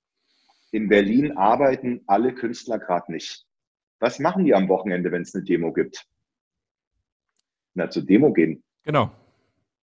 in 0.73 0.89
Berlin 0.89 1.39
arbeiten 1.39 2.03
alle 2.07 2.35
Künstler 2.35 2.79
gerade 2.79 3.11
nicht. 3.11 3.47
Was 3.99 4.19
machen 4.19 4.45
die 4.45 4.55
am 4.55 4.69
Wochenende, 4.69 5.11
wenn 5.11 5.23
es 5.23 5.35
eine 5.35 5.45
Demo 5.45 5.73
gibt? 5.73 6.07
Na, 7.73 7.89
zur 7.89 8.05
Demo 8.05 8.33
gehen. 8.35 8.63
Genau. 8.85 9.11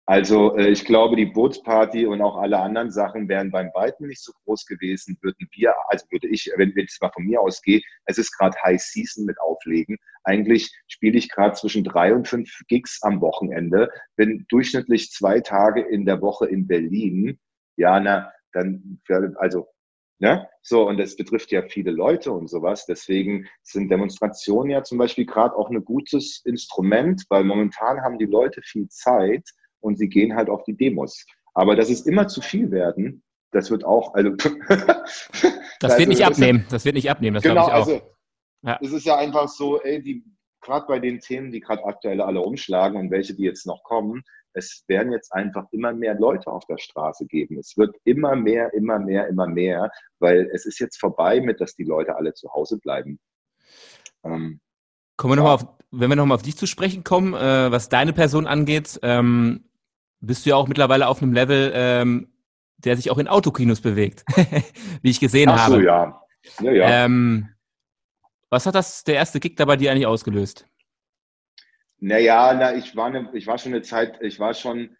Also 0.09 0.57
äh, 0.57 0.69
ich 0.69 0.85
glaube, 0.85 1.15
die 1.15 1.27
Bootsparty 1.27 2.07
und 2.07 2.19
auch 2.23 2.37
alle 2.37 2.57
anderen 2.57 2.89
Sachen 2.89 3.29
wären 3.29 3.51
beim 3.51 3.69
Weitem 3.75 4.07
nicht 4.07 4.23
so 4.23 4.31
groß 4.43 4.65
gewesen, 4.65 5.15
würden 5.21 5.47
wir, 5.51 5.75
also 5.87 6.03
würde 6.09 6.27
ich, 6.29 6.51
wenn 6.55 6.73
ich 6.75 6.97
mal 6.99 7.11
von 7.13 7.25
mir 7.25 7.39
ausgehe, 7.39 7.79
es 8.05 8.17
ist 8.17 8.35
gerade 8.35 8.57
High 8.63 8.81
Season 8.81 9.25
mit 9.25 9.39
Auflegen. 9.39 9.97
Eigentlich 10.23 10.75
spiele 10.87 11.15
ich 11.19 11.29
gerade 11.29 11.53
zwischen 11.53 11.83
drei 11.83 12.11
und 12.15 12.27
fünf 12.27 12.49
Gigs 12.67 13.03
am 13.03 13.21
Wochenende, 13.21 13.91
bin 14.15 14.47
durchschnittlich 14.49 15.11
zwei 15.11 15.41
Tage 15.41 15.81
in 15.81 16.07
der 16.07 16.23
Woche 16.23 16.47
in 16.47 16.65
Berlin. 16.65 17.37
Ja, 17.77 17.99
na, 17.99 18.31
dann, 18.51 18.99
also 19.35 19.67
Ne? 20.21 20.49
So, 20.63 20.89
und 20.89 20.97
das 20.97 21.15
betrifft 21.15 21.49
ja 21.51 21.61
viele 21.61 21.91
Leute 21.91 22.33
und 22.33 22.49
sowas. 22.49 22.85
Deswegen 22.85 23.47
sind 23.61 23.89
Demonstrationen 23.89 24.71
ja 24.71 24.83
zum 24.83 24.97
Beispiel 24.97 25.25
gerade 25.25 25.55
auch 25.55 25.69
ein 25.69 25.85
gutes 25.85 26.41
Instrument, 26.43 27.23
weil 27.29 27.45
momentan 27.45 28.01
haben 28.01 28.17
die 28.17 28.25
Leute 28.25 28.61
viel 28.61 28.89
Zeit 28.89 29.47
und 29.81 29.97
sie 29.97 30.09
gehen 30.09 30.35
halt 30.35 30.49
auf 30.49 30.63
die 30.63 30.75
Demos. 30.75 31.25
Aber 31.53 31.75
dass 31.75 31.89
es 31.89 32.05
immer 32.05 32.27
zu 32.27 32.41
viel 32.41 32.71
werden, 32.71 33.23
das 33.51 33.71
wird 33.71 33.83
auch, 33.83 34.13
also. 34.13 34.31
das 34.69 35.27
also, 35.81 35.97
wird 35.97 36.09
nicht 36.09 36.25
abnehmen, 36.25 36.65
das 36.69 36.85
wird 36.85 36.95
nicht 36.95 37.09
abnehmen, 37.09 37.35
das 37.35 37.43
genau, 37.43 37.67
ich 37.67 37.73
auch. 37.73 37.73
Also, 37.73 38.01
ja. 38.61 38.79
es 38.81 38.91
ist 38.91 39.05
ja 39.05 39.17
einfach 39.17 39.47
so, 39.47 39.81
ey, 39.81 40.01
die, 40.01 40.23
gerade 40.61 40.85
bei 40.87 40.99
den 40.99 41.19
Themen, 41.19 41.51
die 41.51 41.59
gerade 41.59 41.83
aktuell 41.85 42.21
alle 42.21 42.41
umschlagen 42.41 42.99
und 42.99 43.11
welche, 43.11 43.33
die 43.33 43.43
jetzt 43.43 43.65
noch 43.65 43.83
kommen, 43.83 44.23
es 44.53 44.83
werden 44.87 45.11
jetzt 45.11 45.31
einfach 45.33 45.65
immer 45.71 45.93
mehr 45.93 46.15
Leute 46.15 46.51
auf 46.51 46.65
der 46.65 46.77
Straße 46.77 47.25
geben. 47.27 47.59
Es 47.59 47.77
wird 47.77 47.95
immer 48.03 48.35
mehr, 48.35 48.73
immer 48.73 48.99
mehr, 48.99 49.27
immer 49.27 49.47
mehr, 49.47 49.91
weil 50.19 50.49
es 50.53 50.65
ist 50.65 50.79
jetzt 50.79 50.99
vorbei 50.99 51.39
mit, 51.39 51.61
dass 51.61 51.75
die 51.75 51.83
Leute 51.83 52.15
alle 52.15 52.33
zu 52.33 52.51
Hause 52.53 52.77
bleiben. 52.79 53.19
Ähm, 54.23 54.59
Kommen 55.17 55.33
wir 55.33 55.35
noch 55.35 55.43
mal 55.43 55.53
auf, 55.53 55.67
wenn 55.91 56.09
wir 56.09 56.15
nochmal 56.15 56.35
auf 56.35 56.41
dich 56.41 56.57
zu 56.57 56.65
sprechen 56.65 57.03
kommen, 57.03 57.33
äh, 57.33 57.71
was 57.71 57.89
deine 57.89 58.13
Person 58.13 58.47
angeht, 58.47 58.99
ähm, 59.03 59.68
bist 60.19 60.45
du 60.45 60.51
ja 60.51 60.55
auch 60.55 60.67
mittlerweile 60.67 61.07
auf 61.07 61.21
einem 61.21 61.33
Level, 61.33 61.71
ähm, 61.73 62.33
der 62.77 62.95
sich 62.95 63.11
auch 63.11 63.17
in 63.17 63.27
Autokinos 63.27 63.81
bewegt, 63.81 64.23
wie 65.01 65.09
ich 65.09 65.19
gesehen 65.19 65.49
Ach 65.49 65.67
so, 65.67 65.73
habe. 65.73 65.83
ja. 65.83 66.21
ja, 66.61 66.71
ja. 66.71 67.05
Ähm, 67.05 67.49
was 68.49 68.65
hat 68.65 68.75
das 68.75 69.03
der 69.03 69.15
erste 69.15 69.39
Gig 69.39 69.55
da 69.57 69.65
bei 69.65 69.75
dir 69.75 69.91
eigentlich 69.91 70.07
ausgelöst? 70.07 70.65
Naja, 71.99 72.53
na, 72.53 72.75
ich 72.75 72.95
war 72.95 73.09
ne, 73.09 73.29
ich 73.33 73.45
war 73.45 73.57
schon 73.57 73.73
eine 73.73 73.81
Zeit, 73.81 74.19
ich 74.21 74.39
war 74.39 74.53
schon 74.53 74.95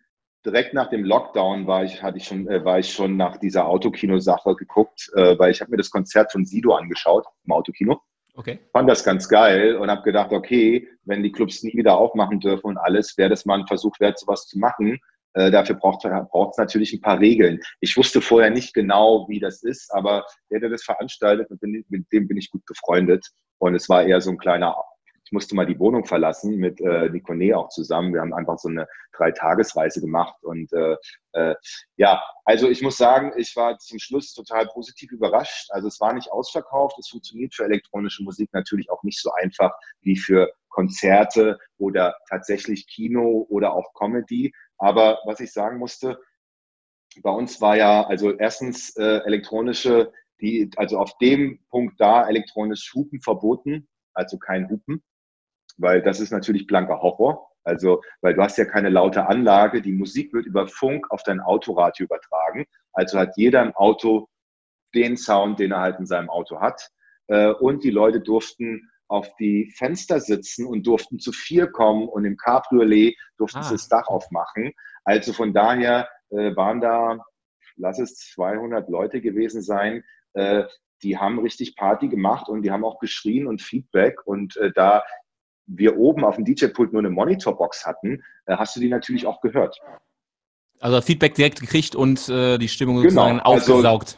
direkt 0.46 0.74
nach 0.74 0.90
dem 0.90 1.04
Lockdown 1.04 1.68
war 1.68 1.84
ich, 1.84 2.02
hatte 2.02 2.18
ich 2.18 2.26
schon, 2.26 2.48
äh, 2.48 2.64
war 2.64 2.80
ich 2.80 2.92
schon 2.92 3.18
nach 3.18 3.38
dieser 3.38 3.68
Autokino-Sache 3.68 4.56
geguckt, 4.56 5.10
äh, 5.16 5.38
weil 5.38 5.52
ich 5.52 5.62
habe 5.62 5.72
mir 5.72 5.78
das 5.78 5.92
Konzert 5.92 6.32
von 6.32 6.46
Sido 6.46 6.74
angeschaut 6.76 7.26
im 7.46 7.52
Autokino. 7.52 8.02
Okay. 8.36 8.60
Fand 8.72 8.90
das 8.90 9.04
ganz 9.04 9.28
geil 9.28 9.76
und 9.76 9.90
habe 9.90 10.04
gedacht, 10.04 10.32
okay, 10.32 10.88
wenn 11.04 11.24
die 11.24 11.32
Clubs 11.32 11.64
nie 11.64 11.74
wieder 11.74 11.98
aufmachen 11.98 12.40
dürfen 12.40 12.68
und 12.68 12.78
alles, 12.78 13.18
wäre 13.18 13.30
das 13.30 13.46
mal 13.46 13.60
ein 13.60 13.68
Versuch 13.68 14.00
wert, 14.00 14.20
sowas 14.20 14.48
zu 14.48 14.58
machen. 14.60 15.00
Äh, 15.34 15.52
dafür 15.52 15.76
braucht 15.76 16.06
es 16.06 16.58
natürlich 16.58 16.94
ein 16.94 17.02
paar 17.02 17.20
Regeln. 17.20 17.60
Ich 17.82 17.96
wusste 17.98 18.22
vorher 18.22 18.50
nicht 18.50 18.74
genau, 18.74 19.28
wie 19.30 19.40
das 19.40 19.64
ist, 19.64 19.94
aber 19.94 20.26
der, 20.50 20.60
der 20.60 20.70
das 20.70 20.84
veranstaltet, 20.84 21.52
mit 21.52 21.62
dem, 21.62 21.86
mit 21.90 22.12
dem 22.12 22.28
bin 22.28 22.38
ich 22.38 22.50
gut 22.50 22.66
befreundet. 22.66 23.28
Und 23.60 23.76
es 23.76 23.90
war 23.90 24.04
eher 24.04 24.22
so 24.22 24.32
ein 24.32 24.38
kleiner 24.38 24.76
ich 25.30 25.34
musste 25.34 25.56
mal 25.56 25.68
die 25.68 25.78
Wohnung 25.78 26.06
verlassen 26.06 26.58
mit 26.58 26.82
äh, 26.82 27.08
Nicone 27.08 27.56
auch 27.56 27.70
zusammen. 27.70 28.16
Wir 28.16 28.22
haben 28.22 28.34
einfach 28.34 28.58
so 28.58 28.68
eine 28.68 28.88
Dreitagesreise 29.16 30.02
gemacht. 30.02 30.44
Und 30.44 30.74
äh, 30.74 30.96
äh, 31.34 31.54
ja, 31.98 32.24
also 32.46 32.68
ich 32.68 32.82
muss 32.82 32.98
sagen, 32.98 33.34
ich 33.38 33.56
war 33.56 33.78
zum 33.78 34.00
Schluss 34.00 34.34
total 34.34 34.66
positiv 34.66 35.12
überrascht. 35.12 35.70
Also 35.70 35.88
es 35.88 36.02
war 36.02 36.14
nicht 36.14 36.32
ausverkauft. 36.32 36.98
Es 36.98 37.10
funktioniert 37.10 37.54
für 37.54 37.66
elektronische 37.66 38.24
Musik 38.24 38.50
natürlich 38.54 38.90
auch 38.90 39.04
nicht 39.04 39.22
so 39.22 39.32
einfach 39.34 39.72
wie 40.02 40.18
für 40.18 40.52
Konzerte 40.70 41.60
oder 41.78 42.16
tatsächlich 42.28 42.88
Kino 42.88 43.46
oder 43.50 43.76
auch 43.76 43.94
Comedy. 43.94 44.52
Aber 44.80 45.20
was 45.26 45.42
ich 45.42 45.54
sagen 45.54 45.78
musste, 45.78 46.20
bei 47.22 47.32
uns 47.32 47.62
war 47.62 47.78
ja, 47.78 48.04
also 48.08 48.36
erstens 48.36 48.96
äh, 48.96 49.20
elektronische, 49.26 50.12
die, 50.42 50.72
also 50.76 50.98
auf 50.98 51.16
dem 51.20 51.60
Punkt 51.70 52.02
da 52.02 52.28
elektronisch 52.28 52.92
Hupen 52.96 53.22
verboten, 53.22 53.88
also 54.16 54.40
kein 54.40 54.68
Hupen 54.72 55.04
weil 55.80 56.02
das 56.02 56.20
ist 56.20 56.32
natürlich 56.32 56.68
blanker 56.68 57.02
Horror. 57.02 57.50
Also, 57.64 58.02
weil 58.22 58.34
du 58.34 58.42
hast 58.42 58.58
ja 58.58 58.66
keine 58.66 58.90
laute 58.90 59.28
Anlage, 59.28 59.82
die 59.82 59.92
Musik 59.92 60.34
wird 60.34 60.46
über 60.46 60.68
Funk 60.68 61.12
auf 61.12 61.24
dein 61.24 61.40
Autoradio 61.40 62.06
übertragen. 62.06 62.66
Also 62.94 63.20
hat 63.20 63.36
jeder 63.36 63.62
im 63.62 63.76
Auto 63.76 64.28
den 64.96 65.18
Sound, 65.18 65.60
den 65.60 65.72
er 65.72 65.82
halt 65.82 66.00
in 66.00 66.06
seinem 66.06 66.30
Auto 66.30 66.60
hat. 66.60 66.90
Äh, 67.28 67.52
und 67.52 67.84
die 67.84 67.92
Leute 67.92 68.22
durften 68.22 68.90
auf 69.08 69.36
die 69.38 69.72
Fenster 69.76 70.20
sitzen 70.20 70.66
und 70.66 70.86
durften 70.86 71.20
zu 71.20 71.32
vier 71.32 71.68
kommen 71.68 72.08
und 72.08 72.26
im 72.26 72.38
Cabriolet 72.38 73.16
durften 73.38 73.60
ah. 73.60 73.64
sie 73.64 73.76
das 73.76 73.88
Dach 73.88 74.08
aufmachen. 74.08 74.72
Also 75.04 75.34
von 75.34 75.54
daher 75.54 76.08
äh, 76.30 76.56
waren 76.56 76.80
da, 76.80 77.20
lass 77.76 78.00
es 78.00 78.16
200 78.34 78.88
Leute 78.90 79.22
gewesen 79.22 79.62
sein, 79.62 80.04
äh, 80.34 80.64
die 81.02 81.18
haben 81.18 81.40
richtig 81.40 81.76
Party 81.76 82.08
gemacht 82.08 82.50
und 82.50 82.62
die 82.62 82.72
haben 82.72 82.84
auch 82.84 83.00
geschrien 83.00 83.48
und 83.48 83.62
Feedback 83.62 84.26
und 84.26 84.58
äh, 84.58 84.72
da 84.74 85.04
wir 85.70 85.98
oben 85.98 86.24
auf 86.24 86.36
dem 86.36 86.46
DJ-Pult 86.46 86.92
nur 86.92 87.02
eine 87.02 87.10
Monitorbox 87.10 87.86
hatten, 87.86 88.24
äh, 88.46 88.56
hast 88.58 88.76
du 88.76 88.80
die 88.80 88.90
natürlich 88.90 89.26
auch 89.26 89.40
gehört. 89.42 89.80
Also 90.80 91.02
Feedback 91.02 91.36
direkt 91.36 91.60
gekriegt 91.60 91.96
und 91.96 92.30
äh, 92.30 92.58
die 92.58 92.68
Stimmung 92.68 92.98
genau, 92.98 93.10
sozusagen 93.10 93.40
also, 93.42 93.74
aufgesaugt. 93.74 94.18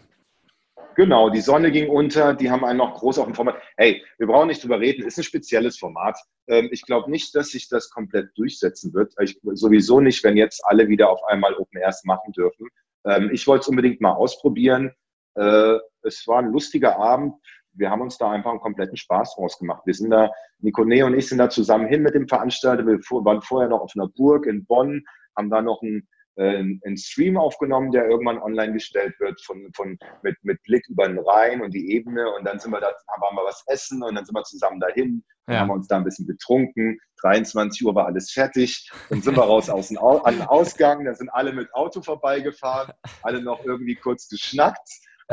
Genau, 0.95 1.29
die 1.29 1.41
Sonne 1.41 1.71
ging 1.71 1.89
unter, 1.89 2.33
die 2.33 2.51
haben 2.51 2.65
einen 2.65 2.77
noch 2.77 2.95
groß 2.95 3.19
auf 3.19 3.25
dem 3.25 3.33
Format. 3.33 3.55
Hey, 3.77 4.03
wir 4.17 4.27
brauchen 4.27 4.47
nicht 4.47 4.63
drüber 4.63 4.79
reden, 4.79 5.05
ist 5.05 5.17
ein 5.17 5.23
spezielles 5.23 5.77
Format. 5.77 6.19
Ähm, 6.47 6.69
ich 6.71 6.83
glaube 6.83 7.09
nicht, 7.09 7.33
dass 7.33 7.49
sich 7.49 7.69
das 7.69 7.89
komplett 7.89 8.29
durchsetzen 8.37 8.93
wird. 8.93 9.13
Ich, 9.21 9.39
sowieso 9.53 9.99
nicht, 10.01 10.23
wenn 10.23 10.37
jetzt 10.37 10.61
alle 10.65 10.87
wieder 10.87 11.09
auf 11.09 11.23
einmal 11.23 11.55
Open 11.55 11.81
Airs 11.81 12.03
machen 12.03 12.33
dürfen. 12.33 12.67
Ähm, 13.05 13.29
ich 13.31 13.47
wollte 13.47 13.61
es 13.61 13.67
unbedingt 13.69 14.01
mal 14.01 14.13
ausprobieren. 14.13 14.91
Äh, 15.35 15.77
es 16.03 16.27
war 16.27 16.39
ein 16.39 16.51
lustiger 16.51 16.97
Abend 16.97 17.35
wir 17.73 17.89
haben 17.89 18.01
uns 18.01 18.17
da 18.17 18.31
einfach 18.31 18.51
einen 18.51 18.59
kompletten 18.59 18.97
Spaß 18.97 19.35
draus 19.35 19.57
gemacht. 19.57 19.83
Wir 19.85 19.93
sind 19.93 20.09
da, 20.09 20.31
Nicone 20.59 21.05
und 21.05 21.17
ich 21.17 21.27
sind 21.27 21.37
da 21.37 21.49
zusammen 21.49 21.87
hin 21.87 22.01
mit 22.01 22.15
dem 22.15 22.27
Veranstalter. 22.27 22.85
Wir 22.85 22.99
waren 22.99 23.41
vorher 23.41 23.69
noch 23.69 23.81
auf 23.81 23.93
einer 23.95 24.07
Burg 24.07 24.45
in 24.45 24.65
Bonn, 24.65 25.03
haben 25.37 25.49
da 25.49 25.61
noch 25.61 25.81
einen, 25.81 26.07
äh, 26.35 26.57
einen 26.57 26.97
Stream 26.97 27.37
aufgenommen, 27.37 27.91
der 27.91 28.09
irgendwann 28.09 28.41
online 28.41 28.73
gestellt 28.73 29.19
wird, 29.19 29.41
von, 29.41 29.69
von, 29.75 29.97
mit, 30.21 30.35
mit 30.43 30.61
Blick 30.63 30.87
über 30.89 31.07
den 31.07 31.19
Rhein 31.19 31.61
und 31.61 31.73
die 31.73 31.91
Ebene. 31.91 32.31
Und 32.33 32.45
dann 32.45 32.59
sind 32.59 32.71
wir 32.71 32.81
da, 32.81 32.87
haben 32.87 33.35
wir 33.35 33.45
was 33.45 33.63
essen 33.67 34.03
und 34.03 34.15
dann 34.15 34.25
sind 34.25 34.35
wir 34.35 34.43
zusammen 34.43 34.79
dahin. 34.79 35.23
Ja. 35.47 35.59
haben 35.59 35.69
wir 35.69 35.73
uns 35.73 35.87
da 35.87 35.97
ein 35.97 36.03
bisschen 36.03 36.27
betrunken. 36.27 36.97
23 37.21 37.85
Uhr 37.85 37.95
war 37.95 38.05
alles 38.05 38.31
fertig. 38.31 38.89
Dann 39.09 39.21
sind 39.21 39.35
wir 39.35 39.43
raus 39.43 39.69
aus 39.69 39.89
dem 39.89 39.97
Au 39.97 40.19
an 40.19 40.35
den 40.35 40.43
Ausgang. 40.43 41.03
Dann 41.03 41.15
sind 41.15 41.29
alle 41.29 41.51
mit 41.51 41.73
Auto 41.73 42.01
vorbeigefahren, 42.01 42.93
alle 43.23 43.41
noch 43.41 43.65
irgendwie 43.65 43.95
kurz 43.95 44.29
geschnackt. 44.29 44.87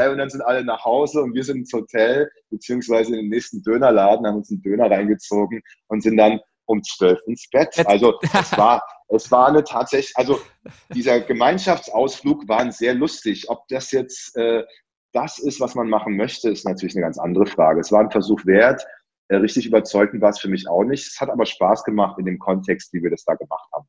Und 0.06 0.18
dann 0.18 0.30
sind 0.30 0.42
alle 0.42 0.64
nach 0.64 0.84
Hause 0.84 1.22
und 1.22 1.34
wir 1.34 1.44
sind 1.44 1.58
ins 1.58 1.72
Hotel, 1.72 2.30
beziehungsweise 2.50 3.14
in 3.14 3.22
den 3.22 3.28
nächsten 3.28 3.62
Dönerladen, 3.62 4.26
haben 4.26 4.36
uns 4.36 4.50
einen 4.50 4.62
Döner 4.62 4.90
reingezogen 4.90 5.60
und 5.88 6.02
sind 6.02 6.16
dann 6.16 6.40
um 6.66 6.82
zwölf 6.82 7.18
ins 7.26 7.48
Bett. 7.50 7.74
Also 7.86 8.18
es 8.34 8.56
war, 8.56 8.82
es 9.08 9.30
war 9.30 9.48
eine 9.48 9.64
tatsächlich, 9.64 10.12
also 10.16 10.40
dieser 10.94 11.20
Gemeinschaftsausflug 11.20 12.46
war 12.48 12.70
sehr 12.70 12.94
lustig. 12.94 13.48
Ob 13.48 13.66
das 13.68 13.90
jetzt 13.92 14.36
äh, 14.36 14.62
das 15.12 15.38
ist, 15.38 15.60
was 15.60 15.74
man 15.74 15.88
machen 15.88 16.16
möchte, 16.16 16.50
ist 16.50 16.66
natürlich 16.66 16.94
eine 16.94 17.04
ganz 17.04 17.18
andere 17.18 17.46
Frage. 17.46 17.80
Es 17.80 17.90
war 17.90 18.00
ein 18.00 18.10
Versuch 18.10 18.44
wert. 18.44 18.84
Äh, 19.28 19.36
richtig 19.36 19.66
überzeugend 19.66 20.22
war 20.22 20.30
es 20.30 20.38
für 20.38 20.48
mich 20.48 20.68
auch 20.68 20.84
nicht. 20.84 21.06
Es 21.06 21.20
hat 21.20 21.30
aber 21.30 21.46
Spaß 21.46 21.84
gemacht 21.84 22.18
in 22.18 22.26
dem 22.26 22.38
Kontext, 22.38 22.92
wie 22.92 23.02
wir 23.02 23.10
das 23.10 23.24
da 23.24 23.34
gemacht 23.34 23.68
haben. 23.74 23.86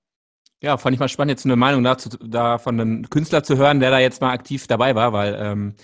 Ja, 0.62 0.78
fand 0.78 0.94
ich 0.94 1.00
mal 1.00 1.08
spannend, 1.08 1.32
jetzt 1.32 1.46
eine 1.46 1.56
Meinung 1.56 1.84
dazu, 1.84 2.10
da 2.10 2.58
von 2.58 2.80
einem 2.80 3.10
Künstler 3.10 3.44
zu 3.44 3.58
hören, 3.58 3.80
der 3.80 3.92
da 3.92 4.00
jetzt 4.00 4.22
mal 4.22 4.32
aktiv 4.32 4.68
dabei 4.68 4.94
war, 4.94 5.14
weil 5.14 5.38
ähm, 5.40 5.76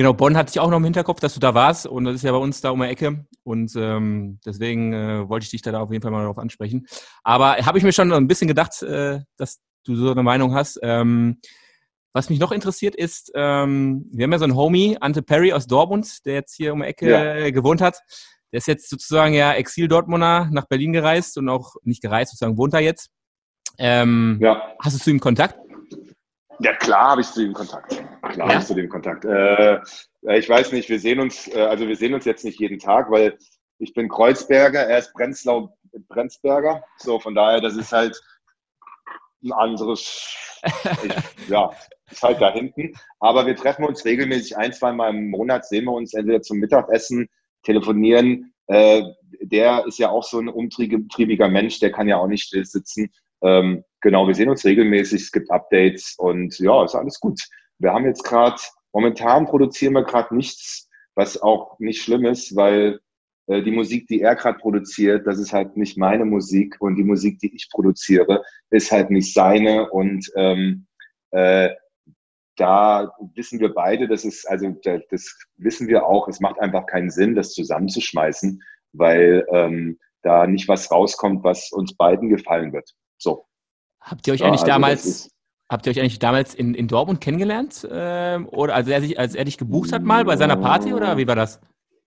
genau, 0.00 0.14
Bonn 0.14 0.34
hatte 0.34 0.48
ich 0.48 0.58
auch 0.58 0.70
noch 0.70 0.78
im 0.78 0.84
Hinterkopf, 0.84 1.20
dass 1.20 1.34
du 1.34 1.40
da 1.40 1.52
warst 1.52 1.86
und 1.86 2.06
das 2.06 2.14
ist 2.14 2.22
ja 2.22 2.32
bei 2.32 2.38
uns 2.38 2.62
da 2.62 2.70
um 2.70 2.80
die 2.80 2.88
Ecke 2.88 3.26
und 3.42 3.70
ähm, 3.76 4.40
deswegen 4.46 4.94
äh, 4.94 5.28
wollte 5.28 5.44
ich 5.44 5.50
dich 5.50 5.60
da 5.60 5.78
auf 5.78 5.92
jeden 5.92 6.00
Fall 6.00 6.10
mal 6.10 6.22
darauf 6.22 6.38
ansprechen. 6.38 6.86
Aber 7.22 7.56
habe 7.58 7.76
ich 7.76 7.84
mir 7.84 7.92
schon 7.92 8.10
ein 8.10 8.26
bisschen 8.26 8.48
gedacht, 8.48 8.82
äh, 8.82 9.20
dass 9.36 9.60
du 9.84 9.96
so 9.96 10.10
eine 10.10 10.22
Meinung 10.22 10.54
hast. 10.54 10.80
Ähm, 10.82 11.38
was 12.14 12.30
mich 12.30 12.40
noch 12.40 12.50
interessiert 12.50 12.94
ist, 12.96 13.30
ähm, 13.34 14.06
wir 14.10 14.24
haben 14.24 14.32
ja 14.32 14.38
so 14.38 14.44
einen 14.44 14.56
Homie, 14.56 14.96
Ante 14.98 15.20
Perry 15.20 15.52
aus 15.52 15.66
Dortmund, 15.66 16.24
der 16.24 16.32
jetzt 16.32 16.56
hier 16.56 16.72
um 16.72 16.80
die 16.80 16.86
Ecke 16.86 17.10
ja. 17.10 17.50
gewohnt 17.50 17.82
hat. 17.82 18.00
Der 18.52 18.58
ist 18.58 18.68
jetzt 18.68 18.88
sozusagen 18.88 19.34
ja 19.34 19.52
Exil-Dortmunder 19.52 20.48
nach 20.50 20.66
Berlin 20.66 20.94
gereist 20.94 21.36
und 21.36 21.50
auch 21.50 21.74
nicht 21.82 22.00
gereist, 22.00 22.30
sozusagen 22.30 22.56
wohnt 22.56 22.72
er 22.72 22.80
jetzt. 22.80 23.10
Ähm, 23.76 24.38
ja. 24.40 24.62
Hast 24.82 24.96
du 24.96 25.02
zu 25.02 25.10
ihm 25.10 25.20
Kontakt? 25.20 25.58
Ja, 26.62 26.74
klar 26.74 27.10
habe 27.10 27.22
ich 27.22 27.30
zu 27.30 27.42
ihm 27.42 27.54
Kontakt. 27.54 27.90
Klar 28.22 28.36
ja? 28.36 28.48
habe 28.48 28.60
ich 28.60 28.66
zu 28.66 28.74
dem 28.74 28.88
Kontakt. 28.88 29.24
Äh, 29.24 29.80
ich 30.38 30.48
weiß 30.48 30.72
nicht, 30.72 30.88
wir 30.88 31.00
sehen 31.00 31.20
uns, 31.20 31.48
äh, 31.48 31.62
also 31.62 31.88
wir 31.88 31.96
sehen 31.96 32.12
uns 32.12 32.26
jetzt 32.26 32.44
nicht 32.44 32.60
jeden 32.60 32.78
Tag, 32.78 33.10
weil 33.10 33.38
ich 33.78 33.94
bin 33.94 34.08
Kreuzberger, 34.08 34.80
er 34.80 34.98
ist 34.98 35.14
Brenzlau, 35.14 35.74
Brenzberger. 36.08 36.84
So, 36.98 37.18
von 37.18 37.34
daher, 37.34 37.60
das 37.60 37.76
ist 37.76 37.92
halt 37.92 38.20
ein 39.42 39.52
anderes, 39.52 40.36
ich, 41.02 41.12
ja, 41.48 41.72
ist 42.10 42.22
halt 42.22 42.42
da 42.42 42.52
hinten. 42.52 42.92
Aber 43.20 43.46
wir 43.46 43.56
treffen 43.56 43.86
uns 43.86 44.04
regelmäßig 44.04 44.58
ein, 44.58 44.74
zwei 44.74 44.92
Mal 44.92 45.10
im 45.10 45.30
Monat, 45.30 45.66
sehen 45.66 45.86
wir 45.86 45.92
uns 45.92 46.12
entweder 46.12 46.42
zum 46.42 46.58
Mittagessen, 46.58 47.28
telefonieren. 47.62 48.52
Äh, 48.66 49.02
der 49.40 49.86
ist 49.86 49.98
ja 49.98 50.10
auch 50.10 50.24
so 50.24 50.38
ein 50.38 50.48
umtriebiger 50.48 51.48
Mensch, 51.48 51.80
der 51.80 51.90
kann 51.92 52.06
ja 52.06 52.18
auch 52.18 52.26
nicht 52.26 52.44
still 52.44 52.66
sitzen. 52.66 53.10
Ähm, 53.42 53.84
genau, 54.00 54.26
wir 54.26 54.34
sehen 54.34 54.50
uns 54.50 54.64
regelmäßig, 54.64 55.22
es 55.22 55.32
gibt 55.32 55.50
Updates 55.50 56.14
und 56.18 56.58
ja, 56.58 56.84
ist 56.84 56.94
alles 56.94 57.20
gut. 57.20 57.40
Wir 57.78 57.92
haben 57.92 58.04
jetzt 58.04 58.24
gerade, 58.24 58.60
momentan 58.92 59.46
produzieren 59.46 59.94
wir 59.94 60.04
gerade 60.04 60.34
nichts, 60.34 60.88
was 61.14 61.40
auch 61.40 61.78
nicht 61.78 62.02
schlimm 62.02 62.24
ist, 62.24 62.54
weil 62.56 63.00
äh, 63.46 63.62
die 63.62 63.70
Musik, 63.70 64.06
die 64.06 64.20
er 64.20 64.36
gerade 64.36 64.58
produziert, 64.58 65.26
das 65.26 65.38
ist 65.38 65.52
halt 65.52 65.76
nicht 65.76 65.96
meine 65.98 66.24
Musik 66.24 66.76
und 66.80 66.96
die 66.96 67.04
Musik, 67.04 67.38
die 67.40 67.54
ich 67.54 67.68
produziere, 67.70 68.42
ist 68.70 68.92
halt 68.92 69.10
nicht 69.10 69.32
seine 69.32 69.90
und 69.90 70.30
ähm, 70.36 70.86
äh, 71.30 71.70
da 72.56 73.10
wissen 73.34 73.58
wir 73.58 73.72
beide, 73.72 74.06
das 74.06 74.24
ist, 74.24 74.48
also 74.48 74.68
das 75.10 75.38
wissen 75.56 75.88
wir 75.88 76.06
auch, 76.06 76.28
es 76.28 76.40
macht 76.40 76.60
einfach 76.60 76.86
keinen 76.86 77.10
Sinn, 77.10 77.34
das 77.34 77.54
zusammenzuschmeißen, 77.54 78.62
weil 78.92 79.46
ähm, 79.50 79.98
da 80.22 80.46
nicht 80.46 80.68
was 80.68 80.90
rauskommt, 80.90 81.42
was 81.42 81.72
uns 81.72 81.96
beiden 81.96 82.28
gefallen 82.28 82.72
wird. 82.72 82.94
So. 83.20 83.46
Habt 84.00 84.26
ihr 84.26 84.34
euch 84.34 84.40
ja, 84.40 84.46
eigentlich 84.46 84.62
also 84.62 84.72
damals, 84.72 85.30
habt 85.68 85.86
ihr 85.86 85.90
euch 85.90 86.00
eigentlich 86.00 86.18
damals 86.18 86.54
in, 86.54 86.74
in 86.74 86.88
Dortmund 86.88 87.20
kennengelernt? 87.20 87.86
Ähm, 87.90 88.48
oder 88.48 88.74
als 88.74 88.88
er, 88.88 89.00
sich, 89.02 89.18
als 89.18 89.34
er 89.34 89.44
dich 89.44 89.58
gebucht 89.58 89.92
hat 89.92 90.02
mal 90.02 90.24
bei 90.24 90.36
seiner 90.36 90.56
Party 90.56 90.92
oder 90.94 91.16
wie 91.16 91.26
war 91.26 91.36
das? 91.36 91.60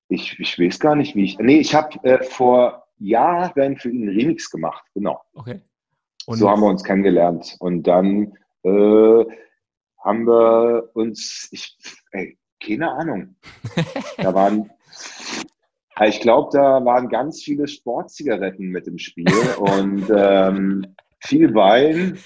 Ich, 0.09 0.39
ich 0.39 0.59
weiß 0.59 0.79
gar 0.79 0.95
nicht, 0.95 1.15
wie 1.15 1.23
ich. 1.23 1.37
Nee, 1.39 1.59
ich 1.59 1.73
habe 1.73 2.03
äh, 2.03 2.23
vor 2.23 2.83
Jahren 2.97 3.77
für 3.77 3.89
ihn 3.89 4.09
Remix 4.09 4.49
gemacht, 4.49 4.83
genau. 4.93 5.21
Okay. 5.33 5.61
Und 6.25 6.37
so 6.37 6.49
haben 6.49 6.61
wir 6.61 6.67
uns 6.67 6.83
kennengelernt. 6.83 7.55
Und 7.59 7.83
dann 7.83 8.37
äh, 8.63 9.25
haben 10.03 10.25
wir 10.25 10.89
uns, 10.93 11.49
ich, 11.51 11.77
ey, 12.11 12.37
keine 12.63 12.91
Ahnung. 12.91 13.35
da 14.17 14.33
waren, 14.33 14.69
ich 16.01 16.19
glaube, 16.19 16.49
da 16.53 16.83
waren 16.83 17.09
ganz 17.09 17.43
viele 17.43 17.67
Sportzigaretten 17.67 18.69
mit 18.69 18.87
im 18.87 18.97
Spiel 18.97 19.27
und 19.57 20.09
ähm, 20.15 20.95
viel 21.19 21.53
Wein 21.53 22.17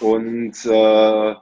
und 0.00 0.54
äh, 0.66 1.34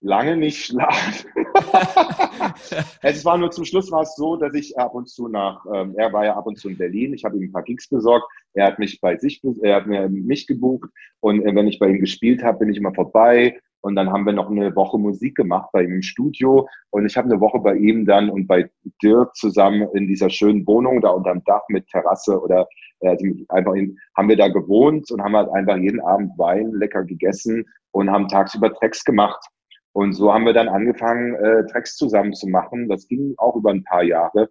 lange 0.00 0.36
nicht 0.36 0.64
schlafen. 0.64 1.30
es 3.02 3.24
war 3.24 3.38
nur 3.38 3.50
zum 3.50 3.64
Schluss 3.64 3.90
war 3.90 4.02
es 4.02 4.14
so, 4.16 4.36
dass 4.36 4.54
ich 4.54 4.78
ab 4.78 4.94
und 4.94 5.08
zu 5.08 5.28
nach, 5.28 5.64
ähm, 5.74 5.94
er 5.96 6.12
war 6.12 6.24
ja 6.24 6.36
ab 6.36 6.46
und 6.46 6.58
zu 6.58 6.68
in 6.68 6.78
Berlin, 6.78 7.14
ich 7.14 7.24
habe 7.24 7.36
ihm 7.36 7.44
ein 7.44 7.52
paar 7.52 7.62
Gigs 7.62 7.88
besorgt, 7.88 8.26
er 8.52 8.66
hat 8.66 8.78
mich 8.78 9.00
bei 9.00 9.16
sich, 9.16 9.42
er 9.62 9.76
hat 9.76 9.86
mir 9.86 10.08
mich 10.08 10.46
gebucht 10.46 10.90
und 11.20 11.44
äh, 11.44 11.54
wenn 11.54 11.66
ich 11.66 11.78
bei 11.78 11.88
ihm 11.88 12.00
gespielt 12.00 12.42
habe, 12.42 12.58
bin 12.60 12.70
ich 12.70 12.76
immer 12.76 12.94
vorbei 12.94 13.58
und 13.84 13.96
dann 13.96 14.10
haben 14.10 14.24
wir 14.24 14.32
noch 14.32 14.50
eine 14.50 14.74
Woche 14.74 14.96
Musik 14.96 15.36
gemacht 15.36 15.68
bei 15.70 15.82
ihm 15.82 15.96
im 15.96 16.02
Studio. 16.02 16.66
Und 16.88 17.04
ich 17.04 17.18
habe 17.18 17.30
eine 17.30 17.38
Woche 17.38 17.58
bei 17.58 17.76
ihm 17.76 18.06
dann 18.06 18.30
und 18.30 18.46
bei 18.46 18.70
Dirk 19.02 19.36
zusammen 19.36 19.86
in 19.92 20.06
dieser 20.06 20.30
schönen 20.30 20.66
Wohnung 20.66 21.02
da 21.02 21.10
unterm 21.10 21.44
Dach 21.44 21.60
mit 21.68 21.86
Terrasse 21.88 22.40
oder 22.40 22.66
äh, 23.00 23.14
einfach 23.50 23.74
in, 23.74 23.98
haben 24.16 24.30
wir 24.30 24.38
da 24.38 24.48
gewohnt 24.48 25.10
und 25.10 25.22
haben 25.22 25.36
halt 25.36 25.50
einfach 25.50 25.76
jeden 25.76 26.00
Abend 26.00 26.32
Wein 26.38 26.72
lecker 26.72 27.04
gegessen 27.04 27.66
und 27.90 28.10
haben 28.10 28.26
tagsüber 28.26 28.72
Tracks 28.72 29.04
gemacht. 29.04 29.44
Und 29.92 30.14
so 30.14 30.32
haben 30.32 30.46
wir 30.46 30.54
dann 30.54 30.68
angefangen, 30.68 31.34
äh, 31.34 31.66
Tracks 31.66 31.96
zusammen 31.96 32.32
zu 32.32 32.48
machen. 32.48 32.88
Das 32.88 33.06
ging 33.06 33.34
auch 33.36 33.54
über 33.54 33.68
ein 33.68 33.84
paar 33.84 34.02
Jahre. 34.02 34.48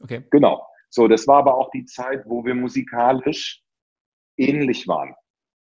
Okay. 0.00 0.24
Genau. 0.32 0.66
So, 0.90 1.06
das 1.06 1.28
war 1.28 1.38
aber 1.38 1.56
auch 1.56 1.70
die 1.70 1.84
Zeit, 1.84 2.24
wo 2.26 2.44
wir 2.44 2.56
musikalisch 2.56 3.62
ähnlich 4.36 4.88
waren. 4.88 5.14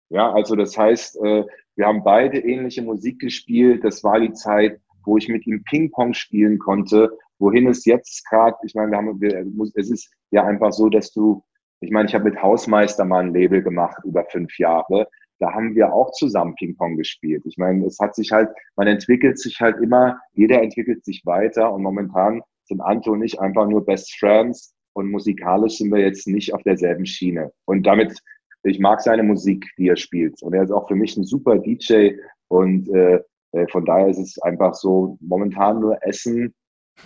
Ja, 0.10 0.32
also 0.32 0.56
das 0.56 0.78
heißt, 0.78 1.24
äh, 1.24 1.46
wir 1.80 1.88
haben 1.88 2.04
beide 2.04 2.40
ähnliche 2.40 2.82
Musik 2.82 3.20
gespielt. 3.20 3.86
Das 3.86 4.04
war 4.04 4.20
die 4.20 4.34
Zeit, 4.34 4.82
wo 5.06 5.16
ich 5.16 5.30
mit 5.30 5.48
ihm 5.48 5.64
Ping-Pong 5.64 6.14
spielen 6.14 6.60
konnte. 6.60 7.18
Wohin 7.40 7.68
es 7.68 7.86
jetzt 7.86 8.28
gerade, 8.30 8.58
ich 8.64 8.76
meine, 8.76 8.92
wir 8.92 8.98
haben, 8.98 9.22
wir, 9.22 9.72
es 9.76 9.90
ist 9.90 10.14
ja 10.32 10.44
einfach 10.44 10.74
so, 10.74 10.90
dass 10.90 11.14
du, 11.14 11.42
ich 11.80 11.90
meine, 11.90 12.10
ich 12.10 12.14
habe 12.14 12.26
mit 12.26 12.44
Hausmeister 12.44 13.06
mal 13.06 13.24
ein 13.24 13.34
Label 13.34 13.64
gemacht 13.64 13.98
über 14.04 14.26
fünf 14.26 14.60
Jahre. 14.60 15.08
Da 15.40 15.54
haben 15.54 15.74
wir 15.74 15.94
auch 15.94 16.12
zusammen 16.12 16.54
Ping-Pong 16.56 16.98
gespielt. 16.98 17.44
Ich 17.46 17.58
meine, 17.58 17.86
es 17.86 17.98
hat 18.00 18.14
sich 18.14 18.34
halt, 18.34 18.50
man 18.76 18.88
entwickelt 18.88 19.40
sich 19.40 19.62
halt 19.62 19.78
immer, 19.82 20.20
jeder 20.34 20.62
entwickelt 20.62 21.06
sich 21.06 21.26
weiter 21.26 21.72
und 21.72 21.82
momentan 21.82 22.42
sind 22.66 22.82
Anto 22.82 23.14
und 23.14 23.24
ich 23.24 23.40
einfach 23.40 23.70
nur 23.70 23.86
Best 23.86 24.20
Friends 24.20 24.76
und 24.92 25.10
musikalisch 25.10 25.78
sind 25.78 25.94
wir 25.94 26.02
jetzt 26.02 26.28
nicht 26.28 26.54
auf 26.54 26.62
derselben 26.64 27.06
Schiene. 27.06 27.54
Und 27.64 27.88
damit 27.88 28.20
ich 28.64 28.80
mag 28.80 29.02
seine 29.02 29.24
Musik, 29.24 29.66
die 29.78 29.88
er 29.88 29.98
spielt. 29.98 30.42
Und 30.42 30.54
er 30.54 30.64
ist 30.64 30.72
auch 30.72 30.88
für 30.88 30.96
mich 30.96 31.16
ein 31.18 31.24
super 31.24 31.58
DJ. 31.58 32.12
Und 32.48 32.90
äh, 32.90 33.20
äh, 33.52 33.68
von 33.72 33.86
daher 33.86 34.08
ist 34.08 34.20
es 34.20 34.40
einfach 34.42 34.74
so 34.74 35.18
momentan 35.22 35.80
nur 35.80 35.98
Essen, 36.02 36.54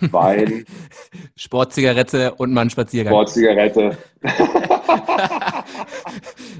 Wein. 0.10 0.64
Sportzigarette 1.36 2.34
und 2.34 2.52
mal 2.52 2.62
ein 2.62 2.70
Spaziergang. 2.70 3.12
Sportzigarette. 3.12 3.96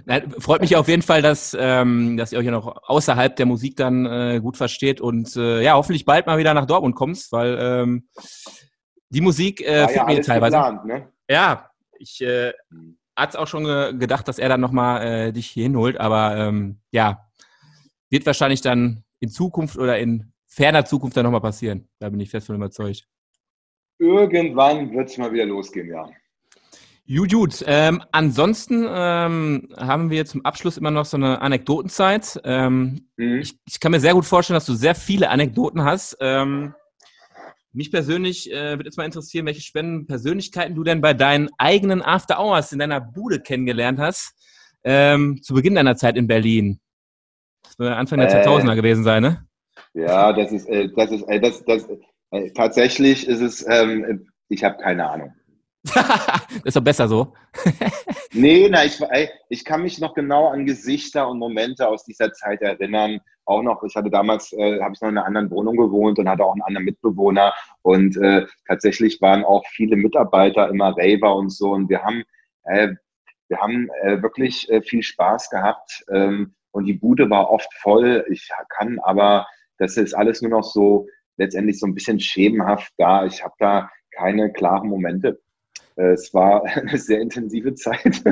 Nein, 0.06 0.30
freut 0.38 0.60
mich 0.60 0.76
auf 0.76 0.86
jeden 0.88 1.02
Fall, 1.02 1.20
dass, 1.20 1.56
ähm, 1.58 2.16
dass 2.16 2.32
ihr 2.32 2.38
euch 2.38 2.44
ja 2.44 2.52
noch 2.52 2.76
außerhalb 2.84 3.34
der 3.34 3.46
Musik 3.46 3.76
dann 3.76 4.06
äh, 4.06 4.40
gut 4.40 4.56
versteht 4.56 5.00
und 5.00 5.34
äh, 5.36 5.62
ja, 5.62 5.74
hoffentlich 5.74 6.04
bald 6.04 6.26
mal 6.26 6.38
wieder 6.38 6.54
nach 6.54 6.66
Dortmund 6.66 6.94
kommst, 6.94 7.32
weil 7.32 7.58
ähm, 7.60 8.08
die 9.08 9.20
Musik 9.20 9.60
äh, 9.60 9.80
ja, 9.80 9.88
fehlt 9.88 9.96
ja, 9.96 10.06
mir 10.06 10.20
teilweise. 10.20 10.56
Geplant, 10.56 10.84
ne? 10.84 11.08
Ja, 11.28 11.70
ich 11.98 12.24
äh, 13.16 13.20
hm 13.20 13.24
hat 13.24 13.36
auch 13.36 13.46
schon 13.46 13.64
gedacht, 13.98 14.28
dass 14.28 14.38
er 14.38 14.48
dann 14.48 14.60
nochmal 14.60 15.06
äh, 15.06 15.32
dich 15.32 15.46
hier 15.46 15.64
hinholt, 15.64 15.98
aber 15.98 16.36
ähm, 16.36 16.78
ja, 16.90 17.28
wird 18.10 18.26
wahrscheinlich 18.26 18.60
dann 18.60 19.04
in 19.20 19.28
Zukunft 19.28 19.78
oder 19.78 19.98
in 19.98 20.32
ferner 20.46 20.84
Zukunft 20.84 21.16
dann 21.16 21.24
nochmal 21.24 21.40
passieren. 21.40 21.88
Da 21.98 22.08
bin 22.08 22.20
ich 22.20 22.30
fest 22.30 22.46
von 22.46 22.56
überzeugt. 22.56 23.08
Irgendwann 23.98 24.92
wird 24.92 25.08
es 25.08 25.18
mal 25.18 25.32
wieder 25.32 25.46
losgehen, 25.46 25.88
ja. 25.88 26.08
Gut, 27.06 27.32
gut. 27.32 27.64
Ähm, 27.66 28.02
ansonsten 28.12 28.86
ähm, 28.88 29.68
haben 29.76 30.10
wir 30.10 30.24
zum 30.24 30.44
Abschluss 30.44 30.78
immer 30.78 30.90
noch 30.90 31.04
so 31.04 31.16
eine 31.16 31.40
Anekdotenzeit. 31.42 32.40
Ähm, 32.44 33.08
mhm. 33.16 33.40
ich, 33.40 33.58
ich, 33.66 33.78
kann 33.78 33.92
mir 33.92 34.00
sehr 34.00 34.14
gut 34.14 34.24
vorstellen, 34.24 34.56
dass 34.56 34.64
du 34.64 34.74
sehr 34.74 34.94
viele 34.94 35.28
Anekdoten 35.28 35.84
hast. 35.84 36.16
Ähm, 36.20 36.74
mich 37.74 37.90
persönlich 37.90 38.50
äh, 38.50 38.72
würde 38.72 38.84
jetzt 38.84 38.96
mal 38.96 39.04
interessieren, 39.04 39.46
welche 39.46 39.60
spannenden 39.60 40.06
Persönlichkeiten 40.06 40.74
du 40.74 40.84
denn 40.84 41.00
bei 41.00 41.12
deinen 41.12 41.50
eigenen 41.58 42.02
After 42.02 42.38
Hours 42.38 42.72
in 42.72 42.78
deiner 42.78 43.00
Bude 43.00 43.40
kennengelernt 43.40 43.98
hast, 43.98 44.34
ähm, 44.84 45.42
zu 45.42 45.54
Beginn 45.54 45.74
deiner 45.74 45.96
Zeit 45.96 46.16
in 46.16 46.26
Berlin. 46.26 46.80
Das 47.64 47.78
wird 47.78 47.92
Anfang 47.92 48.20
der 48.20 48.28
äh, 48.28 48.46
2000er 48.46 48.76
gewesen 48.76 49.02
sein, 49.02 49.22
ne? 49.22 49.46
Ja, 49.94 50.32
das 50.32 50.52
ist, 50.52 50.68
äh, 50.68 50.88
das 50.94 51.10
ist, 51.10 51.22
äh, 51.28 51.40
das, 51.40 51.64
das, 51.64 51.88
äh, 52.30 52.50
tatsächlich 52.52 53.26
ist 53.26 53.40
es, 53.40 53.66
ähm, 53.68 54.28
ich 54.48 54.62
habe 54.62 54.76
keine 54.76 55.08
Ahnung. 55.08 55.34
das 55.82 56.04
ist 56.64 56.76
doch 56.76 56.82
besser 56.82 57.08
so. 57.08 57.34
nee, 58.32 58.68
na, 58.70 58.84
ich, 58.84 59.00
ich 59.48 59.64
kann 59.64 59.82
mich 59.82 59.98
noch 59.98 60.14
genau 60.14 60.48
an 60.48 60.64
Gesichter 60.64 61.28
und 61.28 61.38
Momente 61.38 61.88
aus 61.88 62.04
dieser 62.04 62.32
Zeit 62.32 62.62
erinnern. 62.62 63.20
Auch 63.46 63.62
noch, 63.62 63.82
ich 63.82 63.94
hatte 63.94 64.10
damals, 64.10 64.52
äh, 64.52 64.80
habe 64.80 64.94
ich 64.94 65.00
noch 65.00 65.08
in 65.08 65.18
einer 65.18 65.26
anderen 65.26 65.50
Wohnung 65.50 65.76
gewohnt 65.76 66.18
und 66.18 66.28
hatte 66.28 66.44
auch 66.44 66.52
einen 66.52 66.62
anderen 66.62 66.86
Mitbewohner. 66.86 67.52
Und 67.82 68.16
äh, 68.16 68.46
tatsächlich 68.66 69.20
waren 69.20 69.44
auch 69.44 69.64
viele 69.66 69.96
Mitarbeiter 69.96 70.68
immer 70.68 70.94
Raver 70.96 71.36
und 71.36 71.50
so. 71.50 71.72
Und 71.72 71.88
wir 71.88 72.02
haben, 72.02 72.24
äh, 72.64 72.88
wir 73.48 73.58
haben 73.58 73.88
äh, 74.02 74.22
wirklich 74.22 74.70
äh, 74.70 74.80
viel 74.80 75.02
Spaß 75.02 75.50
gehabt 75.50 76.04
ähm, 76.10 76.54
und 76.72 76.86
die 76.86 76.94
Bude 76.94 77.28
war 77.28 77.50
oft 77.50 77.72
voll. 77.74 78.24
Ich 78.30 78.50
kann 78.70 78.98
aber, 79.00 79.46
das 79.78 79.96
ist 79.96 80.14
alles 80.14 80.40
nur 80.40 80.50
noch 80.50 80.64
so 80.64 81.06
letztendlich 81.36 81.78
so 81.78 81.86
ein 81.86 81.94
bisschen 81.94 82.20
schemenhaft 82.20 82.92
da. 82.96 83.26
Ich 83.26 83.44
habe 83.44 83.54
da 83.58 83.90
keine 84.12 84.52
klaren 84.52 84.88
Momente. 84.88 85.40
Äh, 85.96 86.12
es 86.12 86.32
war 86.34 86.64
eine 86.74 86.98
sehr 86.98 87.20
intensive 87.20 87.74
Zeit. 87.74 88.22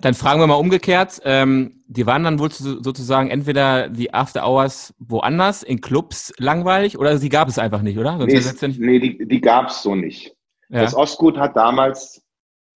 dann 0.00 0.14
fragen 0.14 0.40
wir 0.40 0.46
mal 0.46 0.54
umgekehrt. 0.54 1.20
Ähm, 1.24 1.82
die 1.86 2.06
waren 2.06 2.24
dann 2.24 2.38
wohl 2.38 2.50
sozusagen 2.50 3.30
entweder 3.30 3.88
die 3.88 4.12
After 4.12 4.46
Hours 4.46 4.94
woanders, 4.98 5.62
in 5.62 5.80
Clubs 5.80 6.32
langweilig 6.38 6.98
oder 6.98 7.18
sie 7.18 7.28
gab 7.28 7.48
es 7.48 7.58
einfach 7.58 7.82
nicht, 7.82 7.98
oder? 7.98 8.18
Sonst 8.18 8.32
nee, 8.32 8.38
ja 8.38 8.68
nicht... 8.68 8.80
nee 8.80 8.98
die, 8.98 9.28
die 9.28 9.40
gab 9.40 9.68
es 9.68 9.82
so 9.82 9.94
nicht. 9.94 10.36
Ja. 10.68 10.82
Das 10.82 10.94
Ostgut 10.94 11.38
hat 11.38 11.56
damals 11.56 12.22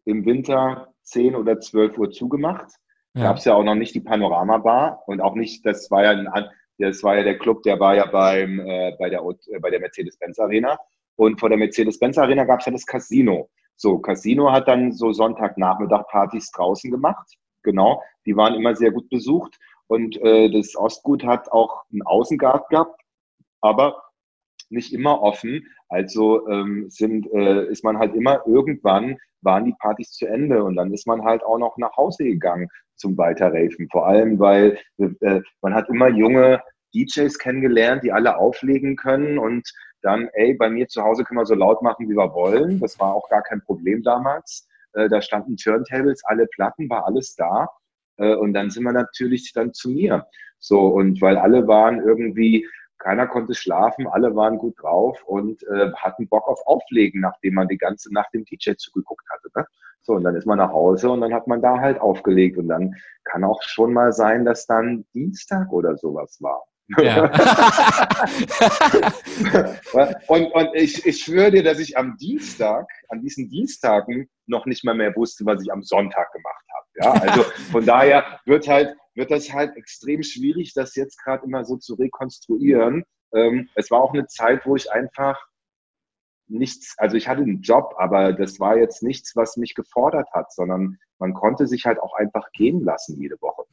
im 0.04 0.24
Winter 0.24 0.92
10 1.02 1.34
oder 1.34 1.58
12 1.58 1.98
Uhr 1.98 2.10
zugemacht. 2.10 2.70
Ja. 3.14 3.24
Gab 3.24 3.38
es 3.38 3.44
ja 3.44 3.54
auch 3.54 3.64
noch 3.64 3.74
nicht 3.74 3.94
die 3.94 4.00
Panorama-Bar 4.00 5.02
und 5.06 5.20
auch 5.20 5.34
nicht, 5.34 5.66
das 5.66 5.90
war 5.90 6.04
ja 6.04 6.10
ein, 6.10 6.48
das 6.78 7.02
war 7.02 7.16
ja 7.16 7.24
der 7.24 7.38
Club, 7.38 7.62
der 7.64 7.80
war 7.80 7.96
ja 7.96 8.06
beim, 8.06 8.60
äh, 8.60 8.92
bei 8.98 9.10
der, 9.10 9.20
äh, 9.20 9.58
bei 9.58 9.70
der 9.70 9.80
Mercedes-Benz 9.80 10.38
Arena. 10.38 10.78
Und 11.20 11.38
vor 11.38 11.50
der 11.50 11.58
Mercedes-Benz 11.58 12.16
Arena 12.16 12.44
gab 12.44 12.60
es 12.60 12.66
ja 12.66 12.72
das 12.72 12.86
Casino. 12.86 13.50
So, 13.76 13.98
Casino 13.98 14.50
hat 14.52 14.68
dann 14.68 14.90
so 14.90 15.12
Sonntagnachmittag 15.12 16.06
Partys 16.08 16.50
draußen 16.50 16.90
gemacht. 16.90 17.36
Genau, 17.62 18.02
die 18.24 18.34
waren 18.34 18.54
immer 18.54 18.74
sehr 18.74 18.90
gut 18.90 19.10
besucht. 19.10 19.58
Und 19.86 20.16
äh, 20.22 20.50
das 20.50 20.74
Ostgut 20.76 21.22
hat 21.22 21.52
auch 21.52 21.82
einen 21.92 22.00
Außengarten 22.00 22.68
gehabt, 22.70 23.02
aber 23.60 24.02
nicht 24.70 24.94
immer 24.94 25.20
offen. 25.20 25.66
Also 25.90 26.48
ähm, 26.48 26.86
sind, 26.88 27.30
äh, 27.34 27.66
ist 27.66 27.84
man 27.84 27.98
halt 27.98 28.14
immer 28.14 28.40
irgendwann 28.46 29.18
waren 29.42 29.66
die 29.66 29.74
Partys 29.78 30.12
zu 30.12 30.26
Ende 30.26 30.64
und 30.64 30.76
dann 30.76 30.90
ist 30.90 31.06
man 31.06 31.22
halt 31.24 31.42
auch 31.42 31.58
noch 31.58 31.76
nach 31.76 31.96
Hause 31.98 32.24
gegangen 32.24 32.68
zum 32.96 33.18
Weiterraven. 33.18 33.90
Vor 33.90 34.06
allem, 34.06 34.38
weil 34.38 34.78
äh, 34.96 35.40
man 35.60 35.74
hat 35.74 35.90
immer 35.90 36.08
junge 36.08 36.62
DJs 36.94 37.38
kennengelernt, 37.38 38.04
die 38.04 38.12
alle 38.12 38.38
auflegen 38.38 38.96
können 38.96 39.38
und 39.38 39.70
dann, 40.02 40.28
ey, 40.32 40.54
bei 40.54 40.70
mir 40.70 40.88
zu 40.88 41.02
Hause 41.02 41.24
können 41.24 41.40
wir 41.40 41.46
so 41.46 41.54
laut 41.54 41.82
machen, 41.82 42.08
wie 42.08 42.16
wir 42.16 42.32
wollen. 42.34 42.80
Das 42.80 42.98
war 42.98 43.14
auch 43.14 43.28
gar 43.28 43.42
kein 43.42 43.62
Problem 43.62 44.02
damals. 44.02 44.68
Äh, 44.92 45.08
da 45.08 45.20
standen 45.20 45.56
Turntables, 45.56 46.24
alle 46.24 46.46
Platten, 46.46 46.88
war 46.90 47.06
alles 47.06 47.34
da. 47.36 47.68
Äh, 48.16 48.34
und 48.34 48.52
dann 48.54 48.70
sind 48.70 48.84
wir 48.84 48.92
natürlich 48.92 49.52
dann 49.52 49.72
zu 49.72 49.90
mir. 49.90 50.26
So, 50.58 50.86
und 50.88 51.20
weil 51.22 51.36
alle 51.36 51.66
waren 51.66 52.00
irgendwie 52.00 52.66
keiner 52.98 53.26
konnte 53.26 53.54
schlafen, 53.54 54.06
alle 54.06 54.36
waren 54.36 54.58
gut 54.58 54.74
drauf 54.80 55.22
und 55.24 55.62
äh, 55.68 55.90
hatten 55.94 56.28
Bock 56.28 56.46
auf 56.46 56.60
Auflegen, 56.66 57.22
nachdem 57.22 57.54
man 57.54 57.66
die 57.66 57.78
ganze 57.78 58.12
Nacht 58.12 58.32
dem 58.34 58.44
DJ 58.44 58.72
zugeguckt 58.76 59.24
hatte. 59.30 59.48
Ne? 59.56 59.66
So, 60.02 60.14
und 60.14 60.24
dann 60.24 60.36
ist 60.36 60.46
man 60.46 60.58
nach 60.58 60.70
Hause 60.70 61.10
und 61.10 61.22
dann 61.22 61.32
hat 61.32 61.46
man 61.46 61.62
da 61.62 61.78
halt 61.80 61.98
aufgelegt. 61.98 62.58
Und 62.58 62.68
dann 62.68 62.94
kann 63.24 63.42
auch 63.42 63.62
schon 63.62 63.92
mal 63.94 64.12
sein, 64.12 64.44
dass 64.44 64.66
dann 64.66 65.06
Dienstag 65.14 65.72
oder 65.72 65.96
sowas 65.96 66.38
war. 66.40 66.62
Ja. 66.98 67.24
und 70.26 70.52
und 70.52 70.68
ich, 70.74 71.06
ich 71.06 71.22
schwöre 71.22 71.50
dir, 71.50 71.62
dass 71.62 71.78
ich 71.78 71.96
am 71.96 72.16
Dienstag, 72.16 72.86
an 73.08 73.20
diesen 73.20 73.48
Dienstagen 73.48 74.28
noch 74.46 74.66
nicht 74.66 74.84
mal 74.84 74.94
mehr 74.94 75.14
wusste, 75.14 75.46
was 75.46 75.62
ich 75.62 75.72
am 75.72 75.82
Sonntag 75.82 76.32
gemacht 76.32 76.64
habe. 76.74 76.86
Ja, 77.02 77.12
also 77.30 77.42
von 77.70 77.86
daher 77.86 78.40
wird 78.44 78.68
halt 78.68 78.96
wird 79.14 79.30
das 79.30 79.52
halt 79.52 79.76
extrem 79.76 80.22
schwierig, 80.22 80.72
das 80.74 80.94
jetzt 80.96 81.22
gerade 81.22 81.44
immer 81.44 81.64
so 81.64 81.76
zu 81.76 81.94
rekonstruieren. 81.94 83.04
Ähm, 83.34 83.68
es 83.74 83.90
war 83.90 84.00
auch 84.00 84.12
eine 84.12 84.26
Zeit, 84.26 84.66
wo 84.66 84.76
ich 84.76 84.92
einfach 84.92 85.38
nichts, 86.48 86.94
also 86.98 87.16
ich 87.16 87.28
hatte 87.28 87.42
einen 87.42 87.62
Job, 87.62 87.94
aber 87.98 88.32
das 88.32 88.58
war 88.58 88.76
jetzt 88.76 89.02
nichts, 89.02 89.36
was 89.36 89.56
mich 89.56 89.74
gefordert 89.74 90.28
hat, 90.32 90.52
sondern 90.52 90.98
man 91.18 91.34
konnte 91.34 91.66
sich 91.66 91.86
halt 91.86 92.00
auch 92.00 92.14
einfach 92.14 92.50
gehen 92.52 92.84
lassen 92.84 93.20
jede 93.20 93.40
Woche. 93.40 93.64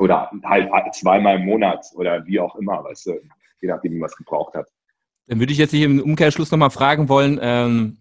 Oder 0.00 0.30
halt 0.44 0.70
zweimal 0.94 1.36
im 1.36 1.46
Monat 1.46 1.86
oder 1.94 2.26
wie 2.26 2.40
auch 2.40 2.56
immer, 2.56 2.82
weißt 2.82 3.06
du, 3.06 3.12
je 3.60 3.68
nachdem, 3.68 3.92
wie 3.92 3.98
man 3.98 4.08
es 4.08 4.16
gebraucht 4.16 4.54
hat. 4.54 4.66
Dann 5.26 5.38
würde 5.38 5.52
ich 5.52 5.58
jetzt 5.58 5.70
hier 5.70 5.86
im 5.86 6.00
Umkehrschluss 6.00 6.50
nochmal 6.50 6.70
fragen 6.70 7.08
wollen, 7.08 7.38
ähm, 7.40 7.98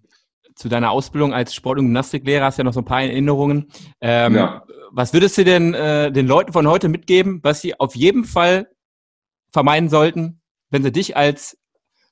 zu 0.55 0.67
deiner 0.67 0.91
Ausbildung 0.91 1.33
als 1.33 1.53
Sport- 1.53 1.77
und 1.77 1.85
Gymnastiklehrer 1.85 2.45
hast 2.45 2.57
du 2.57 2.61
ja 2.61 2.63
noch 2.65 2.73
so 2.73 2.81
ein 2.81 2.85
paar 2.85 3.01
Erinnerungen. 3.01 3.71
Ähm, 4.01 4.35
ja 4.35 4.63
was 4.91 5.13
würdest 5.13 5.37
du 5.37 5.45
denn 5.45 5.73
äh, 5.73 6.11
den 6.11 6.27
Leuten 6.27 6.51
von 6.53 6.67
heute 6.67 6.89
mitgeben, 6.89 7.39
was 7.43 7.61
sie 7.61 7.79
auf 7.79 7.95
jeden 7.95 8.25
Fall 8.25 8.67
vermeiden 9.51 9.89
sollten, 9.89 10.41
wenn 10.69 10.83
sie 10.83 10.91
dich 10.91 11.17
als 11.17 11.57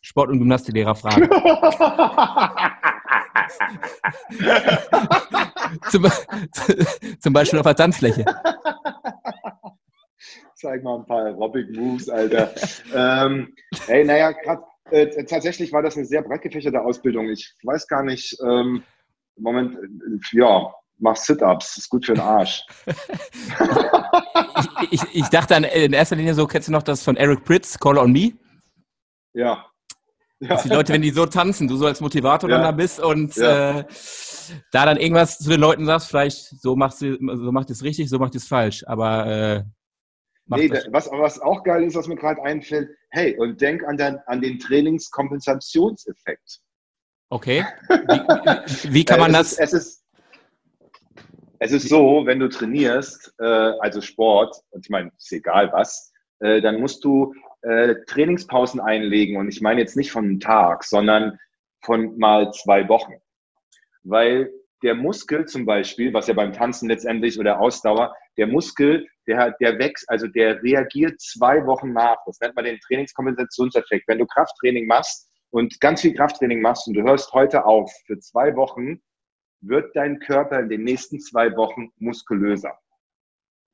Sport- 0.02 0.30
und 0.30 0.40
Gymnastiklehrer 0.40 0.96
fragen? 0.96 1.30
zum, 5.90 6.06
zum, 7.20 7.34
Beispiel 7.34 7.60
auf 7.60 7.66
der 7.66 7.76
Tanzfläche. 7.76 8.24
Zeig 10.55 10.84
mal 10.84 10.99
ein 10.99 11.05
paar 11.05 11.25
Aerobic-Moves, 11.25 12.09
Alter. 12.09 12.53
ähm, 12.93 13.53
hey, 13.86 14.03
naja, 14.03 14.32
grad, 14.32 14.63
äh, 14.91 15.23
tatsächlich 15.25 15.71
war 15.71 15.82
das 15.82 15.97
eine 15.97 16.05
sehr 16.05 16.21
breit 16.21 16.41
gefächerte 16.41 16.82
Ausbildung. 16.82 17.30
Ich 17.30 17.53
weiß 17.63 17.88
gar 17.88 18.03
nicht, 18.03 18.38
ähm, 18.43 18.84
Moment, 19.38 19.75
äh, 19.75 20.38
ja, 20.38 20.73
mach 20.99 21.15
Sit-Ups, 21.15 21.78
ist 21.78 21.89
gut 21.89 22.05
für 22.05 22.13
den 22.13 22.21
Arsch. 22.21 22.63
ich, 24.82 24.91
ich, 24.91 25.15
ich, 25.15 25.28
dachte 25.30 25.55
an, 25.55 25.63
in 25.63 25.93
erster 25.93 26.15
Linie 26.15 26.34
so, 26.34 26.47
kennst 26.47 26.67
du 26.67 26.71
noch 26.71 26.84
das 26.84 27.03
von 27.03 27.15
Eric 27.15 27.43
Pritz, 27.43 27.78
Call 27.78 27.97
on 27.97 28.11
Me? 28.11 28.34
Ja. 29.34 29.65
ja. 30.39 30.47
Dass 30.47 30.63
die 30.63 30.69
Leute, 30.69 30.93
wenn 30.93 31.01
die 31.01 31.11
so 31.11 31.25
tanzen, 31.25 31.67
du 31.67 31.75
so 31.75 31.86
als 31.86 32.01
Motivator 32.01 32.49
ja. 32.49 32.55
dann 32.57 32.65
da 32.65 32.71
bist 32.71 32.99
und 32.99 33.36
ja. 33.36 33.80
äh, 33.80 33.86
da 34.71 34.86
dann 34.86 34.97
irgendwas 34.97 35.38
zu 35.38 35.49
den 35.49 35.59
Leuten 35.59 35.86
sagst, 35.86 36.07
vielleicht 36.07 36.61
so 36.61 36.75
machst 36.75 37.01
du, 37.01 37.17
so 37.19 37.51
macht 37.51 37.69
es 37.69 37.84
richtig, 37.84 38.09
so 38.09 38.17
macht 38.17 38.36
es 38.36 38.47
falsch, 38.47 38.84
aber 38.88 39.28
äh, 39.28 39.63
Nee, 40.50 40.72
was, 40.91 41.10
was 41.12 41.39
auch 41.39 41.64
geil 41.64 41.84
ist, 41.84 41.95
was 41.95 42.08
mir 42.08 42.16
gerade 42.16 42.41
einfällt, 42.43 42.89
hey, 43.10 43.38
und 43.38 43.60
denk 43.60 43.84
an, 43.84 43.98
den, 43.98 44.18
an 44.28 44.41
den 44.41 44.60
Trainingskompensationseffekt. 44.60 46.60
Okay. 47.30 47.66
Wie, 47.89 48.93
wie 48.93 49.06
kann 49.06 49.20
man 49.20 49.36
es 49.36 49.56
das? 49.56 49.74
Ist, 49.74 49.74
es 49.74 49.74
ist, 49.74 50.04
es 51.60 51.72
ist 51.72 51.89
so, 51.89 52.26
wenn 52.26 52.39
du 52.39 52.48
trainierst, 52.48 53.34
äh, 53.39 53.43
also 53.43 54.00
Sport, 54.00 54.56
und 54.70 54.86
ich 54.86 54.89
meine, 54.89 55.12
ist 55.18 55.32
egal 55.34 55.72
was, 55.74 56.14
äh, 56.39 56.62
dann 56.62 56.80
musst 56.80 57.04
du 57.04 57.34
äh, 57.62 57.95
Trainingspausen 58.08 58.80
einlegen. 58.80 59.38
Und 59.38 59.50
ich 59.50 59.62
meine 59.62 59.82
jetzt 59.82 59.98
nicht 59.98 60.12
von 60.12 60.26
einem 60.26 60.39
Tag, 60.39 60.84
sondern 60.84 61.39
von 61.82 62.18
mal 62.18 62.52
zwei 62.52 62.88
Wochen. 62.88 63.14
Weil 64.04 64.52
der 64.84 64.95
Muskel 64.95 65.45
zum 65.45 65.66
Beispiel, 65.66 66.14
was 66.14 66.28
ja 66.28 66.34
beim 66.34 66.54
Tanzen 66.54 66.89
letztendlich 66.89 67.39
oder 67.39 67.60
Ausdauer, 67.60 68.16
der 68.38 68.48
Muskel, 68.48 69.08
der, 69.28 69.51
der 69.59 69.78
wächst, 69.80 70.09
also 70.09 70.28
der 70.28 70.61
reagiert 70.63 71.19
zwei 71.19 71.65
Wochen 71.65 71.93
nach. 71.93 72.17
Das 72.25 72.39
nennt 72.39 72.55
man 72.55 72.65
den 72.65 72.80
Trainingskompensationseffekt. 72.80 74.07
Wenn 74.07 74.19
du 74.19 74.25
Krafttraining 74.25 74.88
machst 74.88 75.30
und 75.49 75.80
ganz 75.80 76.01
viel 76.01 76.13
Krafttraining 76.13 76.61
machst 76.61 76.88
und 76.88 76.93
du 76.93 77.03
hörst 77.03 77.32
heute 77.34 77.65
auf 77.65 77.91
für 78.05 78.19
zwei 78.19 78.55
Wochen, 78.55 79.01
wird 79.61 79.95
dein 79.95 80.19
Körper 80.19 80.59
in 80.59 80.69
den 80.69 80.84
nächsten 80.84 81.19
zwei 81.19 81.55
Wochen 81.55 81.89
muskulöser. 81.97 82.78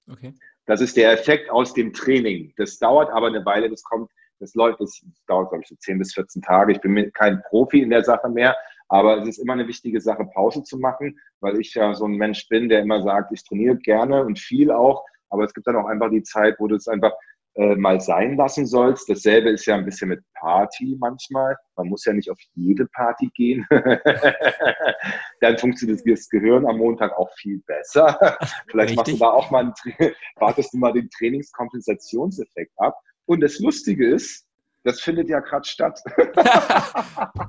Okay. 0.10 0.34
Das 0.66 0.82
ist 0.82 0.96
der 0.96 1.12
Effekt 1.12 1.50
aus 1.50 1.74
dem 1.74 1.94
Training. 1.94 2.54
Das 2.58 2.78
dauert 2.78 3.12
aber 3.12 3.28
eine 3.28 3.46
Weile, 3.46 3.70
das 3.70 3.84
kommt, 3.84 4.10
das 4.40 4.54
läuft, 4.56 4.80
das 4.80 5.02
dauert, 5.28 5.50
glaube 5.50 5.64
ich, 5.64 5.70
so 5.70 5.76
10 5.76 6.00
bis 6.00 6.14
14 6.14 6.42
Tage. 6.42 6.74
Ich 6.74 6.82
bin 6.82 7.12
kein 7.14 7.42
Profi 7.50 7.82
in 7.82 7.90
der 7.90 8.04
Sache 8.04 8.30
mehr, 8.30 8.56
aber 8.88 9.22
es 9.22 9.28
ist 9.28 9.38
immer 9.40 9.54
eine 9.54 9.68
wichtige 9.68 10.00
Sache, 10.00 10.26
Pause 10.34 10.64
zu 10.64 10.78
machen, 10.78 11.20
weil 11.40 11.60
ich 11.60 11.74
ja 11.74 11.94
so 11.94 12.06
ein 12.06 12.16
Mensch 12.16 12.48
bin, 12.48 12.70
der 12.70 12.82
immer 12.82 13.02
sagt, 13.02 13.32
ich 13.34 13.44
trainiere 13.44 13.78
gerne 13.78 14.24
und 14.24 14.40
viel 14.40 14.72
auch, 14.72 15.04
aber 15.34 15.44
es 15.44 15.54
gibt 15.54 15.68
dann 15.68 15.76
auch 15.76 15.88
einfach 15.88 16.10
die 16.10 16.24
Zeit, 16.24 16.56
wo 16.60 16.68
du 16.68 16.76
es 16.76 16.88
einfach 16.88 17.12
äh, 17.56 17.76
mal 17.76 18.00
sein 18.02 18.36
lassen 18.36 18.66
sollst. 18.66 19.10
Dasselbe 19.10 19.50
ist 19.50 19.66
ja 19.66 19.76
ein 19.76 19.86
bisschen 19.86 20.10
mit 20.10 20.24
Party 20.40 20.96
manchmal. 21.00 21.56
Man 21.76 21.88
muss 21.88 22.06
ja 22.06 22.14
nicht 22.14 22.32
auf 22.32 22.40
jede 22.56 22.88
Party 22.88 23.30
gehen. 23.36 23.66
Dann 25.42 25.58
funktioniert 25.58 26.02
das 26.06 26.30
Gehirn 26.30 26.66
am 26.66 26.78
Montag 26.78 27.16
auch 27.18 27.32
viel 27.38 27.62
besser. 27.68 28.18
Vielleicht 28.72 28.92
Richtig. 28.92 28.96
machst 28.96 29.14
du 29.14 29.18
da 29.18 29.30
auch 29.30 29.52
mal, 29.52 29.60
einen, 29.60 29.74
wartest 30.38 30.74
du 30.74 30.78
mal 30.78 30.94
den 30.94 31.10
Trainingskompensationseffekt 31.12 32.74
ab. 32.78 32.98
Und 33.26 33.42
das 33.42 33.60
Lustige 33.60 34.08
ist, 34.08 34.48
das 34.84 35.00
findet 35.00 35.30
ja 35.30 35.40
gerade 35.40 35.66
statt. 35.66 36.02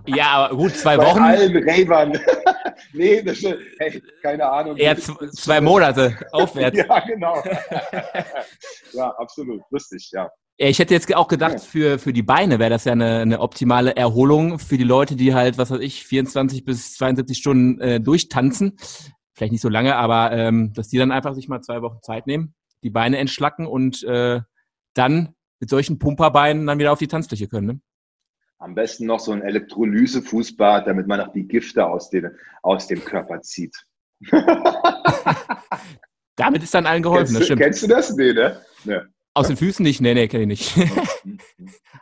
ja, 0.07 0.27
aber 0.27 0.57
gut, 0.57 0.77
zwei 0.77 0.97
Bei 0.97 1.07
Wochen. 1.07 1.19
Bei 1.19 1.39
allen 1.39 1.69
Ravern. 1.69 2.21
Nee, 2.95 3.23
das 3.23 3.39
ist, 3.39 3.57
hey, 3.79 4.03
keine 4.23 4.49
Ahnung. 4.49 4.77
Eher 4.77 4.97
zwei 4.97 5.61
Monate 5.61 6.17
aufwärts. 6.33 6.79
ja, 6.89 7.01
genau. 7.01 7.43
ja, 8.93 9.11
absolut. 9.19 9.63
Lustig, 9.71 10.09
ja. 10.13 10.31
Ja, 10.57 10.69
ich 10.69 10.79
hätte 10.79 10.95
jetzt 10.95 11.13
auch 11.15 11.27
gedacht, 11.27 11.61
für, 11.61 11.99
für 11.99 12.13
die 12.13 12.23
Beine 12.23 12.61
wäre 12.61 12.71
das 12.71 12.85
ja 12.85 12.93
eine, 12.93 13.19
eine 13.19 13.41
optimale 13.41 13.97
Erholung 13.97 14.61
für 14.61 14.79
die 14.79 14.85
Leute, 14.85 15.17
die 15.17 15.35
halt, 15.35 15.59
was 15.59 15.73
weiß 15.73 15.81
ich, 15.81 16.05
24 16.05 16.65
bis 16.65 16.95
72 16.95 17.37
Stunden 17.37 17.81
äh, 17.81 18.01
durchtanzen. 18.01 18.77
Vielleicht 19.35 19.51
nicht 19.51 19.63
so 19.63 19.69
lange, 19.69 19.97
aber 19.97 20.31
ähm, 20.31 20.73
dass 20.73 20.89
die 20.89 20.99
dann 20.99 21.11
einfach 21.11 21.35
sich 21.35 21.49
mal 21.49 21.61
zwei 21.61 21.83
Wochen 21.83 21.99
Zeit 22.03 22.29
nehmen, 22.29 22.55
die 22.85 22.91
Beine 22.91 23.19
entschlacken 23.19 23.67
und 23.67 24.05
äh, 24.05 24.43
dann 24.95 25.35
mit 25.59 25.71
solchen 25.71 25.99
Pumperbeinen 25.99 26.67
dann 26.67 26.79
wieder 26.79 26.93
auf 26.93 27.01
die 27.01 27.09
Tanzfläche 27.09 27.49
können. 27.49 27.67
Ne? 27.67 27.81
Am 28.65 28.75
besten 28.75 29.05
noch 29.05 29.21
so 29.21 29.31
ein 29.33 29.43
Elektrolyse-Fußbad, 29.43 30.87
damit 30.87 31.07
man 31.07 31.21
auch 31.21 31.31
die 31.33 31.47
Gifte 31.47 31.85
aus, 31.85 32.09
den, 32.09 32.31
aus 32.63 32.87
dem 32.87 33.05
Körper 33.05 33.43
zieht. 33.43 33.77
Damit 36.37 36.63
ist 36.63 36.73
dann 36.73 36.87
allen 36.87 37.03
geholfen, 37.03 37.35
kennst, 37.35 37.41
das 37.41 37.45
stimmt. 37.45 37.61
Kennst 37.61 37.83
du 37.83 37.87
das? 37.89 38.17
Nee, 38.17 38.33
ne? 38.33 38.63
Nee. 38.85 39.01
Aus 39.35 39.49
den 39.49 39.59
Füßen 39.59 39.83
nicht? 39.83 40.01
Nee, 40.01 40.15
nee, 40.15 40.29
kenne 40.29 40.45
ich 40.45 40.75
nicht. 40.75 40.77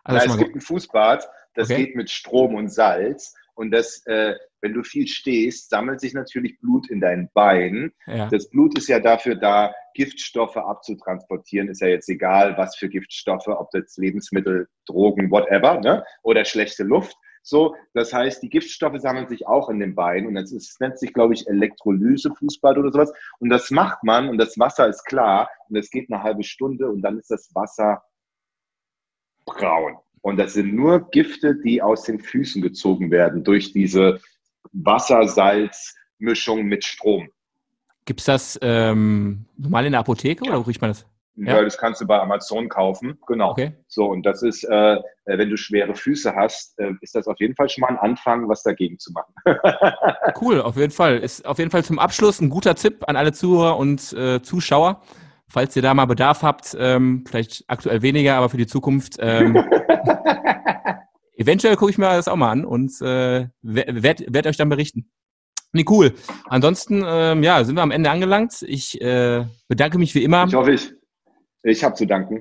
Na, 0.07 0.25
es 0.25 0.39
gibt 0.39 0.55
ein 0.55 0.61
Fußbad, 0.61 1.29
das 1.55 1.69
Okay. 1.69 1.87
geht 1.87 1.97
mit 1.97 2.09
Strom 2.09 2.55
und 2.55 2.69
Salz. 2.69 3.35
Und 3.63 3.71
das, 3.71 4.05
äh, 4.07 4.35
wenn 4.61 4.75
du 4.75 4.83
viel 4.83 5.07
stehst, 5.07 5.71
sammelt 5.71 6.01
sich 6.01 6.15
natürlich 6.15 6.59
Blut 6.59 6.91
in 6.91 7.01
deinen 7.01 7.31
Beinen. 7.33 7.93
ja. 8.09 8.29
Das 8.29 8.51
Blut 8.51 8.77
ist 8.77 8.89
ja 8.89 8.99
dafür 8.99 9.37
da, 9.37 9.73
Giftstoffe 9.95 10.57
abzutransportieren. 10.57 11.69
Ist 11.69 11.81
ja 11.81 11.87
jetzt 11.87 12.09
egal, 12.09 12.57
was 12.59 12.77
für 12.77 12.89
Giftstoffe, 12.89 13.47
ob 13.47 13.71
das 13.71 13.97
Lebensmittel, 13.97 14.67
Drogen, 14.87 15.31
whatever, 15.31 15.79
ne? 15.81 16.05
oder 16.25 16.45
schlechte 16.45 16.83
Luft. 16.83 17.17
So, 17.45 17.77
das 17.95 18.13
heißt, 18.13 18.43
die 18.43 18.49
Giftstoffe 18.49 18.99
sammeln 19.01 19.29
sich 19.29 19.47
auch 19.47 19.69
in 19.69 19.79
den 19.79 19.95
Beinen 19.95 20.27
und 20.27 20.35
das, 20.35 20.51
ist, 20.51 20.71
das 20.71 20.81
nennt 20.81 20.99
sich, 20.99 21.13
glaube 21.13 21.35
ich, 21.35 21.47
Elektrolyse, 21.47 22.35
Fußbad 22.35 22.79
oder 22.79 22.91
sowas. 22.91 23.13
Und 23.39 23.49
das 23.51 23.71
macht 23.71 24.03
man 24.03 24.29
und 24.29 24.39
das 24.39 24.59
Wasser 24.59 24.89
ist 24.89 25.05
klar 25.05 25.49
und 25.69 25.77
das 25.77 25.91
geht 25.91 26.11
eine 26.11 26.25
halbe 26.25 26.43
Stunde 26.43 26.91
und 26.91 27.03
dann 27.03 27.19
ist 27.19 27.31
das 27.31 27.55
Wasser 27.55 28.03
braun. 29.45 29.99
Und 30.23 30.39
das 30.39 30.55
sind 30.55 30.75
nur 30.75 31.11
Gifte, 31.11 31.55
die 31.57 31.83
aus 31.83 32.05
den 32.05 32.21
Füßen 32.21 32.63
gezogen 32.63 33.11
werden 33.11 33.45
durch 33.45 33.73
diese 33.73 34.21
Wasser-Salz-Mischung 34.73 36.65
mit 36.65 36.85
Strom. 36.85 37.29
Gibt 38.05 38.21
es 38.21 38.27
das 38.27 38.59
ähm, 38.63 39.45
normal 39.57 39.87
in 39.87 39.93
der 39.93 40.01
Apotheke 40.01 40.45
oder 40.45 40.59
wo 40.59 40.63
riecht 40.63 40.81
man 40.81 40.91
das? 40.91 41.07
Ja. 41.37 41.57
Ja. 41.57 41.65
das 41.65 41.79
kannst 41.79 42.01
du 42.01 42.07
bei 42.07 42.21
Amazon 42.21 42.69
kaufen. 42.69 43.19
Genau. 43.27 43.51
Okay. 43.51 43.73
So, 43.89 44.07
und 44.07 44.25
das 44.27 44.43
ist, 44.43 44.65
äh, 44.65 44.95
äh, 44.95 45.01
wenn 45.25 45.49
du 45.49 45.57
schwere 45.57 45.95
Füße 45.95 46.35
hast, 46.35 46.79
äh, 46.79 46.93
ist 47.01 47.15
das 47.15 47.27
auf 47.27 47.39
jeden 47.41 47.55
Fall 47.55 47.69
schon 47.69 47.83
mal 47.83 47.89
ein 47.89 47.99
Anfang, 47.99 48.49
was 48.49 48.63
dagegen 48.63 48.99
zu 48.99 49.13
machen. 49.13 49.33
Cool, 50.41 50.61
auf 50.61 50.77
jeden 50.77 50.93
Fall. 50.93 51.19
Ist 51.19 51.47
auf 51.47 51.59
jeden 51.59 51.71
Fall 51.71 51.85
zum 51.85 51.99
Abschluss 51.99 52.41
ein 52.41 52.51
guter 52.51 52.75
Tipp 52.75 53.05
an 53.07 53.17
alle 53.17 53.33
Zuhörer 53.33 53.77
und 53.77 54.13
äh, 54.13 54.43
Zuschauer. 54.43 55.01
Falls 55.53 55.77
ihr 55.77 55.83
da 55.83 55.93
mal 55.93 56.07
Bedarf 56.07 56.43
habt, 56.43 56.75
ähm, 56.81 57.25
vielleicht 57.29 57.65
aktuell 57.67 58.01
weniger, 58.01 58.37
aber 58.37 58.49
für 58.49 58.57
die 58.57 58.67
Zukunft. 58.67 59.17
Ähm, 59.21 59.55
eventuell 61.37 61.77
gucke 61.77 61.91
ich 61.91 61.99
mir 61.99 62.07
das 62.09 62.27
auch 62.27 62.37
mal 62.37 62.51
an 62.51 62.65
und 62.65 62.91
äh, 63.03 63.49
werde 63.61 64.25
werd, 64.31 64.47
euch 64.47 64.57
dann 64.57 64.71
berichten. 64.71 65.11
Nee, 65.75 65.85
cool. 65.91 66.15
Ansonsten, 66.47 67.05
ähm, 67.07 67.43
ja, 67.43 67.63
sind 67.65 67.75
wir 67.75 67.83
am 67.83 67.91
Ende 67.91 68.11
angelangt. 68.11 68.63
Ich 68.63 68.99
äh, 69.03 69.45
bedanke 69.69 69.99
mich 69.99 70.15
wie 70.15 70.25
immer 70.25 70.47
Ich 70.47 70.55
hoffe, 70.55 70.73
ich, 70.73 70.91
ich 71.65 71.85
habe 71.85 71.97
zu 71.97 72.07
danken. 72.07 72.41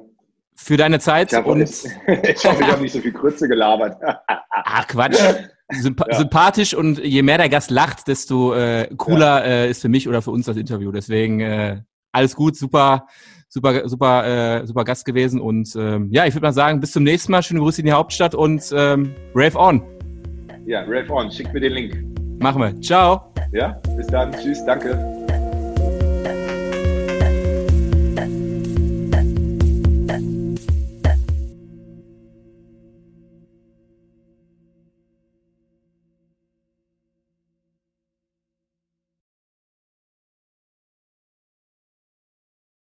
für 0.55 0.77
deine 0.77 0.99
Zeit 0.99 1.33
Ich, 1.33 1.37
hab, 1.37 1.47
und 1.47 1.61
ich, 1.63 1.83
ich 1.83 2.45
hoffe, 2.45 2.63
ich 2.63 2.71
habe 2.71 2.81
nicht 2.81 2.93
so 2.93 3.01
viel 3.01 3.11
Grütze 3.11 3.49
gelabert. 3.49 4.01
ach 4.51 4.87
Quatsch. 4.87 5.19
Sympa 5.69 6.05
Ja. 6.09 6.17
Sympathisch 6.17 6.73
und 6.73 6.99
je 6.99 7.23
mehr 7.23 7.39
der 7.39 7.49
Gast 7.49 7.71
lacht, 7.71 8.07
desto 8.07 8.53
äh, 8.53 8.87
cooler 8.95 9.43
äh, 9.43 9.69
ist 9.69 9.81
für 9.81 9.89
mich 9.89 10.07
oder 10.07 10.21
für 10.21 10.31
uns 10.31 10.45
das 10.45 10.55
Interview. 10.55 10.93
Deswegen 10.93 11.41
äh, 11.41 11.81
alles 12.11 12.35
gut, 12.35 12.55
super, 12.55 13.07
super, 13.47 13.87
super, 13.87 14.61
äh, 14.61 14.67
super 14.67 14.83
Gast 14.83 15.05
gewesen 15.05 15.39
und 15.39 15.75
ähm, 15.75 16.09
ja, 16.11 16.25
ich 16.25 16.33
würde 16.33 16.47
mal 16.47 16.53
sagen, 16.53 16.79
bis 16.79 16.91
zum 16.91 17.03
nächsten 17.03 17.31
Mal. 17.31 17.43
Schöne 17.43 17.59
Grüße 17.59 17.81
in 17.81 17.85
die 17.85 17.91
Hauptstadt 17.91 18.35
und 18.35 18.63
ähm, 18.75 19.13
Rave 19.35 19.57
on. 19.57 19.83
ja, 20.65 20.81
Rave 20.81 21.11
on, 21.11 21.31
schick 21.31 21.51
mir 21.53 21.59
den 21.59 21.73
Link. 21.73 22.03
Machen 22.39 22.61
wir. 22.61 22.81
Ciao. 22.81 23.33
Ja, 23.51 23.79
bis 23.95 24.07
dann. 24.07 24.31
Tschüss, 24.31 24.63
danke. 24.65 25.20